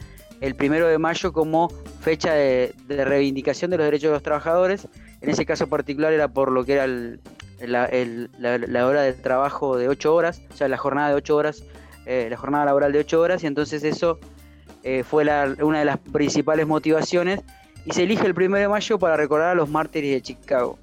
el 0.42 0.56
primero 0.56 0.88
de 0.88 0.98
mayo 1.00 1.34
como 1.34 1.70
fecha 2.02 2.34
de, 2.34 2.74
reivindicación 2.88 3.72
de 3.72 3.78
los 3.78 3.86
derechos 3.86 4.10
de 4.10 4.14
los 4.14 4.24
trabajadores. 4.24 4.88
En 5.22 5.30
ese 5.30 5.46
caso 5.46 5.68
particular 5.68 6.14
era 6.14 6.28
por 6.28 6.52
lo 6.52 6.64
que 6.66 6.74
era 6.74 6.84
el- 6.86 7.20
la, 7.60 7.90
la- 8.38 8.58
la 8.58 8.86
hora 8.88 9.02
de 9.02 9.14
trabajo 9.14 9.78
de 9.78 9.90
8 9.90 10.14
horas, 10.14 10.42
o 10.54 10.56
sea, 10.56 10.68
la 10.68 10.78
jornada 10.78 11.10
de 11.10 11.16
8 11.16 11.36
horas, 11.36 11.64
eh, 12.06 12.28
la 12.30 12.38
jornada 12.38 12.66
laboral 12.66 12.92
de 12.94 13.00
8 13.00 13.20
horas, 13.20 13.44
y 13.44 13.48
entonces 13.48 13.84
eso 13.84 14.20
eh, 14.84 15.04
fue 15.04 15.26
una 15.62 15.80
de 15.80 15.86
las 15.86 15.98
principales 15.98 16.66
motivaciones 16.68 17.42
y 17.86 17.92
se 17.92 18.04
elige 18.04 18.26
el 18.28 18.34
1 18.34 18.58
de 18.58 18.68
mayo 18.70 18.98
para 19.00 19.18
recordar 19.18 19.50
a 19.50 19.56
los 19.56 19.70
mártires 19.70 20.12
de 20.12 20.22
Chicago. 20.22 20.78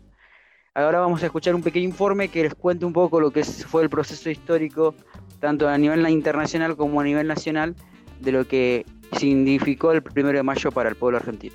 Ahora 0.76 1.00
vamos 1.00 1.22
a 1.22 1.26
escuchar 1.26 1.54
un 1.54 1.62
pequeño 1.62 1.86
informe 1.86 2.28
que 2.28 2.42
les 2.42 2.54
cuente 2.54 2.84
un 2.84 2.92
poco 2.92 3.18
lo 3.18 3.30
que 3.30 3.42
fue 3.44 3.82
el 3.82 3.88
proceso 3.88 4.28
histórico, 4.28 4.94
tanto 5.40 5.66
a 5.66 5.78
nivel 5.78 6.06
internacional 6.10 6.76
como 6.76 7.00
a 7.00 7.04
nivel 7.04 7.26
nacional, 7.26 7.74
de 8.20 8.30
lo 8.30 8.46
que 8.46 8.84
significó 9.18 9.92
el 9.92 10.02
1 10.14 10.32
de 10.32 10.42
mayo 10.42 10.70
para 10.70 10.90
el 10.90 10.94
pueblo 10.94 11.16
argentino. 11.16 11.54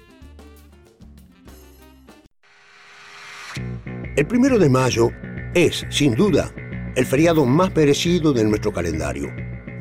El 4.15 4.25
primero 4.25 4.57
de 4.57 4.69
mayo 4.69 5.11
es, 5.53 5.85
sin 5.91 6.15
duda, 6.15 6.51
el 6.95 7.05
feriado 7.05 7.45
más 7.45 7.75
merecido 7.75 8.33
de 8.33 8.43
nuestro 8.43 8.73
calendario, 8.73 9.27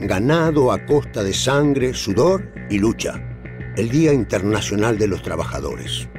ganado 0.01 0.71
a 0.71 0.85
costa 0.85 1.23
de 1.23 1.33
sangre, 1.33 1.95
sudor 1.95 2.47
y 2.69 2.77
lucha, 2.77 3.15
el 3.79 3.89
Día 3.89 4.13
Internacional 4.13 4.99
de 4.99 5.09
los 5.09 5.23
Trabajadores. 5.23 6.11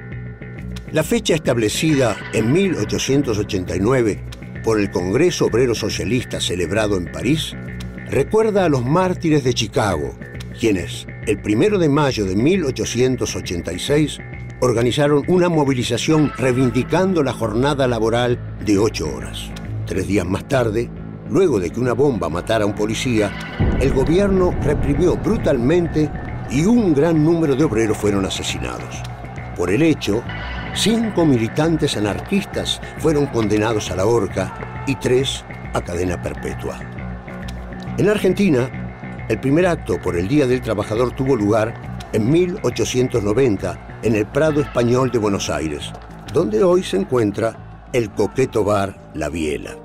La 0.92 1.04
fecha 1.04 1.36
establecida 1.36 2.18
en 2.34 2.52
1889 2.52 4.26
por 4.62 4.78
el 4.78 4.92
Congreso 4.92 5.46
Obrero 5.46 5.74
Socialista 5.74 6.42
celebrado 6.42 6.98
en 6.98 7.10
París 7.10 7.56
recuerda 8.10 8.66
a 8.66 8.70
los 8.70 8.84
mártires 8.84 9.46
de 9.46 9.54
Chicago, 9.54 10.14
quienes, 10.60 11.08
el 11.28 11.42
primero 11.42 11.80
de 11.80 11.88
mayo 11.88 12.26
de 12.26 12.36
1886, 12.36 14.20
organizaron 14.60 15.24
una 15.28 15.48
movilización 15.48 16.34
reivindicando 16.38 17.24
la 17.24 17.32
jornada 17.32 17.88
laboral 17.88 18.38
de 18.66 18.78
ocho 18.78 19.16
horas. 19.16 19.50
Tres 19.86 20.08
días 20.08 20.26
más 20.26 20.46
tarde, 20.50 20.90
luego 21.30 21.62
de 21.62 21.70
que 21.70 21.80
una 21.80 21.94
bomba 21.94 22.28
matara 22.28 22.66
a 22.66 22.68
un 22.68 22.76
policía, 22.76 23.32
el 23.80 23.94
gobierno 23.94 24.54
reprimió 24.62 25.16
brutalmente 25.16 26.12
y 26.50 26.66
un 26.66 26.94
gran 26.94 27.24
número 27.24 27.56
de 27.56 27.64
obreros 27.64 27.98
fueron 27.98 28.26
asesinados. 28.26 29.02
Por 29.56 29.70
el 29.70 29.84
hecho, 29.84 30.22
cinco 30.76 31.26
militantes 31.26 31.98
anarquistas 31.98 32.82
fueron 33.00 33.28
condenados 33.28 33.92
a 33.92 33.96
la 33.96 34.06
horca 34.06 34.84
y 34.88 34.96
tres 34.96 35.44
a 35.74 35.82
cadena 35.82 36.22
perpetua. 36.22 36.80
En 37.98 38.10
Argentina, 38.10 39.26
el 39.30 39.40
primer 39.40 39.66
acto 39.68 40.00
por 40.02 40.18
el 40.18 40.28
Día 40.28 40.48
del 40.48 40.62
Trabajador 40.62 41.16
tuvo 41.16 41.36
lugar 41.36 41.74
en 42.14 42.30
1890 42.30 44.00
en 44.04 44.16
el 44.16 44.26
Prado 44.26 44.62
Español 44.62 45.12
de 45.12 45.20
Buenos 45.20 45.50
Aires, 45.50 45.92
donde 46.34 46.64
hoy 46.64 46.84
se 46.84 46.98
encuentra 46.98 47.88
el 47.94 48.12
coqueto 48.12 48.64
bar 48.64 49.12
La 49.14 49.30
Biela. 49.30 49.76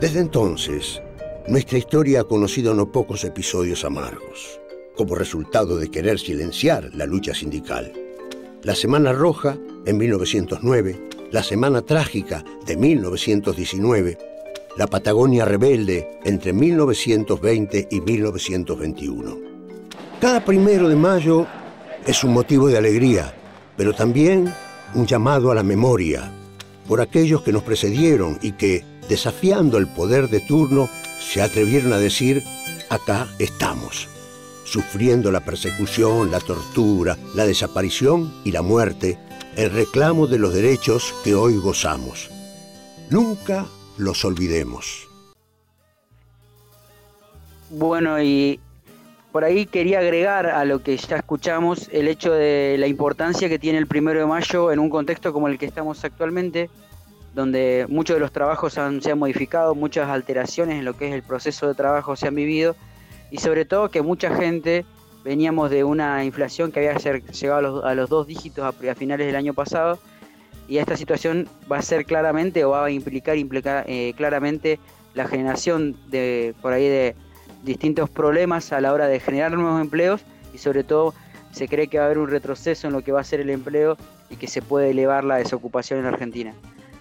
Desde 0.00 0.20
entonces, 0.20 1.02
nuestra 1.48 1.78
historia 1.78 2.20
ha 2.20 2.24
conocido 2.24 2.74
no 2.74 2.92
pocos 2.92 3.24
episodios 3.24 3.84
amargos, 3.84 4.60
como 4.96 5.14
resultado 5.14 5.76
de 5.76 5.90
querer 5.90 6.18
silenciar 6.18 6.90
la 6.94 7.06
lucha 7.06 7.34
sindical. 7.34 7.92
La 8.62 8.74
Semana 8.74 9.12
Roja, 9.12 9.56
en 9.88 9.96
1909, 9.96 11.00
la 11.30 11.42
Semana 11.42 11.80
Trágica 11.80 12.44
de 12.66 12.76
1919, 12.76 14.18
la 14.76 14.86
Patagonia 14.86 15.46
Rebelde 15.46 16.20
entre 16.24 16.52
1920 16.52 17.88
y 17.90 18.00
1921. 18.02 19.38
Cada 20.20 20.44
primero 20.44 20.90
de 20.90 20.96
mayo 20.96 21.46
es 22.06 22.22
un 22.22 22.34
motivo 22.34 22.68
de 22.68 22.76
alegría, 22.76 23.34
pero 23.78 23.94
también 23.94 24.52
un 24.94 25.06
llamado 25.06 25.50
a 25.50 25.54
la 25.54 25.62
memoria 25.62 26.32
por 26.86 27.00
aquellos 27.00 27.40
que 27.40 27.52
nos 27.52 27.62
precedieron 27.62 28.38
y 28.42 28.52
que, 28.52 28.84
desafiando 29.08 29.78
el 29.78 29.86
poder 29.86 30.28
de 30.28 30.40
turno, 30.40 30.90
se 31.18 31.40
atrevieron 31.40 31.94
a 31.94 31.98
decir, 31.98 32.44
acá 32.90 33.26
estamos, 33.38 34.06
sufriendo 34.64 35.32
la 35.32 35.40
persecución, 35.40 36.30
la 36.30 36.40
tortura, 36.40 37.16
la 37.34 37.46
desaparición 37.46 38.34
y 38.44 38.52
la 38.52 38.60
muerte, 38.60 39.18
el 39.58 39.72
reclamo 39.72 40.28
de 40.28 40.38
los 40.38 40.54
derechos 40.54 41.12
que 41.24 41.34
hoy 41.34 41.56
gozamos. 41.56 42.30
Nunca 43.10 43.66
los 43.96 44.24
olvidemos. 44.24 45.08
Bueno, 47.68 48.22
y 48.22 48.60
por 49.32 49.42
ahí 49.42 49.66
quería 49.66 49.98
agregar 49.98 50.46
a 50.46 50.64
lo 50.64 50.84
que 50.84 50.96
ya 50.96 51.16
escuchamos 51.16 51.88
el 51.90 52.06
hecho 52.06 52.32
de 52.32 52.76
la 52.78 52.86
importancia 52.86 53.48
que 53.48 53.58
tiene 53.58 53.78
el 53.78 53.88
primero 53.88 54.20
de 54.20 54.26
mayo 54.26 54.70
en 54.70 54.78
un 54.78 54.90
contexto 54.90 55.32
como 55.32 55.48
el 55.48 55.58
que 55.58 55.66
estamos 55.66 56.04
actualmente, 56.04 56.70
donde 57.34 57.86
muchos 57.88 58.14
de 58.14 58.20
los 58.20 58.30
trabajos 58.30 58.74
se 58.74 58.80
han 58.80 59.18
modificado, 59.18 59.74
muchas 59.74 60.08
alteraciones 60.08 60.78
en 60.78 60.84
lo 60.84 60.96
que 60.96 61.08
es 61.08 61.14
el 61.14 61.24
proceso 61.24 61.66
de 61.66 61.74
trabajo 61.74 62.14
se 62.14 62.28
han 62.28 62.36
vivido 62.36 62.76
y 63.32 63.38
sobre 63.38 63.64
todo 63.64 63.90
que 63.90 64.02
mucha 64.02 64.32
gente 64.36 64.86
veníamos 65.28 65.68
de 65.68 65.84
una 65.84 66.24
inflación 66.24 66.72
que 66.72 66.80
había 66.80 66.96
llegado 66.96 67.84
a 67.84 67.94
los, 67.94 68.08
dos 68.08 68.26
dígitos 68.26 68.64
a, 68.64 68.94
finales 68.94 69.26
del 69.26 69.36
año 69.36 69.52
pasado 69.52 69.98
y 70.66 70.78
esta 70.78 70.96
situación 70.96 71.46
va 71.70 71.76
a 71.76 71.82
ser 71.82 72.06
claramente 72.06 72.64
o 72.64 72.70
va 72.70 72.86
a 72.86 72.90
implicar, 72.90 73.36
implicar 73.36 73.84
eh, 73.86 74.14
claramente 74.16 74.78
la 75.12 75.28
generación 75.28 75.96
de 76.10 76.54
por 76.62 76.72
ahí 76.72 76.88
de 76.88 77.14
distintos 77.62 78.08
problemas 78.08 78.72
a 78.72 78.80
la 78.80 78.90
hora 78.90 79.06
de 79.06 79.20
generar 79.20 79.52
nuevos 79.52 79.78
empleos 79.82 80.22
y 80.54 80.58
sobre 80.58 80.82
todo 80.82 81.12
se 81.52 81.68
cree 81.68 81.88
que 81.88 81.98
va 81.98 82.04
a 82.04 82.06
haber 82.06 82.18
un 82.18 82.30
retroceso 82.30 82.86
en 82.86 82.94
lo 82.94 83.02
que 83.02 83.12
va 83.12 83.20
a 83.20 83.24
ser 83.24 83.40
el 83.40 83.50
empleo 83.50 83.98
y 84.30 84.36
que 84.36 84.46
se 84.46 84.62
puede 84.62 84.90
elevar 84.90 85.24
la 85.24 85.36
desocupación 85.36 86.00
en 86.00 86.06
Argentina. 86.06 86.54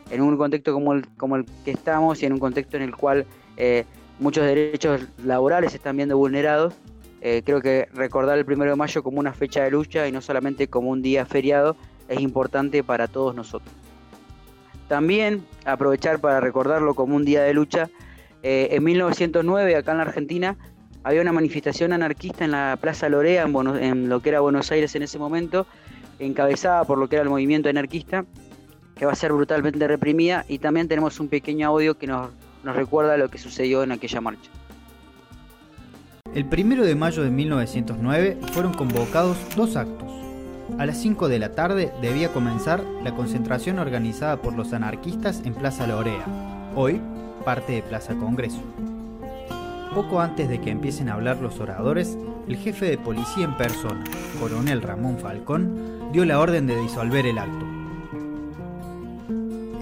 En 0.09 0.21
un 0.21 0.35
contexto 0.35 0.73
como 0.73 0.91
el, 0.91 1.07
como 1.15 1.37
el 1.37 1.45
que 1.63 1.71
estamos 1.71 2.21
y 2.21 2.25
en 2.25 2.33
un 2.33 2.39
contexto 2.39 2.75
en 2.75 2.83
el 2.83 2.93
cual 2.93 3.25
eh, 3.55 3.85
muchos 4.19 4.45
derechos 4.45 5.01
laborales 5.23 5.71
se 5.71 5.77
están 5.77 5.95
viendo 5.95 6.17
vulnerados, 6.17 6.73
eh, 7.21 7.41
creo 7.45 7.61
que 7.61 7.87
recordar 7.93 8.37
el 8.37 8.45
primero 8.45 8.71
de 8.71 8.77
mayo 8.77 9.03
como 9.03 9.19
una 9.19 9.33
fecha 9.33 9.63
de 9.63 9.71
lucha 9.71 10.07
y 10.07 10.11
no 10.11 10.21
solamente 10.21 10.67
como 10.67 10.89
un 10.89 11.01
día 11.01 11.25
feriado 11.25 11.75
es 12.07 12.19
importante 12.19 12.83
para 12.83 13.07
todos 13.07 13.35
nosotros. 13.35 13.73
También 14.87 15.45
aprovechar 15.65 16.19
para 16.19 16.39
recordarlo 16.39 16.93
como 16.95 17.15
un 17.15 17.25
día 17.25 17.43
de 17.43 17.53
lucha 17.53 17.89
eh, 18.43 18.69
en 18.71 18.83
1909, 18.83 19.75
acá 19.75 19.91
en 19.91 19.97
la 19.97 20.03
Argentina, 20.03 20.55
había 21.03 21.21
una 21.21 21.33
manifestación 21.33 21.91
anarquista 21.91 22.45
en 22.45 22.51
la 22.51 22.77
Plaza 22.79 23.09
Lorea, 23.09 23.43
en, 23.43 24.09
lo 24.09 24.21
que 24.21 24.29
era 24.29 24.39
Buenos 24.39 24.71
Aires 24.71 24.95
en 24.95 25.03
ese 25.03 25.17
momento, 25.17 25.65
encabezada 26.19 26.85
por 26.85 26.97
lo 26.97 27.09
que 27.09 27.15
era 27.15 27.23
el 27.23 27.29
movimiento 27.29 27.69
anarquista, 27.69 28.25
que 28.95 29.05
va 29.05 29.11
a 29.11 29.15
ser 29.15 29.33
brutalmente 29.33 29.87
reprimida, 29.87 30.45
y 30.47 30.59
también 30.59 30.87
tenemos 30.87 31.19
un 31.19 31.27
pequeño 31.27 31.67
audio 31.67 31.97
que 31.97 32.07
nos 32.07 32.31
recuerda 32.63 33.17
lo 33.17 33.29
que 33.29 33.37
sucedió 33.37 33.83
en 33.83 33.91
aquella 33.91 34.21
marcha. 34.21 34.49
El 36.33 36.45
primero 36.45 36.85
de 36.85 36.95
mayo 36.95 37.23
de 37.23 37.31
1909 37.31 38.37
fueron 38.51 38.73
convocados 38.73 39.37
dos 39.55 39.75
actos. 39.75 40.11
A 40.77 40.85
las 40.85 40.97
5 40.97 41.29
de 41.29 41.39
la 41.39 41.53
tarde 41.53 41.91
debía 42.01 42.33
comenzar 42.33 42.83
la 43.03 43.15
concentración 43.15 43.79
organizada 43.79 44.41
por 44.41 44.53
los 44.53 44.73
anarquistas 44.73 45.41
en 45.45 45.53
Plaza 45.53 45.87
Lorea, 45.87 46.25
hoy 46.75 47.01
parte 47.43 47.73
de 47.73 47.81
Plaza 47.81 48.13
Congreso. 48.15 48.61
Poco 49.95 50.19
antes 50.19 50.49
de 50.49 50.59
que 50.59 50.69
empiecen 50.69 51.09
a 51.09 51.13
hablar 51.13 51.37
los 51.37 51.59
oradores, 51.59 52.17
el 52.47 52.57
jefe 52.57 52.85
de 52.85 52.97
policía 52.97 53.45
en 53.45 53.57
persona, 53.57 54.03
coronel 54.39 54.81
Ramón 54.81 55.17
Falcón, 55.17 56.11
dio 56.11 56.25
la 56.25 56.39
orden 56.39 56.67
de 56.67 56.79
disolver 56.79 57.25
el 57.25 57.39
acto. 57.39 57.65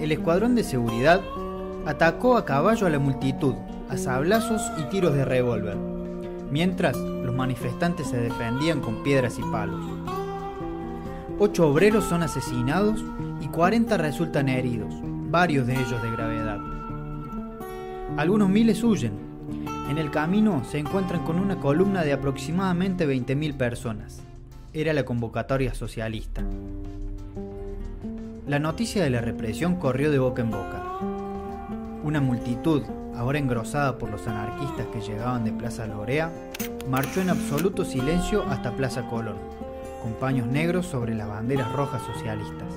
El 0.00 0.12
escuadrón 0.12 0.54
de 0.54 0.64
seguridad 0.64 1.20
atacó 1.84 2.36
a 2.36 2.44
caballo 2.44 2.86
a 2.86 2.90
la 2.90 2.98
multitud, 2.98 3.54
a 3.88 3.96
sablazos 3.96 4.62
y 4.78 4.84
tiros 4.84 5.14
de 5.14 5.24
revólver, 5.24 5.76
mientras 6.50 6.96
los 6.96 7.34
manifestantes 7.34 8.08
se 8.08 8.18
defendían 8.18 8.80
con 8.80 9.02
piedras 9.02 9.38
y 9.38 9.42
palos. 9.42 9.84
Ocho 11.38 11.68
obreros 11.68 12.04
son 12.04 12.22
asesinados 12.22 13.04
y 13.40 13.48
40 13.48 13.96
resultan 13.98 14.48
heridos, 14.48 14.94
varios 15.30 15.66
de 15.66 15.74
ellos 15.74 16.02
de 16.02 16.10
gravedad. 16.10 16.58
Algunos 18.16 18.48
miles 18.48 18.82
huyen. 18.82 19.12
En 19.90 19.98
el 19.98 20.10
camino 20.10 20.64
se 20.64 20.78
encuentran 20.78 21.22
con 21.24 21.38
una 21.38 21.56
columna 21.56 22.02
de 22.02 22.12
aproximadamente 22.12 23.06
20.000 23.06 23.56
personas. 23.56 24.22
Era 24.72 24.92
la 24.92 25.04
convocatoria 25.04 25.74
socialista. 25.74 26.42
La 28.46 28.58
noticia 28.58 29.02
de 29.02 29.10
la 29.10 29.20
represión 29.20 29.76
corrió 29.76 30.10
de 30.10 30.18
boca 30.18 30.40
en 30.40 30.50
boca. 30.50 30.82
Una 32.02 32.20
multitud, 32.20 32.82
ahora 33.16 33.38
engrosada 33.38 33.98
por 33.98 34.10
los 34.10 34.26
anarquistas 34.26 34.86
que 34.92 35.00
llegaban 35.00 35.44
de 35.44 35.52
Plaza 35.52 35.86
Lorea, 35.86 36.30
marchó 36.88 37.20
en 37.20 37.30
absoluto 37.30 37.84
silencio 37.84 38.44
hasta 38.48 38.72
Plaza 38.72 39.08
Colón, 39.08 39.36
con 40.02 40.12
paños 40.14 40.46
negros 40.46 40.86
sobre 40.86 41.14
las 41.14 41.28
banderas 41.28 41.72
rojas 41.72 42.02
socialistas. 42.02 42.68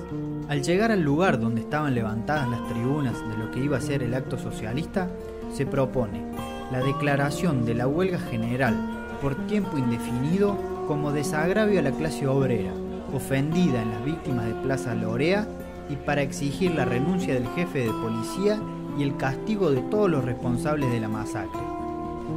Al 0.48 0.62
llegar 0.62 0.90
al 0.90 1.02
lugar 1.02 1.38
donde 1.38 1.60
estaban 1.60 1.94
levantadas 1.94 2.48
las 2.48 2.66
tribunas 2.68 3.14
de 3.28 3.36
lo 3.36 3.50
que 3.50 3.60
iba 3.60 3.76
a 3.76 3.82
ser 3.82 4.02
el 4.02 4.14
acto 4.14 4.38
socialista, 4.38 5.08
se 5.52 5.66
propone 5.66 6.24
la 6.72 6.80
declaración 6.80 7.64
de 7.64 7.74
la 7.74 7.86
huelga 7.86 8.18
general 8.18 8.74
por 9.20 9.34
tiempo 9.46 9.76
indefinido 9.76 10.56
como 10.86 11.12
desagravio 11.12 11.80
a 11.80 11.82
la 11.82 11.92
clase 11.92 12.26
obrera, 12.26 12.72
ofendida 13.12 13.82
en 13.82 13.90
las 13.90 14.04
víctimas 14.04 14.46
de 14.46 14.54
Plaza 14.54 14.94
Lorea 14.94 15.46
y 15.88 15.96
para 15.96 16.22
exigir 16.22 16.74
la 16.74 16.84
renuncia 16.84 17.34
del 17.34 17.46
jefe 17.48 17.80
de 17.80 17.92
policía 17.92 18.60
el 19.02 19.16
castigo 19.16 19.70
de 19.70 19.80
todos 19.82 20.10
los 20.10 20.24
responsables 20.24 20.90
de 20.90 21.00
la 21.00 21.08
masacre. 21.08 21.60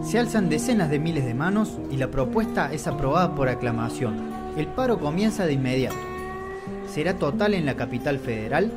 Se 0.03 0.20
alzan 0.20 0.49
decenas 0.49 0.89
de 0.89 0.99
miles 0.99 1.26
de 1.26 1.34
manos 1.34 1.78
y 1.91 1.97
la 1.97 2.09
propuesta 2.09 2.74
es 2.74 2.88
aprobada 2.88 3.36
por 3.36 3.49
aclamación. 3.49 4.34
El 4.57 4.68
paro 4.68 4.99
comienza 4.99 5.45
de 5.45 5.53
inmediato 5.53 6.14
será 6.93 7.16
total 7.16 7.55
en 7.55 7.66
la 7.66 7.76
capital 7.76 8.20
federal 8.20 8.72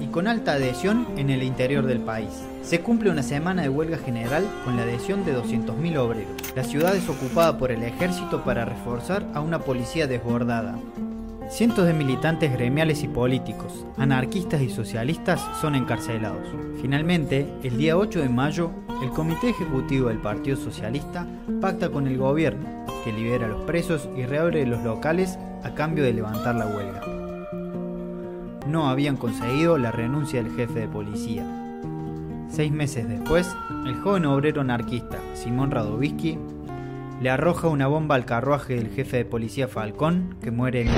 y 0.00 0.06
con 0.06 0.26
alta 0.26 0.52
adhesión 0.52 1.06
en 1.16 1.30
el 1.30 1.42
interior 1.42 1.86
del 1.86 2.00
país. 2.00 2.30
Se 2.62 2.80
cumple 2.80 3.10
una 3.10 3.22
semana 3.22 3.62
de 3.62 3.68
huelga 3.68 3.98
general 3.98 4.44
con 4.64 4.76
la 4.76 4.82
adhesión 4.82 5.24
de 5.24 5.36
200.000 5.36 5.96
obreros. 5.98 6.32
La 6.56 6.64
ciudad 6.64 6.94
es 6.96 7.08
ocupada 7.08 7.58
por 7.58 7.70
el 7.70 7.82
ejército 7.82 8.44
para 8.44 8.64
reforzar 8.64 9.24
a 9.34 9.40
una 9.40 9.60
policía 9.60 10.06
desbordada. 10.06 10.78
Cientos 11.50 11.84
de 11.84 11.92
militantes 11.92 12.52
gremiales 12.52 13.02
y 13.02 13.08
políticos, 13.08 13.84
anarquistas 13.98 14.62
y 14.62 14.70
socialistas 14.70 15.40
son 15.60 15.74
encarcelados. 15.74 16.46
Finalmente, 16.80 17.52
el 17.64 17.76
día 17.76 17.96
8 17.96 18.20
de 18.20 18.28
mayo, 18.28 18.70
el 19.02 19.10
Comité 19.10 19.50
Ejecutivo 19.50 20.08
del 20.08 20.18
Partido 20.18 20.56
Socialista 20.56 21.26
pacta 21.60 21.90
con 21.90 22.06
el 22.06 22.18
gobierno, 22.18 22.86
que 23.02 23.12
libera 23.12 23.46
a 23.46 23.48
los 23.48 23.64
presos 23.64 24.08
y 24.16 24.24
reabre 24.26 24.64
los 24.64 24.84
locales 24.84 25.40
a 25.64 25.74
cambio 25.74 26.04
de 26.04 26.12
levantar 26.12 26.54
la 26.54 26.68
huelga. 26.68 27.02
no 28.68 28.88
habían 28.88 29.16
conseguido 29.16 29.76
la 29.76 29.90
renuncia 29.90 30.40
del 30.40 30.54
jefe 30.54 30.78
de 30.78 30.88
policía. 30.88 31.44
Seis 32.48 32.70
meses 32.70 33.08
después, 33.08 33.52
el 33.86 33.96
joven 33.96 34.26
obrero 34.26 34.60
anarquista 34.60 35.18
Simón 35.34 35.72
Radovisky 35.72 36.38
le 37.20 37.28
arroja 37.28 37.68
una 37.68 37.86
bomba 37.86 38.14
al 38.14 38.24
carruaje 38.24 38.74
del 38.74 38.88
jefe 38.88 39.18
de 39.18 39.24
policía 39.26 39.68
Falcón, 39.68 40.36
que 40.42 40.50
muere 40.50 40.82
en 40.82 40.88
el. 40.88 40.94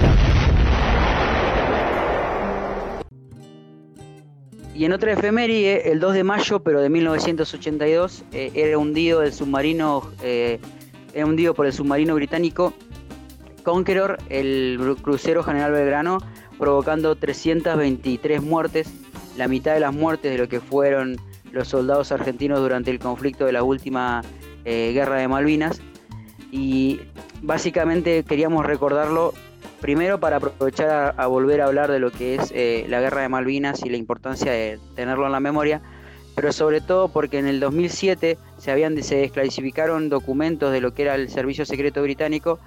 Y 4.75 4.85
en 4.85 4.93
otra 4.93 5.12
efeméride, 5.12 5.91
el 5.93 6.01
2 6.01 6.14
de 6.14 6.25
mayo, 6.25 6.61
pero 6.61 6.81
de 6.81 6.89
1982, 6.89 8.25
eh, 8.33 8.53
era 8.55 8.79
hundido 8.79 9.23
el 9.23 9.33
submarino, 9.33 10.11
eh, 10.23 10.61
era 11.12 11.27
hundido 11.27 11.55
por 11.55 11.66
el 11.66 11.73
submarino 11.73 12.14
británico 12.14 12.73
Conqueror, 13.64 14.18
el 14.29 14.97
crucero 15.03 15.43
General 15.43 15.73
Belgrano, 15.73 16.18
provocando 16.59 17.16
323 17.16 18.43
muertes, 18.43 18.93
la 19.37 19.47
mitad 19.47 19.75
de 19.75 19.81
las 19.81 19.93
muertes 19.93 20.33
de 20.33 20.39
lo 20.39 20.49
que 20.49 20.61
fueron 20.61 21.16
los 21.51 21.68
soldados 21.68 22.12
argentinos 22.12 22.61
durante 22.61 22.91
el 22.91 22.99
conflicto 22.99 23.45
de 23.45 23.53
la 23.53 23.62
última 23.62 24.23
eh, 24.64 24.93
guerra 24.95 25.16
de 25.16 25.29
Malvinas. 25.29 25.81
Y 26.53 27.00
básicamente 27.40 28.22
queríamos 28.24 28.66
recordarlo 28.66 29.32
primero 29.80 30.20
para 30.20 30.36
aprovechar 30.36 31.14
a, 31.16 31.26
volver 31.26 31.62
a 31.62 31.64
hablar 31.64 31.90
de 31.90 31.98
lo 31.98 32.12
que 32.12 32.36
es 32.36 32.53
eh, 32.55 32.84
la 32.88 33.00
guerra 33.00 33.22
de 33.22 33.30
Malvinas 33.30 33.82
y 33.84 33.88
la 33.88 33.96
importancia 33.96 34.53
de 34.53 34.78
tenerlo 34.94 35.24
en 35.24 35.32
la 35.32 35.40
memoria, 35.40 35.80
pero 36.36 36.53
sobre 36.53 36.82
todo 36.82 37.09
porque 37.09 37.38
en 37.38 37.48
el 37.48 37.59
2007 37.59 38.36
se, 38.59 38.70
habían, 38.70 39.03
se 39.03 39.16
desclasificaron 39.16 40.11
documentos 40.11 40.72
de 40.72 40.82
lo 40.82 40.92
que 40.92 41.03
era 41.03 41.14
el 41.14 41.30
Servicio 41.30 41.64
Secreto 41.64 42.03
Británico, 42.03 42.59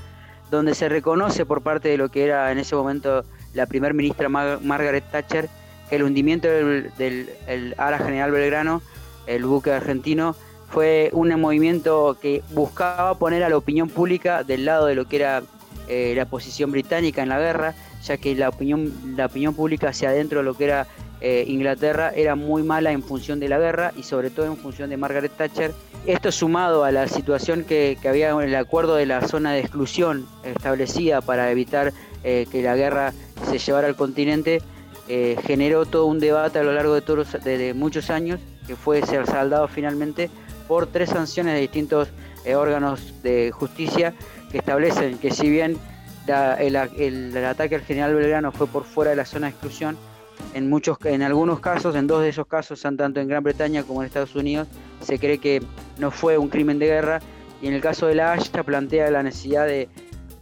donde 0.49 0.73
se 0.73 0.89
reconoce 0.89 1.45
por 1.45 1.61
parte 1.61 1.87
de 1.87 1.97
lo 1.97 2.09
que 2.09 2.23
era 2.23 2.51
en 2.51 2.57
ese 2.57 2.75
momento 2.75 3.23
la 3.53 3.67
primer 3.67 3.93
ministra 3.93 4.29
Margaret 4.29 5.03
Thatcher 5.11 5.47
que 5.89 5.97
el 5.97 6.03
hundimiento 6.03 6.47
del, 6.47 6.91
del 6.97 7.75
Ara 7.77 7.99
General 7.99 8.31
Belgrano, 8.31 8.81
el 9.27 9.45
buque 9.45 9.71
argentino, 9.71 10.35
fue 10.75 11.09
un 11.13 11.29
movimiento 11.39 12.17
que 12.21 12.43
buscaba 12.51 13.17
poner 13.17 13.45
a 13.45 13.49
la 13.49 13.55
opinión 13.55 13.87
pública 13.87 14.43
del 14.43 14.65
lado 14.65 14.87
de 14.87 14.95
lo 14.95 15.07
que 15.07 15.15
era 15.15 15.41
eh, 15.87 16.11
la 16.17 16.25
posición 16.25 16.69
británica 16.69 17.23
en 17.23 17.29
la 17.29 17.39
guerra, 17.39 17.73
ya 18.03 18.17
que 18.17 18.35
la 18.35 18.49
opinión, 18.49 18.93
la 19.15 19.27
opinión 19.27 19.53
pública 19.53 19.87
hacia 19.87 20.09
adentro 20.09 20.39
de 20.39 20.43
lo 20.43 20.53
que 20.53 20.65
era 20.65 20.85
eh, 21.21 21.45
Inglaterra 21.47 22.11
era 22.13 22.35
muy 22.35 22.61
mala 22.61 22.91
en 22.91 23.03
función 23.03 23.39
de 23.39 23.47
la 23.47 23.57
guerra 23.57 23.93
y 23.95 24.03
sobre 24.03 24.29
todo 24.31 24.47
en 24.47 24.57
función 24.57 24.89
de 24.89 24.97
Margaret 24.97 25.31
Thatcher. 25.37 25.71
Esto 26.05 26.29
sumado 26.33 26.83
a 26.83 26.91
la 26.91 27.07
situación 27.07 27.63
que, 27.63 27.97
había 28.05 28.31
en 28.31 28.41
el 28.41 28.55
acuerdo 28.55 28.95
de 28.95 29.05
la 29.05 29.25
zona 29.25 29.53
de 29.53 29.61
exclusión 29.61 30.27
establecida 30.43 31.21
para 31.21 31.49
evitar 31.51 31.93
eh, 32.25 32.47
que 32.51 32.61
la 32.61 32.75
guerra 32.75 33.13
se 33.49 33.59
llevara 33.59 33.87
al 33.87 33.95
continente, 33.95 34.61
generó 35.07 35.85
todo 35.85 36.07
un 36.07 36.19
debate 36.19 36.59
a 36.59 36.63
lo 36.63 36.73
largo 36.73 36.95
de, 36.95 37.01
todos, 37.01 37.31
de, 37.43 37.73
muchos 37.75 38.09
años 38.09 38.41
que 38.67 38.75
fue 38.75 39.03
ser 39.03 39.27
saldado 39.27 39.67
finalmente 39.67 40.31
por 40.67 40.87
tres 40.87 41.09
sanciones 41.09 41.53
de 41.53 41.61
distintos 41.61 42.09
órganos 42.55 43.13
de 43.23 43.51
justicia 43.51 44.13
que 44.51 44.59
establecen 44.59 45.17
que 45.17 45.31
si 45.31 45.49
bien 45.49 45.77
el, 46.27 47.45
ataque 47.45 47.75
al 47.75 47.81
general 47.81 48.15
Belgrano 48.15 48.51
fue 48.51 48.67
por 48.67 48.83
fuera 48.83 49.11
de 49.11 49.17
la 49.17 49.25
zona 49.25 49.47
de 49.47 49.51
exclusión, 49.51 49.97
en, 50.53 50.69
muchos, 50.69 50.97
en 51.05 51.21
algunos 51.21 51.59
casos, 51.59 51.95
en 51.95 52.07
dos 52.07 52.21
de 52.21 52.29
esos 52.29 52.47
casos, 52.47 52.81
tanto 52.81 53.19
en 53.19 53.27
Gran 53.27 53.43
Bretaña 53.43 53.83
como 53.83 54.01
en 54.01 54.07
Estados 54.07 54.35
Unidos, 54.35 54.67
se 55.01 55.19
cree 55.19 55.37
que 55.37 55.61
no 55.97 56.11
fue 56.11 56.37
un 56.37 56.49
crimen 56.49 56.79
de 56.79 56.87
guerra. 56.87 57.19
Y 57.61 57.67
en 57.67 57.73
el 57.73 57.81
caso 57.81 58.07
de 58.07 58.15
la 58.15 58.33
Haya 58.33 58.63
plantea 58.63 59.09
la 59.11 59.23
necesidad 59.23 59.65
de, 59.65 59.89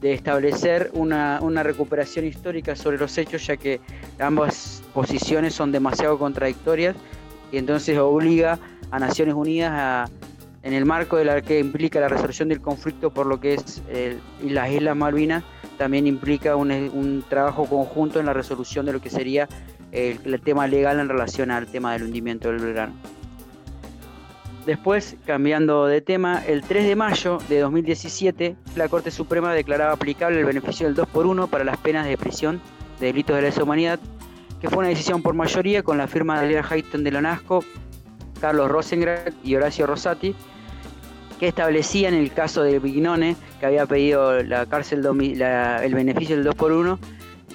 establecer 0.02 0.90
una, 0.94 1.40
recuperación 1.64 2.26
histórica 2.26 2.76
sobre 2.76 2.98
los 2.98 3.18
hechos, 3.18 3.46
ya 3.48 3.56
que 3.56 3.80
ambas 4.20 4.84
posiciones 4.94 5.54
son 5.54 5.72
demasiado 5.72 6.18
contradictorias 6.18 6.96
y 7.54 7.58
entonces 7.58 7.98
obliga 7.98 8.60
a 8.94 9.00
Naciones 9.00 9.34
Unidas 9.34 9.72
a, 9.74 10.06
en 10.62 10.74
el 10.74 10.86
marco 10.86 11.18
de 11.18 11.26
la 11.26 11.42
que 11.42 11.60
implica 11.60 12.00
la 12.00 12.08
resolución 12.08 12.48
del 12.48 12.62
conflicto 12.62 13.10
por 13.10 13.26
lo 13.26 13.40
que 13.40 13.56
es 13.56 13.82
las 14.44 14.72
Islas 14.72 14.96
Malvinas, 14.96 15.44
también 15.80 16.06
implica 16.06 16.56
un, 16.56 17.24
trabajo 17.28 17.66
conjunto 17.66 18.20
en 18.20 18.28
la 18.28 18.34
resolución 18.34 18.86
de 18.86 18.94
lo 18.94 19.02
que 19.02 19.10
sería 19.10 19.50
el, 19.92 20.40
tema 20.42 20.68
legal 20.68 21.00
en 21.00 21.10
relación 21.10 21.50
al 21.50 21.66
tema 21.66 21.94
del 21.94 22.04
hundimiento 22.04 22.50
del 22.50 22.60
Belgrano. 22.60 22.94
Después, 24.68 25.18
cambiando 25.26 25.88
de 25.88 26.02
tema, 26.02 26.44
el 26.46 26.62
3 26.62 26.86
de 26.86 26.96
mayo 26.96 27.40
de 27.50 27.60
2017, 27.62 28.56
la 28.76 28.88
Corte 28.90 29.10
Suprema 29.10 29.54
declaraba 29.54 29.94
aplicable 29.94 30.40
el 30.40 30.46
beneficio 30.46 30.86
del 30.86 30.96
2 30.96 31.08
por 31.08 31.26
1 31.26 31.48
para 31.48 31.64
las 31.64 31.78
penas 31.78 32.06
de 32.06 32.16
prisión 32.16 32.62
de 33.00 33.08
delitos 33.08 33.36
de 33.36 33.42
lesa 33.42 33.64
humanidad, 33.64 34.00
que 34.62 34.70
fue 34.70 34.78
una 34.78 34.88
decisión 34.88 35.24
por 35.24 35.34
mayoría 35.34 35.82
con 35.82 35.98
la 35.98 36.08
firma 36.08 36.40
de 36.40 36.48
Lea 36.48 36.66
Hayton 36.70 37.04
de 37.04 37.12
Lonasco, 37.12 37.66
Carlos 38.44 38.70
Rosengrad 38.70 39.32
y 39.42 39.56
Horacio 39.56 39.88
Rosati, 39.88 40.36
que 41.40 41.48
establecía 41.48 42.10
en 42.10 42.14
el 42.14 42.34
caso 42.34 42.62
de 42.62 42.78
Vignone, 42.78 43.38
que 43.58 43.66
había 43.66 43.86
pedido 43.86 44.44
la 44.44 44.66
cárcel 44.66 45.00
el 45.00 45.96
beneficio 45.96 46.36
del 46.36 46.44
2 46.44 46.56
por 46.56 46.74
1 46.74 47.00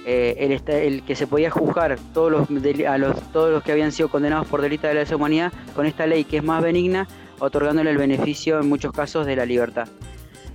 eh, 0.07 0.59
el, 0.65 1.03
que 1.03 1.15
se 1.15 1.27
podía 1.27 1.51
juzgar 1.51 1.99
todos 2.11 2.31
los, 2.31 2.47
a 2.87 2.97
los, 2.97 3.21
todos 3.31 3.51
los 3.51 3.61
que 3.61 3.71
habían 3.71 3.91
sido 3.91 4.09
condenados 4.09 4.47
por 4.47 4.63
delitos 4.63 4.87
de 4.89 4.95
la 4.95 5.01
lesa 5.01 5.15
humanidad 5.15 5.53
con 5.75 5.85
esta 5.85 6.07
ley 6.07 6.23
que 6.23 6.37
es 6.37 6.43
más 6.43 6.63
benigna, 6.63 7.07
otorgándole 7.37 7.91
el 7.91 7.97
beneficio 7.99 8.59
en 8.59 8.67
muchos 8.67 8.91
casos 8.91 9.27
de 9.27 9.35
la 9.35 9.45
libertad. 9.45 9.87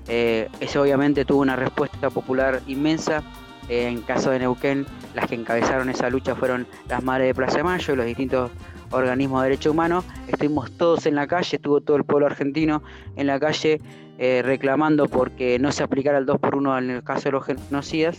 Eh, 0.08 0.48
eso 0.58 0.82
obviamente 0.82 1.24
tuvo 1.24 1.42
una 1.42 1.54
respuesta 1.54 2.10
popular 2.10 2.60
inmensa. 2.66 3.22
Eh, 3.68 3.86
en 3.86 4.02
caso 4.02 4.32
de 4.32 4.40
Neuquén, 4.40 4.84
las 5.14 5.28
que 5.28 5.36
encabezaron 5.36 5.88
esa 5.90 6.10
lucha 6.10 6.34
fueron 6.34 6.66
las 6.88 7.04
Madres 7.04 7.28
de 7.28 7.34
Plaza 7.34 7.58
de 7.58 7.62
Mayo 7.62 7.94
y 7.94 7.96
los 7.96 8.06
distintos 8.06 8.50
organismos 8.94 9.42
de 9.42 9.50
derechos 9.50 9.72
humanos, 9.72 10.04
estuvimos 10.28 10.70
todos 10.72 11.06
en 11.06 11.14
la 11.14 11.26
calle, 11.26 11.56
estuvo 11.56 11.80
todo 11.80 11.96
el 11.96 12.04
pueblo 12.04 12.26
argentino 12.26 12.82
en 13.16 13.26
la 13.26 13.38
calle 13.38 13.80
eh, 14.18 14.42
reclamando 14.44 15.08
porque 15.08 15.58
no 15.58 15.72
se 15.72 15.82
aplicara 15.82 16.18
el 16.18 16.26
2 16.26 16.38
por 16.38 16.54
1 16.54 16.78
en 16.78 16.90
el 16.90 17.02
caso 17.02 17.24
de 17.24 17.32
los 17.32 17.44
genocidas. 17.44 18.18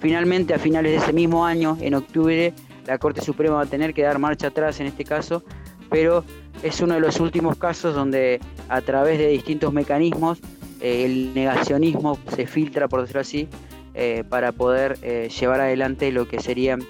Finalmente, 0.00 0.54
a 0.54 0.58
finales 0.58 0.92
de 0.92 0.98
ese 0.98 1.12
mismo 1.12 1.44
año, 1.44 1.76
en 1.80 1.94
octubre, 1.94 2.52
la 2.86 2.98
Corte 2.98 3.20
Suprema 3.20 3.56
va 3.56 3.62
a 3.62 3.66
tener 3.66 3.92
que 3.94 4.02
dar 4.02 4.18
marcha 4.18 4.48
atrás 4.48 4.80
en 4.80 4.86
este 4.86 5.04
caso, 5.04 5.42
pero 5.90 6.24
es 6.62 6.80
uno 6.80 6.94
de 6.94 7.00
los 7.00 7.20
últimos 7.20 7.56
casos 7.56 7.94
donde 7.94 8.40
a 8.68 8.80
través 8.80 9.18
de 9.18 9.28
distintos 9.28 9.72
mecanismos 9.72 10.38
eh, 10.80 11.04
el 11.04 11.34
negacionismo 11.34 12.18
se 12.34 12.46
filtra, 12.46 12.88
por 12.88 13.00
decirlo 13.00 13.20
así, 13.20 13.48
eh, 13.94 14.24
para 14.28 14.52
poder 14.52 14.98
llevar 15.28 15.60
adelante 15.60 16.10
lo 16.12 16.26
que 16.26 16.40
serían 16.40 16.82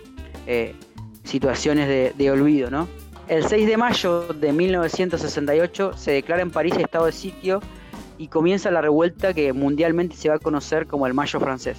situaciones 1.24 2.16
de 2.16 2.30
olvido, 2.30 2.70
¿no? 2.70 2.86
El 3.28 3.46
6 3.46 3.66
de 3.68 3.76
mayo 3.76 4.26
de 4.28 4.52
1968 4.52 5.92
se 5.96 6.10
declara 6.10 6.42
en 6.42 6.50
París 6.50 6.74
estado 6.76 7.06
de 7.06 7.12
sitio 7.12 7.60
y 8.18 8.26
comienza 8.26 8.70
la 8.70 8.80
revuelta 8.80 9.32
que 9.32 9.52
mundialmente 9.52 10.16
se 10.16 10.28
va 10.28 10.36
a 10.36 10.38
conocer 10.38 10.86
como 10.86 11.06
el 11.06 11.14
Mayo 11.14 11.38
francés. 11.38 11.78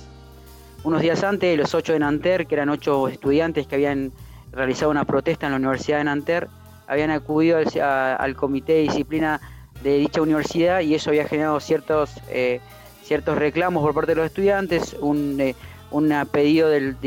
Unos 0.83 1.01
días 1.01 1.23
antes, 1.23 1.57
los 1.57 1.75
ocho 1.75 1.93
de 1.93 1.99
Nanterre, 1.99 2.45
que 2.45 2.55
eran 2.55 2.69
ocho 2.69 3.07
estudiantes 3.07 3.67
que 3.67 3.75
habían 3.75 4.11
realizado 4.51 4.89
una 4.91 5.05
protesta 5.05 5.45
en 5.45 5.51
la 5.51 5.57
Universidad 5.57 5.97
de 5.97 6.03
Nanterre, 6.05 6.47
habían 6.87 7.11
acudido 7.11 7.57
al, 7.57 8.35
comité 8.35 8.73
de 8.73 8.81
disciplina 8.81 9.41
de 9.83 9.97
dicha 9.97 10.21
universidad 10.21 10.79
y 10.79 10.95
eso 10.95 11.09
había 11.09 11.27
generado 11.27 11.59
ciertos, 11.59 12.11
eh, 12.29 12.61
ciertos 13.03 13.37
reclamos 13.37 13.83
por 13.83 13.93
parte 13.93 14.11
de 14.11 14.15
los 14.15 14.25
estudiantes, 14.25 14.95
un, 14.99 15.39
eh, 15.39 15.55
pedido 16.31 16.69
del, 16.69 16.97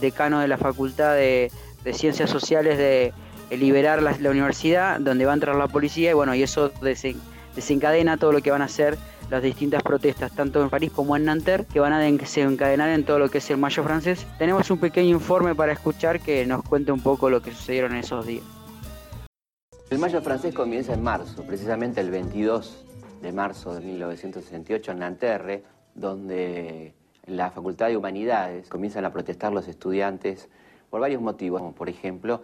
decano 0.00 0.40
de 0.40 0.48
la 0.48 0.56
Facultad 0.56 1.14
de 1.14 1.50
Ciencias 1.92 2.30
Sociales 2.30 2.78
de, 2.78 3.12
liberar 3.56 4.02
la, 4.02 4.30
universidad, 4.30 5.00
donde 5.00 5.24
va 5.24 5.32
a 5.32 5.34
entrar 5.34 5.56
la 5.56 5.68
policía, 5.68 6.10
y 6.10 6.14
bueno, 6.14 6.34
y 6.34 6.42
eso 6.42 6.72
desencadena 7.54 8.16
todo 8.16 8.32
lo 8.32 8.40
que 8.40 8.50
van 8.50 8.62
a 8.62 8.66
hacer 8.66 8.96
las 9.30 9.42
distintas 9.42 9.82
protestas, 9.82 10.32
tanto 10.32 10.62
en 10.62 10.68
París 10.68 10.92
como 10.92 11.16
en 11.16 11.24
Nanterre, 11.24 11.64
que 11.72 11.80
van 11.80 11.92
a 11.92 11.98
desencadenar 12.00 12.90
en 12.90 13.04
todo 13.04 13.18
lo 13.18 13.30
que 13.30 13.38
es 13.38 13.50
el 13.50 13.56
Mayo 13.56 13.82
francés. 13.82 14.26
Tenemos 14.38 14.70
un 14.70 14.78
pequeño 14.78 15.10
informe 15.10 15.54
para 15.54 15.72
escuchar 15.72 16.20
que 16.20 16.44
nos 16.46 16.62
cuente 16.62 16.92
un 16.92 17.00
poco 17.00 17.30
lo 17.30 17.40
que 17.40 17.50
sucedieron 17.50 17.92
en 17.92 17.98
esos 17.98 18.26
días. 18.26 18.44
El 19.88 19.98
Mayo 19.98 20.20
francés 20.22 20.54
comienza 20.54 20.94
en 20.94 21.02
marzo, 21.02 21.42
precisamente 21.44 22.00
el 22.00 22.10
22 22.10 22.84
de 23.22 23.32
marzo 23.32 23.74
de 23.74 23.80
1968 23.80 24.92
en 24.92 24.98
Nanterre, 24.98 25.62
donde 25.94 26.94
en 27.26 27.36
la 27.36 27.50
Facultad 27.50 27.88
de 27.88 27.96
Humanidades 27.96 28.68
comienzan 28.68 29.04
a 29.04 29.12
protestar 29.12 29.52
los 29.52 29.68
estudiantes 29.68 30.48
por 30.90 31.00
varios 31.00 31.22
motivos, 31.22 31.60
como 31.60 31.74
por 31.74 31.88
ejemplo 31.88 32.42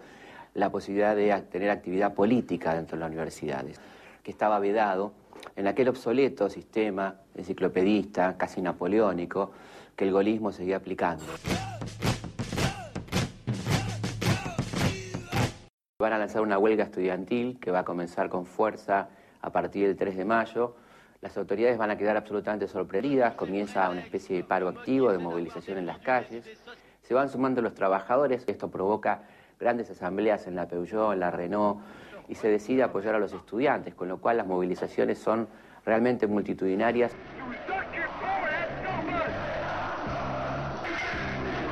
la 0.59 0.69
posibilidad 0.69 1.15
de 1.15 1.33
tener 1.49 1.69
actividad 1.69 2.13
política 2.13 2.73
dentro 2.73 2.97
de 2.97 3.01
las 3.01 3.09
universidades, 3.09 3.79
que 4.21 4.31
estaba 4.31 4.59
vedado 4.59 5.13
en 5.55 5.67
aquel 5.67 5.87
obsoleto 5.87 6.49
sistema 6.49 7.15
enciclopedista, 7.35 8.37
casi 8.37 8.61
napoleónico, 8.61 9.51
que 9.95 10.05
el 10.05 10.11
golismo 10.11 10.51
seguía 10.51 10.77
aplicando. 10.77 11.23
Van 15.99 16.13
a 16.13 16.17
lanzar 16.17 16.41
una 16.41 16.57
huelga 16.57 16.85
estudiantil 16.85 17.59
que 17.59 17.71
va 17.71 17.79
a 17.79 17.85
comenzar 17.85 18.29
con 18.29 18.45
fuerza 18.45 19.09
a 19.41 19.51
partir 19.51 19.87
del 19.87 19.97
3 19.97 20.15
de 20.15 20.25
mayo. 20.25 20.75
Las 21.21 21.37
autoridades 21.37 21.77
van 21.77 21.91
a 21.91 21.97
quedar 21.97 22.15
absolutamente 22.15 22.67
sorprendidas, 22.67 23.33
comienza 23.35 23.89
una 23.89 23.99
especie 23.99 24.37
de 24.37 24.43
paro 24.43 24.69
activo, 24.69 25.11
de 25.11 25.17
movilización 25.17 25.77
en 25.77 25.85
las 25.85 25.99
calles 25.99 26.45
Se 27.01 27.13
van 27.13 27.27
sumando 27.27 27.61
los 27.61 27.73
trabajadores, 27.73 28.45
esto 28.47 28.69
provoca 28.69 29.23
grandes 29.59 29.91
asambleas 29.91 30.47
en 30.47 30.55
la 30.55 30.67
Peugeot, 30.67 31.13
en 31.13 31.19
la 31.19 31.31
Renault, 31.31 31.79
y 32.27 32.35
se 32.35 32.47
decide 32.47 32.83
apoyar 32.83 33.15
a 33.15 33.19
los 33.19 33.33
estudiantes, 33.33 33.93
con 33.93 34.07
lo 34.07 34.19
cual 34.19 34.37
las 34.37 34.47
movilizaciones 34.47 35.19
son 35.19 35.47
realmente 35.85 36.27
multitudinarias. 36.27 37.11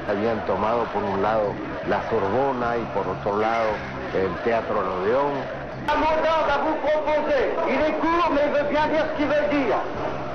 Habían 0.07 0.45
tomado 0.45 0.85
por 0.85 1.03
un 1.03 1.21
lado 1.21 1.53
la 1.89 2.01
Sorbona 2.09 2.77
y 2.77 2.83
por 2.93 3.07
otro 3.07 3.39
lado 3.39 3.69
el 4.13 4.43
Teatro 4.43 4.79
Odeón. 4.79 5.67
à 5.87 6.57
vous 6.59 6.75
proposer. 6.75 7.53
Il 7.69 7.81
est 7.81 7.99
court, 7.99 8.31
mais 8.33 8.41
il 8.45 8.51
veut 8.51 8.69
bien 8.69 8.87
dire 8.87 9.05
ce 9.11 9.17
qu'il 9.17 9.27
veut 9.27 9.47
dire. 9.51 9.77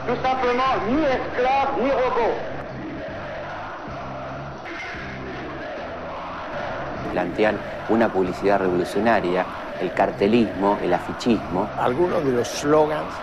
Tout 0.06 0.20
simplement, 0.22 0.72
ni 0.88 1.02
esclave, 1.02 1.82
ni 1.82 1.90
robot. 1.90 2.51
Plantean 7.12 7.56
una 7.90 8.10
publicidad 8.10 8.60
revolucionaria, 8.60 9.44
el 9.80 9.92
cartelismo, 9.92 10.78
el 10.82 10.94
afichismo. 10.94 11.68
Algunos 11.78 12.24
de 12.24 12.32
los 12.32 12.48
slogans 12.48 13.14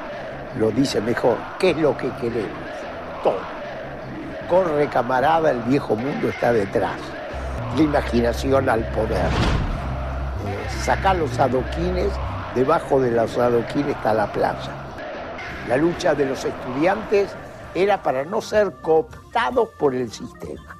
lo 0.60 0.72
dicen 0.72 1.06
mejor. 1.06 1.38
¿Qué 1.58 1.72
es 1.72 1.78
lo 1.78 1.98
que 1.98 2.10
queremos? 2.22 2.52
Todo. 3.24 3.40
Corre 4.48 4.88
camarada, 4.88 5.52
el 5.52 5.60
viejo 5.64 5.96
mundo 5.96 6.30
está 6.30 6.54
detrás. 6.54 7.00
La 7.76 7.82
imaginación 7.82 8.70
al 8.70 8.84
poder. 8.92 9.26
Eh, 10.48 10.70
sacar 10.84 11.16
los 11.16 11.38
adoquines, 11.40 12.12
debajo 12.56 13.00
de 13.00 13.12
los 13.12 13.38
adoquines 13.38 13.96
está 13.96 14.14
la 14.14 14.28
plaza. 14.32 14.72
La 15.68 15.78
lucha 15.78 16.16
de 16.16 16.26
los 16.26 16.44
estudiantes 16.46 17.30
era 17.76 18.02
para 18.02 18.26
no 18.26 18.42
ser 18.42 18.72
cooptados 18.82 19.70
por 19.78 19.94
el 19.94 20.12
sistema. 20.12 20.79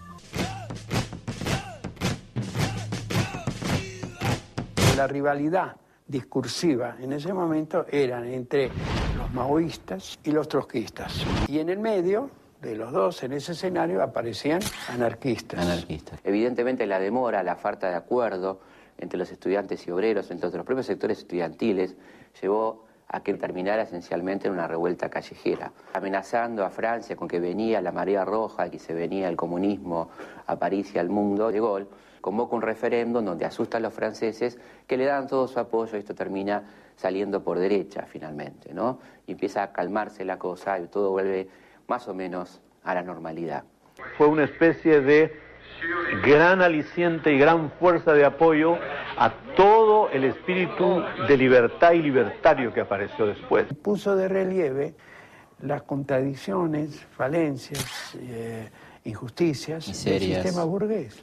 La 5.00 5.08
rivalidad 5.08 5.78
discursiva 6.06 6.98
en 7.00 7.14
ese 7.14 7.32
momento 7.32 7.86
eran 7.90 8.26
entre 8.26 8.70
los 9.18 9.34
maoístas 9.34 10.20
y 10.26 10.32
los 10.32 10.50
trotskistas. 10.50 11.26
Y 11.48 11.60
en 11.60 11.70
el 11.70 11.80
medio 11.80 12.30
de 12.62 12.76
los 12.76 12.92
dos, 12.92 13.24
en 13.24 13.32
ese 13.32 13.54
escenario, 13.54 14.04
aparecían 14.04 14.60
anarquistas. 14.90 15.62
Anarquistas. 15.62 16.20
Evidentemente 16.26 16.86
la 16.86 17.00
demora, 17.00 17.44
la 17.44 17.56
falta 17.56 17.90
de 17.90 17.96
acuerdo 17.96 18.60
entre 18.98 19.18
los 19.18 19.32
estudiantes 19.32 19.88
y 19.88 19.92
obreros, 19.92 20.32
entre 20.32 20.52
los 20.52 20.66
propios 20.66 20.88
sectores 20.88 21.20
estudiantiles, 21.20 21.96
llevó 22.42 22.84
a 23.12 23.22
que 23.22 23.34
terminara 23.34 23.84
esencialmente 23.84 24.48
en 24.48 24.54
una 24.54 24.68
revuelta 24.68 25.10
callejera, 25.10 25.72
amenazando 25.94 26.64
a 26.64 26.70
Francia 26.70 27.16
con 27.16 27.28
que 27.28 27.40
venía 27.40 27.82
la 27.82 27.92
marea 27.92 28.24
roja, 28.24 28.70
que 28.70 28.78
se 28.78 28.94
venía 28.94 29.28
el 29.28 29.36
comunismo 29.36 30.10
a 30.46 30.58
París 30.58 30.94
y 30.94 31.00
al 31.00 31.10
mundo. 31.10 31.52
De 31.52 31.60
Gaulle 31.60 31.88
convoca 32.22 32.56
un 32.56 32.62
referéndum 32.62 33.26
donde 33.26 33.46
asusta 33.46 33.78
a 33.78 33.80
los 33.80 33.94
franceses 33.94 34.60
que 34.86 34.96
le 34.96 35.06
dan 35.06 35.28
todo 35.28 35.48
su 35.48 35.60
apoyo 35.60 35.98
y 35.98 36.00
esto 36.02 36.14
termina 36.14 36.64
saliendo 36.96 37.44
por 37.44 37.58
derecha 37.58 38.06
finalmente, 38.06 38.74
¿no? 38.74 39.00
Y 39.26 39.32
empieza 39.32 39.64
a 39.64 39.72
calmarse 39.72 40.24
la 40.24 40.38
cosa 40.38 40.80
y 40.80 40.88
todo 40.88 41.10
vuelve 41.12 41.48
más 41.88 42.08
o 42.08 42.14
menos 42.14 42.62
a 42.84 42.94
la 42.94 43.02
normalidad. 43.02 43.64
Fue 44.18 44.28
una 44.28 44.44
especie 44.44 45.02
de 45.02 45.34
gran 46.24 46.62
aliciente 46.62 47.34
y 47.34 47.40
gran 47.40 47.72
fuerza 47.72 48.14
de 48.14 48.26
apoyo 48.26 48.78
a 49.18 49.34
todo 49.56 49.69
el 50.14 50.24
espíritu 50.26 51.04
de 51.28 51.38
libertad 51.38 51.94
y 51.94 52.02
libertario 52.02 52.74
que 52.74 52.82
apareció 52.82 53.26
después. 53.26 53.68
Puso 53.82 54.16
de 54.16 54.28
relieve 54.28 54.96
las 55.62 55.84
contradicciones, 55.84 57.06
falencias, 57.16 58.16
eh, 58.16 58.70
injusticias 59.06 59.86
del 60.04 60.22
sistema 60.22 60.64
burgués. 60.64 61.22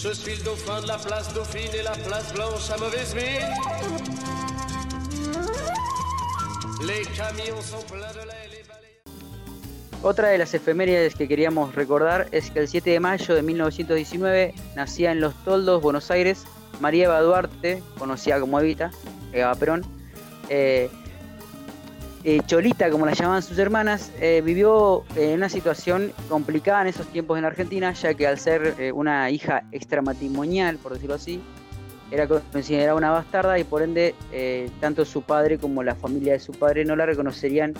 Je 0.00 0.14
suis 0.14 0.38
le 0.38 0.44
dauphin 0.44 0.80
de 0.80 0.86
la 0.86 0.96
place 0.96 1.34
Dauphine 1.34 1.74
et 1.74 1.82
la 1.82 1.90
place 1.90 2.32
Blanche 2.32 2.70
à 2.70 2.78
mauvaise 2.78 3.16
mine. 3.16 3.52
Les 6.86 7.02
camions 7.16 7.60
sont 7.60 7.84
pleins 7.92 8.12
de 8.12 8.28
lait. 8.28 8.47
Otra 10.02 10.28
de 10.28 10.38
las 10.38 10.54
efemérides 10.54 11.16
que 11.16 11.26
queríamos 11.26 11.74
recordar 11.74 12.28
es 12.30 12.52
que 12.52 12.60
el 12.60 12.68
7 12.68 12.88
de 12.88 13.00
mayo 13.00 13.34
de 13.34 13.42
1919 13.42 14.54
nacía 14.76 15.10
en 15.10 15.20
Los 15.20 15.34
Toldos, 15.42 15.82
Buenos 15.82 16.12
Aires, 16.12 16.44
María 16.80 17.06
Eva 17.06 17.20
Duarte, 17.20 17.82
conocida 17.98 18.38
como 18.38 18.60
Evita, 18.60 18.92
Eva 19.32 19.52
Perón. 19.56 19.84
Eh, 20.48 20.88
eh, 22.22 22.40
Cholita, 22.46 22.90
como 22.90 23.06
la 23.06 23.12
llamaban 23.12 23.42
sus 23.42 23.58
hermanas, 23.58 24.12
eh, 24.20 24.40
vivió 24.44 25.02
en 25.16 25.34
una 25.34 25.48
situación 25.48 26.12
complicada 26.28 26.82
en 26.82 26.88
esos 26.88 27.08
tiempos 27.08 27.36
en 27.36 27.44
Argentina, 27.44 27.92
ya 27.92 28.14
que 28.14 28.28
al 28.28 28.38
ser 28.38 28.92
una 28.94 29.30
hija 29.30 29.64
extramatrimonial, 29.72 30.76
por 30.76 30.92
decirlo 30.92 31.16
así, 31.16 31.40
era 32.12 32.28
considerada 32.28 32.94
una 32.94 33.10
bastarda 33.10 33.58
y 33.58 33.64
por 33.64 33.82
ende 33.82 34.14
tanto 34.80 35.04
su 35.04 35.22
padre 35.22 35.58
como 35.58 35.82
la 35.82 35.96
familia 35.96 36.34
de 36.34 36.38
su 36.38 36.52
padre 36.52 36.84
no 36.84 36.96
la 36.96 37.04
reconocerían 37.04 37.74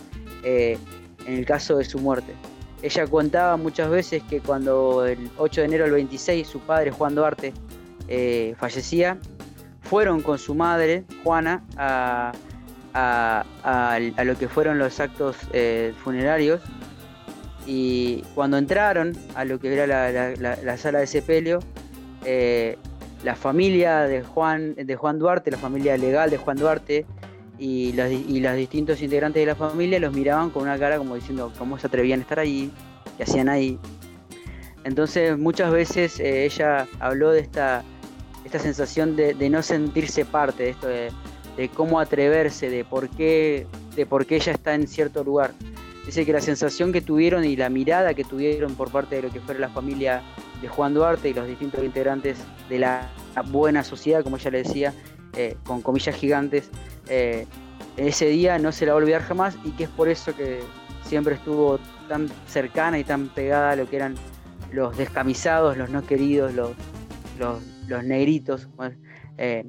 en 1.28 1.34
el 1.38 1.44
caso 1.46 1.76
de 1.76 1.84
su 1.84 1.98
muerte. 1.98 2.32
Ella 2.82 3.06
contaba 3.06 3.56
muchas 3.56 3.90
veces 3.90 4.22
que 4.28 4.40
cuando 4.40 5.04
el 5.06 5.30
8 5.36 5.60
de 5.60 5.66
enero 5.66 5.84
del 5.84 5.92
26 5.94 6.46
su 6.46 6.60
padre 6.60 6.90
Juan 6.90 7.14
Duarte 7.14 7.52
eh, 8.08 8.54
fallecía, 8.58 9.18
fueron 9.82 10.22
con 10.22 10.38
su 10.38 10.54
madre 10.54 11.04
Juana 11.24 11.62
a, 11.76 12.32
a- 12.94 13.44
a- 13.64 13.94
a 13.94 14.24
lo 14.24 14.38
que 14.38 14.48
fueron 14.48 14.78
los 14.78 15.00
actos 15.00 15.36
eh, 15.52 15.92
funerarios 16.02 16.60
y 17.66 18.22
cuando 18.34 18.56
entraron 18.56 19.12
a 19.34 19.44
lo 19.44 19.58
que 19.58 19.72
era 19.72 19.86
la, 19.86 20.10
la- 20.10 20.34
la- 20.36 20.56
la 20.62 20.76
sala 20.76 21.00
de 21.00 21.06
sepelio, 21.06 21.58
eh, 22.24 22.78
la 23.24 23.34
familia 23.34 24.00
de 24.02 24.22
Juan, 24.22 24.74
de 24.74 24.96
Juan 24.96 25.18
Duarte, 25.18 25.50
la 25.50 25.58
familia 25.58 25.96
legal 25.96 26.30
de 26.30 26.36
Juan 26.38 26.56
Duarte 26.56 27.04
y 27.58 27.92
los, 27.92 28.10
y 28.10 28.40
los 28.40 28.54
distintos 28.54 29.02
integrantes 29.02 29.40
de 29.40 29.46
la 29.46 29.54
familia 29.54 29.98
los 29.98 30.12
miraban 30.12 30.50
con 30.50 30.62
una 30.62 30.78
cara 30.78 30.98
como 30.98 31.14
diciendo 31.14 31.52
cómo 31.58 31.78
se 31.78 31.86
atrevían 31.86 32.20
a 32.20 32.22
estar 32.22 32.38
ahí, 32.38 32.70
qué 33.16 33.24
hacían 33.24 33.48
ahí. 33.48 33.78
Entonces 34.84 35.36
muchas 35.36 35.70
veces 35.70 36.20
eh, 36.20 36.44
ella 36.44 36.86
habló 37.00 37.30
de 37.32 37.40
esta, 37.40 37.82
esta 38.44 38.58
sensación 38.58 39.16
de, 39.16 39.34
de 39.34 39.50
no 39.50 39.62
sentirse 39.62 40.24
parte 40.24 40.62
de 40.64 40.70
esto, 40.70 40.86
de, 40.86 41.10
de 41.56 41.68
cómo 41.68 41.98
atreverse, 41.98 42.70
de 42.70 42.84
por 42.84 43.08
qué, 43.08 43.66
de 43.96 44.06
por 44.06 44.24
qué 44.24 44.36
ella 44.36 44.52
está 44.52 44.74
en 44.74 44.86
cierto 44.86 45.24
lugar. 45.24 45.52
Dice 46.06 46.24
que 46.24 46.32
la 46.32 46.40
sensación 46.40 46.90
que 46.90 47.02
tuvieron 47.02 47.44
y 47.44 47.56
la 47.56 47.68
mirada 47.68 48.14
que 48.14 48.24
tuvieron 48.24 48.74
por 48.76 48.90
parte 48.90 49.16
de 49.16 49.22
lo 49.22 49.30
que 49.30 49.40
fuera 49.40 49.60
la 49.60 49.68
familia 49.68 50.22
de 50.62 50.68
Juan 50.68 50.94
Duarte 50.94 51.28
y 51.28 51.34
los 51.34 51.46
distintos 51.46 51.84
integrantes 51.84 52.38
de 52.70 52.78
la 52.78 53.10
buena 53.50 53.84
sociedad, 53.84 54.22
como 54.22 54.36
ella 54.36 54.50
le 54.52 54.62
decía, 54.62 54.94
eh, 55.36 55.56
con 55.64 55.82
comillas 55.82 56.16
gigantes, 56.16 56.70
eh, 57.08 57.46
ese 57.96 58.26
día 58.26 58.58
no 58.58 58.72
se 58.72 58.86
la 58.86 58.92
va 58.92 58.98
a 58.98 59.02
olvidar 59.02 59.22
jamás 59.22 59.56
y 59.64 59.72
que 59.72 59.84
es 59.84 59.90
por 59.90 60.08
eso 60.08 60.34
que 60.36 60.60
siempre 61.02 61.34
estuvo 61.34 61.78
tan 62.08 62.28
cercana 62.46 62.98
y 62.98 63.04
tan 63.04 63.28
pegada 63.28 63.72
a 63.72 63.76
lo 63.76 63.88
que 63.88 63.96
eran 63.96 64.14
los 64.72 64.96
descamisados, 64.96 65.76
los 65.76 65.90
no 65.90 66.04
queridos, 66.04 66.54
los, 66.54 66.70
los, 67.38 67.62
los 67.86 68.04
negritos, 68.04 68.68
eh, 69.38 69.64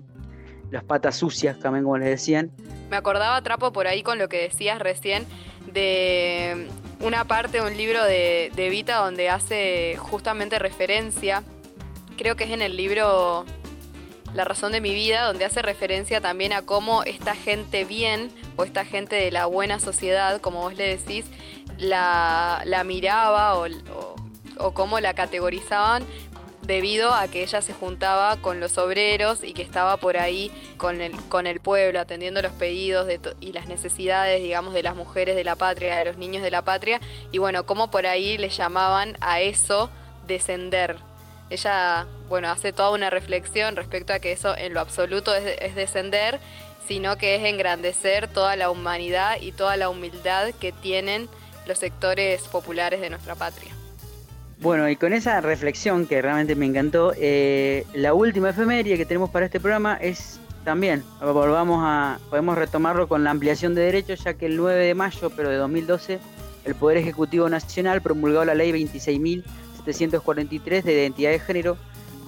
patas 0.86 1.18
sucias, 1.18 1.57
también 1.60 1.84
como 1.84 1.98
les 1.98 2.10
decían. 2.10 2.52
Me 2.90 2.98
acordaba, 2.98 3.41
Trapo, 3.41 3.72
por 3.72 3.88
ahí 3.88 4.03
con 4.03 4.18
lo 4.18 4.30
que 4.30 4.41
decías 4.41 4.80
recién, 4.80 5.26
de 5.72 6.68
una 7.02 7.26
parte 7.26 7.61
de 7.61 7.68
un 7.68 7.78
libro 7.78 8.03
de, 8.03 8.52
de 8.56 8.70
Vita 8.70 8.98
donde 8.98 9.30
hace 9.30 9.95
justamente 9.98 10.60
referencia, 10.60 11.44
creo 12.18 12.36
que 12.36 12.44
es 12.45 12.52
en 12.52 12.61
el 12.61 12.76
libro 12.76 13.45
La 14.34 14.43
razón 14.43 14.72
de 14.72 14.81
mi 14.81 14.93
vida, 14.93 15.26
donde 15.26 15.45
hace 15.45 15.61
referencia 15.61 16.22
también 16.22 16.53
a 16.53 16.61
cómo 16.61 17.03
esta 17.03 17.35
gente 17.35 17.84
bien 17.84 18.31
o 18.57 18.64
esta 18.64 18.85
gente 18.85 19.15
de 19.15 19.31
la 19.31 19.47
buena 19.47 19.80
sociedad, 19.80 20.39
como 20.39 20.61
vos 20.61 20.76
le 20.76 20.97
decís, 20.97 21.26
la, 21.77 22.61
la 22.65 22.84
miraba 22.84 23.56
o, 23.57 23.68
o, 24.57 24.73
cómo 24.73 24.99
la 24.99 25.14
categorizaban 25.14 26.03
debido 26.61 27.11
a 27.14 27.27
que 27.27 27.41
ella 27.41 27.64
se 27.64 27.73
juntaba 27.73 28.38
con 28.38 28.60
los 28.60 28.77
obreros 28.77 29.43
y 29.43 29.53
que 29.53 29.64
estaba 29.64 29.97
por 29.97 30.18
ahí 30.18 30.51
con 30.77 31.01
el, 31.01 31.14
con 31.27 31.47
el 31.47 31.60
pueblo, 31.60 31.99
atendiendo 31.99 32.43
los 32.43 32.51
pedidos 32.51 33.07
y 33.39 33.53
las 33.53 33.65
necesidades, 33.65 34.43
digamos, 34.43 34.76
de 34.76 34.84
las 34.84 34.95
mujeres 34.95 35.35
de 35.35 35.43
la 35.43 35.56
patria, 35.56 35.97
de 35.97 36.06
los 36.06 36.18
niños 36.18 36.43
de 36.43 36.51
la 36.51 36.61
patria, 36.61 37.01
y 37.31 37.39
bueno, 37.39 37.65
cómo 37.65 37.89
por 37.89 38.06
ahí 38.06 38.38
le 38.38 38.49
llamaban 38.49 39.18
a 39.22 39.41
eso 39.41 39.89
descender. 40.27 41.09
Ella, 41.50 42.06
bueno, 42.28 42.50
hace 42.50 42.74
toda 42.74 42.92
una 42.92 43.10
reflexión 43.10 43.76
respecto 43.76 44.14
a 44.14 44.20
que 44.20 44.32
eso 44.32 44.56
en 44.58 44.74
lo 44.74 44.80
absoluto 44.80 45.34
es, 45.34 45.58
es 45.60 45.76
descender, 45.76 46.40
sino 46.88 47.18
que 47.18 47.36
es 47.36 47.44
engrandecer 47.44 48.28
toda 48.28 48.56
la 48.56 48.70
humanidad 48.70 49.38
y 49.42 49.52
toda 49.52 49.78
la 49.78 49.90
humildad 49.90 50.52
que 50.60 50.72
tienen 50.72 51.30
los 51.68 51.78
sectores 51.78 52.42
populares 52.48 53.02
de 53.02 53.10
nuestra 53.10 53.36
patria. 53.36 53.72
Bueno, 54.62 54.90
y 54.90 54.98
con 54.98 55.14
esa 55.14 55.40
reflexión 55.40 56.06
que 56.06 56.22
realmente 56.22 56.54
me 56.56 56.66
encantó, 56.66 57.14
eh, 57.16 57.86
la 57.94 58.14
última 58.14 58.50
efeméride 58.50 58.98
que 58.98 59.06
tenemos 59.06 59.30
para 59.30 59.46
este 59.46 59.60
programa 59.60 59.96
es 60.02 60.40
también, 60.66 61.04
volvamos 61.22 61.80
a, 61.82 62.20
podemos 62.30 62.58
retomarlo 62.58 63.08
con 63.08 63.24
la 63.24 63.32
ampliación 63.32 63.74
de 63.74 63.84
derechos, 63.84 64.24
ya 64.24 64.34
que 64.34 64.48
el 64.48 64.58
9 64.58 64.86
de 64.86 64.96
mayo, 64.96 65.30
pero 65.30 65.50
de 65.50 65.56
2012, 65.56 66.20
el 66.66 66.76
Poder 66.76 66.98
Ejecutivo 66.98 67.48
Nacional 67.48 68.02
promulgó 68.02 68.44
la 68.44 68.54
Ley 68.54 68.72
26.743 69.85 70.84
de 70.84 70.93
Identidad 70.93 71.31
de 71.31 71.39
Género, 71.39 71.77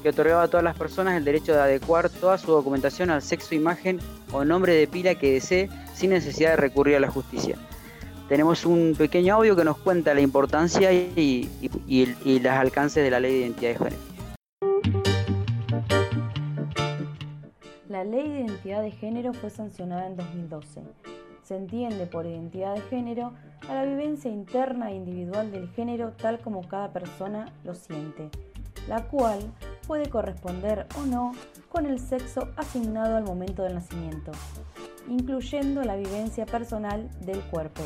que 0.01 0.09
otorgaba 0.09 0.43
a 0.43 0.47
todas 0.47 0.63
las 0.63 0.75
personas 0.75 1.15
el 1.15 1.25
derecho 1.25 1.53
de 1.53 1.59
adecuar 1.59 2.09
toda 2.09 2.37
su 2.37 2.51
documentación 2.51 3.09
al 3.09 3.21
sexo, 3.21 3.55
imagen 3.55 3.99
o 4.31 4.43
nombre 4.43 4.73
de 4.73 4.87
pila 4.87 5.15
que 5.15 5.33
desee 5.33 5.69
sin 5.93 6.09
necesidad 6.09 6.51
de 6.51 6.55
recurrir 6.57 6.95
a 6.95 6.99
la 6.99 7.09
justicia. 7.09 7.55
Tenemos 8.27 8.65
un 8.65 8.95
pequeño 8.97 9.35
audio 9.35 9.55
que 9.55 9.63
nos 9.63 9.77
cuenta 9.77 10.13
la 10.13 10.21
importancia 10.21 10.93
y, 10.93 11.49
y 11.85 12.39
los 12.39 12.53
alcances 12.53 13.03
de 13.03 13.11
la 13.11 13.19
Ley 13.19 13.33
de 13.33 13.39
Identidad 13.39 13.69
de 13.71 13.77
Género. 13.77 14.11
La 17.89 18.05
Ley 18.05 18.29
de 18.29 18.39
Identidad 18.39 18.81
de 18.81 18.91
Género 18.91 19.33
fue 19.33 19.49
sancionada 19.49 20.07
en 20.07 20.15
2012. 20.15 20.81
Se 21.43 21.55
entiende 21.55 22.05
por 22.05 22.25
identidad 22.25 22.75
de 22.75 22.81
género 22.81 23.33
a 23.67 23.73
la 23.73 23.85
vivencia 23.85 24.31
interna 24.31 24.91
e 24.91 24.95
individual 24.95 25.51
del 25.51 25.69
género 25.69 26.11
tal 26.13 26.39
como 26.39 26.67
cada 26.67 26.93
persona 26.93 27.51
lo 27.63 27.73
siente, 27.73 28.29
la 28.87 29.07
cual 29.07 29.39
puede 29.87 30.09
corresponder 30.09 30.87
o 30.97 31.05
no 31.05 31.33
con 31.69 31.85
el 31.85 31.99
sexo 31.99 32.49
asignado 32.55 33.17
al 33.17 33.23
momento 33.23 33.63
del 33.63 33.75
nacimiento, 33.75 34.31
incluyendo 35.09 35.83
la 35.83 35.95
vivencia 35.95 36.45
personal 36.45 37.09
del 37.21 37.41
cuerpo. 37.41 37.81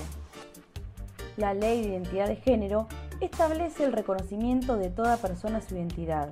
La 1.38 1.53
Ley 1.53 1.82
de 1.82 1.90
Identidad 1.90 2.27
de 2.27 2.38
Género 2.38 2.88
establece 3.19 3.84
el 3.84 3.94
reconocimiento 3.94 4.77
de 4.77 4.90
toda 4.90 5.18
persona 5.18 5.61
su 5.61 5.76
identidad, 5.76 6.30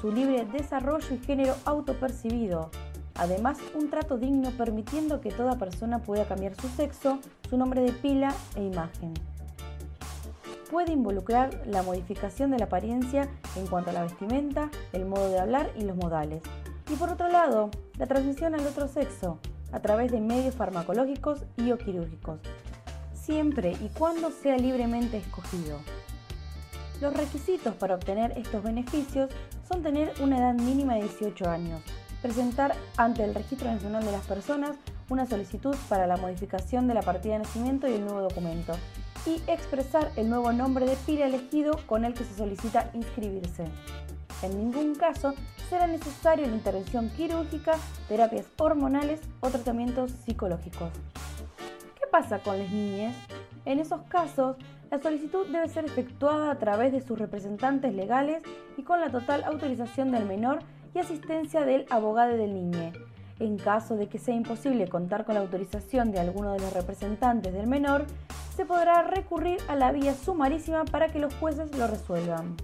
su 0.00 0.10
libre 0.10 0.44
desarrollo 0.46 1.14
y 1.14 1.18
género 1.18 1.54
autopercibido, 1.64 2.70
Además, 3.14 3.58
un 3.74 3.90
trato 3.90 4.16
digno 4.16 4.50
permitiendo 4.50 5.20
que 5.20 5.30
toda 5.30 5.58
persona 5.58 5.98
pueda 5.98 6.26
cambiar 6.26 6.54
su 6.54 6.68
sexo, 6.68 7.18
su 7.48 7.56
nombre 7.56 7.82
de 7.82 7.92
pila 7.92 8.34
e 8.56 8.64
imagen. 8.64 9.12
Puede 10.70 10.92
involucrar 10.92 11.66
la 11.66 11.82
modificación 11.82 12.50
de 12.50 12.58
la 12.58 12.64
apariencia 12.64 13.28
en 13.56 13.66
cuanto 13.66 13.90
a 13.90 13.92
la 13.92 14.02
vestimenta, 14.02 14.70
el 14.92 15.04
modo 15.04 15.28
de 15.28 15.38
hablar 15.38 15.70
y 15.76 15.82
los 15.82 15.96
modales. 15.96 16.42
Y 16.90 16.94
por 16.94 17.10
otro 17.10 17.28
lado, 17.28 17.70
la 17.98 18.06
transmisión 18.06 18.54
al 18.54 18.66
otro 18.66 18.88
sexo, 18.88 19.38
a 19.70 19.80
través 19.80 20.10
de 20.10 20.20
medios 20.20 20.54
farmacológicos 20.54 21.44
y 21.58 21.72
o 21.72 21.78
quirúrgicos, 21.78 22.40
siempre 23.12 23.72
y 23.82 23.88
cuando 23.90 24.30
sea 24.30 24.56
libremente 24.56 25.18
escogido. 25.18 25.78
Los 27.02 27.14
requisitos 27.14 27.74
para 27.74 27.96
obtener 27.96 28.32
estos 28.38 28.62
beneficios 28.62 29.30
son 29.68 29.82
tener 29.82 30.12
una 30.20 30.38
edad 30.38 30.54
mínima 30.54 30.94
de 30.94 31.02
18 31.02 31.50
años, 31.50 31.82
presentar 32.22 32.74
ante 32.96 33.24
el 33.24 33.34
Registro 33.34 33.70
Nacional 33.70 34.04
de 34.04 34.12
las 34.12 34.24
Personas 34.26 34.76
una 35.10 35.26
solicitud 35.26 35.74
para 35.88 36.06
la 36.06 36.16
modificación 36.16 36.86
de 36.86 36.94
la 36.94 37.02
partida 37.02 37.34
de 37.34 37.40
nacimiento 37.40 37.88
y 37.88 37.94
el 37.94 38.06
nuevo 38.06 38.22
documento 38.22 38.72
y 39.26 39.42
expresar 39.46 40.10
el 40.16 40.30
nuevo 40.30 40.52
nombre 40.52 40.86
de 40.86 40.96
pila 40.96 41.26
elegido 41.26 41.78
con 41.86 42.04
el 42.04 42.14
que 42.14 42.24
se 42.24 42.34
solicita 42.34 42.90
inscribirse. 42.94 43.64
En 44.42 44.58
ningún 44.58 44.94
caso 44.94 45.34
será 45.68 45.86
necesaria 45.86 46.46
la 46.46 46.54
intervención 46.54 47.10
quirúrgica, 47.10 47.72
terapias 48.08 48.46
hormonales 48.58 49.20
o 49.40 49.48
tratamientos 49.50 50.10
psicológicos. 50.24 50.90
¿Qué 51.98 52.06
pasa 52.10 52.38
con 52.40 52.58
las 52.58 52.70
niñas? 52.70 53.14
En 53.64 53.78
esos 53.78 54.02
casos, 54.02 54.56
la 54.90 55.00
solicitud 55.00 55.46
debe 55.46 55.68
ser 55.68 55.84
efectuada 55.84 56.50
a 56.50 56.58
través 56.58 56.92
de 56.92 57.00
sus 57.00 57.18
representantes 57.18 57.94
legales 57.94 58.42
y 58.76 58.82
con 58.82 59.00
la 59.00 59.10
total 59.10 59.44
autorización 59.44 60.10
del 60.10 60.26
menor 60.26 60.58
y 60.94 60.98
asistencia 60.98 61.64
del 61.64 61.86
abogado 61.90 62.36
del 62.36 62.54
niño. 62.54 62.92
En 63.38 63.56
caso 63.58 63.96
de 63.96 64.08
que 64.08 64.18
sea 64.18 64.34
imposible 64.34 64.88
contar 64.88 65.24
con 65.24 65.34
la 65.34 65.40
autorización 65.40 66.12
de 66.12 66.20
alguno 66.20 66.52
de 66.52 66.60
los 66.60 66.72
representantes 66.72 67.52
del 67.52 67.66
menor, 67.66 68.06
se 68.56 68.64
podrá 68.64 69.02
recurrir 69.02 69.58
a 69.68 69.76
la 69.76 69.90
vía 69.90 70.14
sumarísima 70.14 70.84
para 70.84 71.08
que 71.08 71.18
los 71.18 71.34
jueces 71.34 71.76
lo 71.76 71.86
resuelvan. 71.86 72.56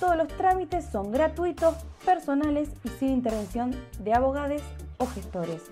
Todos 0.00 0.16
los 0.16 0.28
trámites 0.28 0.86
son 0.86 1.12
gratuitos, 1.12 1.74
personales 2.04 2.70
y 2.84 2.88
sin 2.90 3.10
intervención 3.10 3.74
de 4.00 4.12
abogados 4.12 4.62
o 4.98 5.06
gestores. 5.06 5.62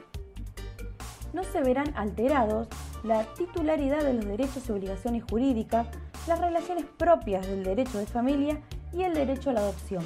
No 1.32 1.44
se 1.44 1.62
verán 1.62 1.92
alterados 1.96 2.68
la 3.04 3.24
titularidad 3.34 4.02
de 4.02 4.14
los 4.14 4.26
derechos 4.26 4.68
y 4.68 4.72
obligaciones 4.72 5.24
jurídicas, 5.24 5.86
las 6.26 6.38
relaciones 6.38 6.84
propias 6.84 7.46
del 7.46 7.64
derecho 7.64 7.98
de 7.98 8.06
familia 8.06 8.60
y 8.92 9.02
el 9.02 9.14
derecho 9.14 9.50
a 9.50 9.54
la 9.54 9.60
adopción 9.60 10.04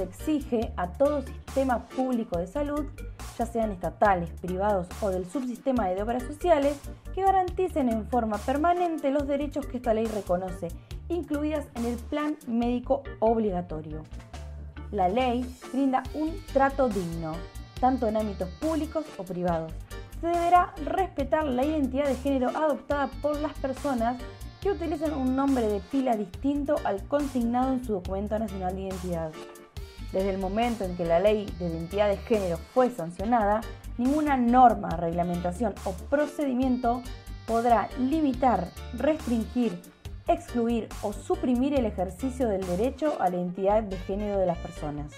se 0.00 0.04
exige 0.04 0.72
a 0.76 0.92
todo 0.92 1.20
sistema 1.20 1.86
público 1.88 2.38
de 2.38 2.46
salud, 2.46 2.86
ya 3.38 3.44
sean 3.44 3.70
estatales, 3.70 4.30
privados 4.40 4.86
o 5.02 5.10
del 5.10 5.26
subsistema 5.26 5.88
de 5.88 6.02
obras 6.02 6.22
sociales, 6.22 6.78
que 7.14 7.22
garanticen 7.22 7.90
en 7.90 8.06
forma 8.06 8.38
permanente 8.38 9.10
los 9.10 9.26
derechos 9.26 9.66
que 9.66 9.76
esta 9.76 9.92
ley 9.92 10.06
reconoce, 10.06 10.68
incluidas 11.08 11.66
en 11.74 11.84
el 11.84 11.96
plan 11.96 12.36
médico 12.46 13.02
obligatorio. 13.18 14.04
La 14.90 15.08
ley 15.08 15.44
brinda 15.70 16.02
un 16.14 16.34
trato 16.52 16.88
digno, 16.88 17.32
tanto 17.78 18.06
en 18.06 18.16
ámbitos 18.16 18.48
públicos 18.58 19.04
o 19.18 19.24
privados. 19.24 19.72
Se 20.22 20.28
deberá 20.28 20.72
respetar 20.84 21.44
la 21.44 21.64
identidad 21.64 22.06
de 22.06 22.16
género 22.16 22.48
adoptada 22.48 23.08
por 23.20 23.38
las 23.38 23.52
personas 23.58 24.16
que 24.62 24.70
utilicen 24.70 25.12
un 25.12 25.36
nombre 25.36 25.66
de 25.68 25.80
pila 25.80 26.16
distinto 26.16 26.76
al 26.84 27.02
consignado 27.06 27.72
en 27.74 27.84
su 27.84 27.92
documento 27.92 28.38
nacional 28.38 28.74
de 28.74 28.82
identidad. 28.82 29.32
Desde 30.12 30.30
el 30.30 30.38
momento 30.38 30.84
en 30.84 30.96
que 30.96 31.04
la 31.04 31.20
ley 31.20 31.46
de 31.58 31.66
identidad 31.66 32.08
de 32.08 32.16
género 32.16 32.58
fue 32.74 32.90
sancionada, 32.90 33.60
ninguna 33.96 34.36
norma, 34.36 34.88
reglamentación 34.90 35.74
o 35.84 35.92
procedimiento 35.92 37.02
podrá 37.46 37.88
limitar, 37.98 38.68
restringir, 38.94 39.80
excluir 40.26 40.88
o 41.02 41.12
suprimir 41.12 41.74
el 41.74 41.86
ejercicio 41.86 42.48
del 42.48 42.66
derecho 42.66 43.16
a 43.20 43.28
la 43.28 43.36
identidad 43.36 43.82
de 43.82 43.96
género 43.98 44.38
de 44.38 44.46
las 44.46 44.58
personas. 44.58 45.12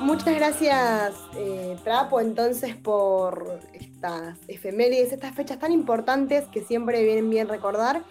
Muchas 0.00 0.34
gracias, 0.34 1.14
eh, 1.36 1.76
Trapo, 1.84 2.20
entonces, 2.20 2.74
por 2.74 3.60
estas 3.74 4.38
efemérides, 4.48 5.12
estas 5.12 5.34
fechas 5.34 5.58
tan 5.58 5.72
importantes 5.72 6.48
que 6.48 6.62
siempre 6.62 7.02
vienen 7.04 7.30
bien 7.30 7.48
recordar 7.48 8.02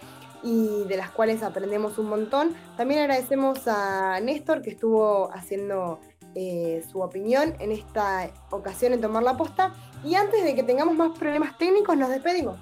y 0.44 0.84
de 0.86 0.98
las 0.98 1.10
cuales 1.12 1.44
aprendemos 1.44 1.98
un 1.98 2.10
montón. 2.10 2.56
También 2.78 3.02
agradecemos 3.02 3.68
a 3.68 4.20
Néstor 4.22 4.62
que 4.62 4.72
estuvo 4.72 5.32
haciendo 5.34 6.00
eh, 6.36 6.84
su 6.92 7.02
opinión 7.02 7.56
en 7.60 7.72
esta 7.72 8.30
ocasión 8.52 8.94
en 8.94 9.02
tomar 9.02 9.24
la 9.24 9.36
posta. 9.36 9.74
Y 10.04 10.16
antes 10.16 10.44
de 10.44 10.56
que 10.56 10.64
tengamos 10.64 10.96
más 10.96 11.18
problemas 11.18 11.58
técnicos, 11.58 11.98
nos 11.98 12.10
despedimos. 12.10 12.58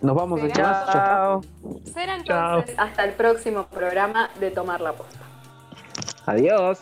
Nos 0.00 0.14
vamos 0.14 0.40
a 0.40 0.48
Chao. 0.50 1.40
Será 1.92 2.16
entonces 2.16 2.78
hasta 2.78 3.04
el 3.04 3.14
próximo 3.14 3.66
programa 3.66 4.30
de 4.38 4.50
Tomar 4.50 4.80
la 4.80 4.92
Posta. 4.92 5.18
Adiós. 6.26 6.78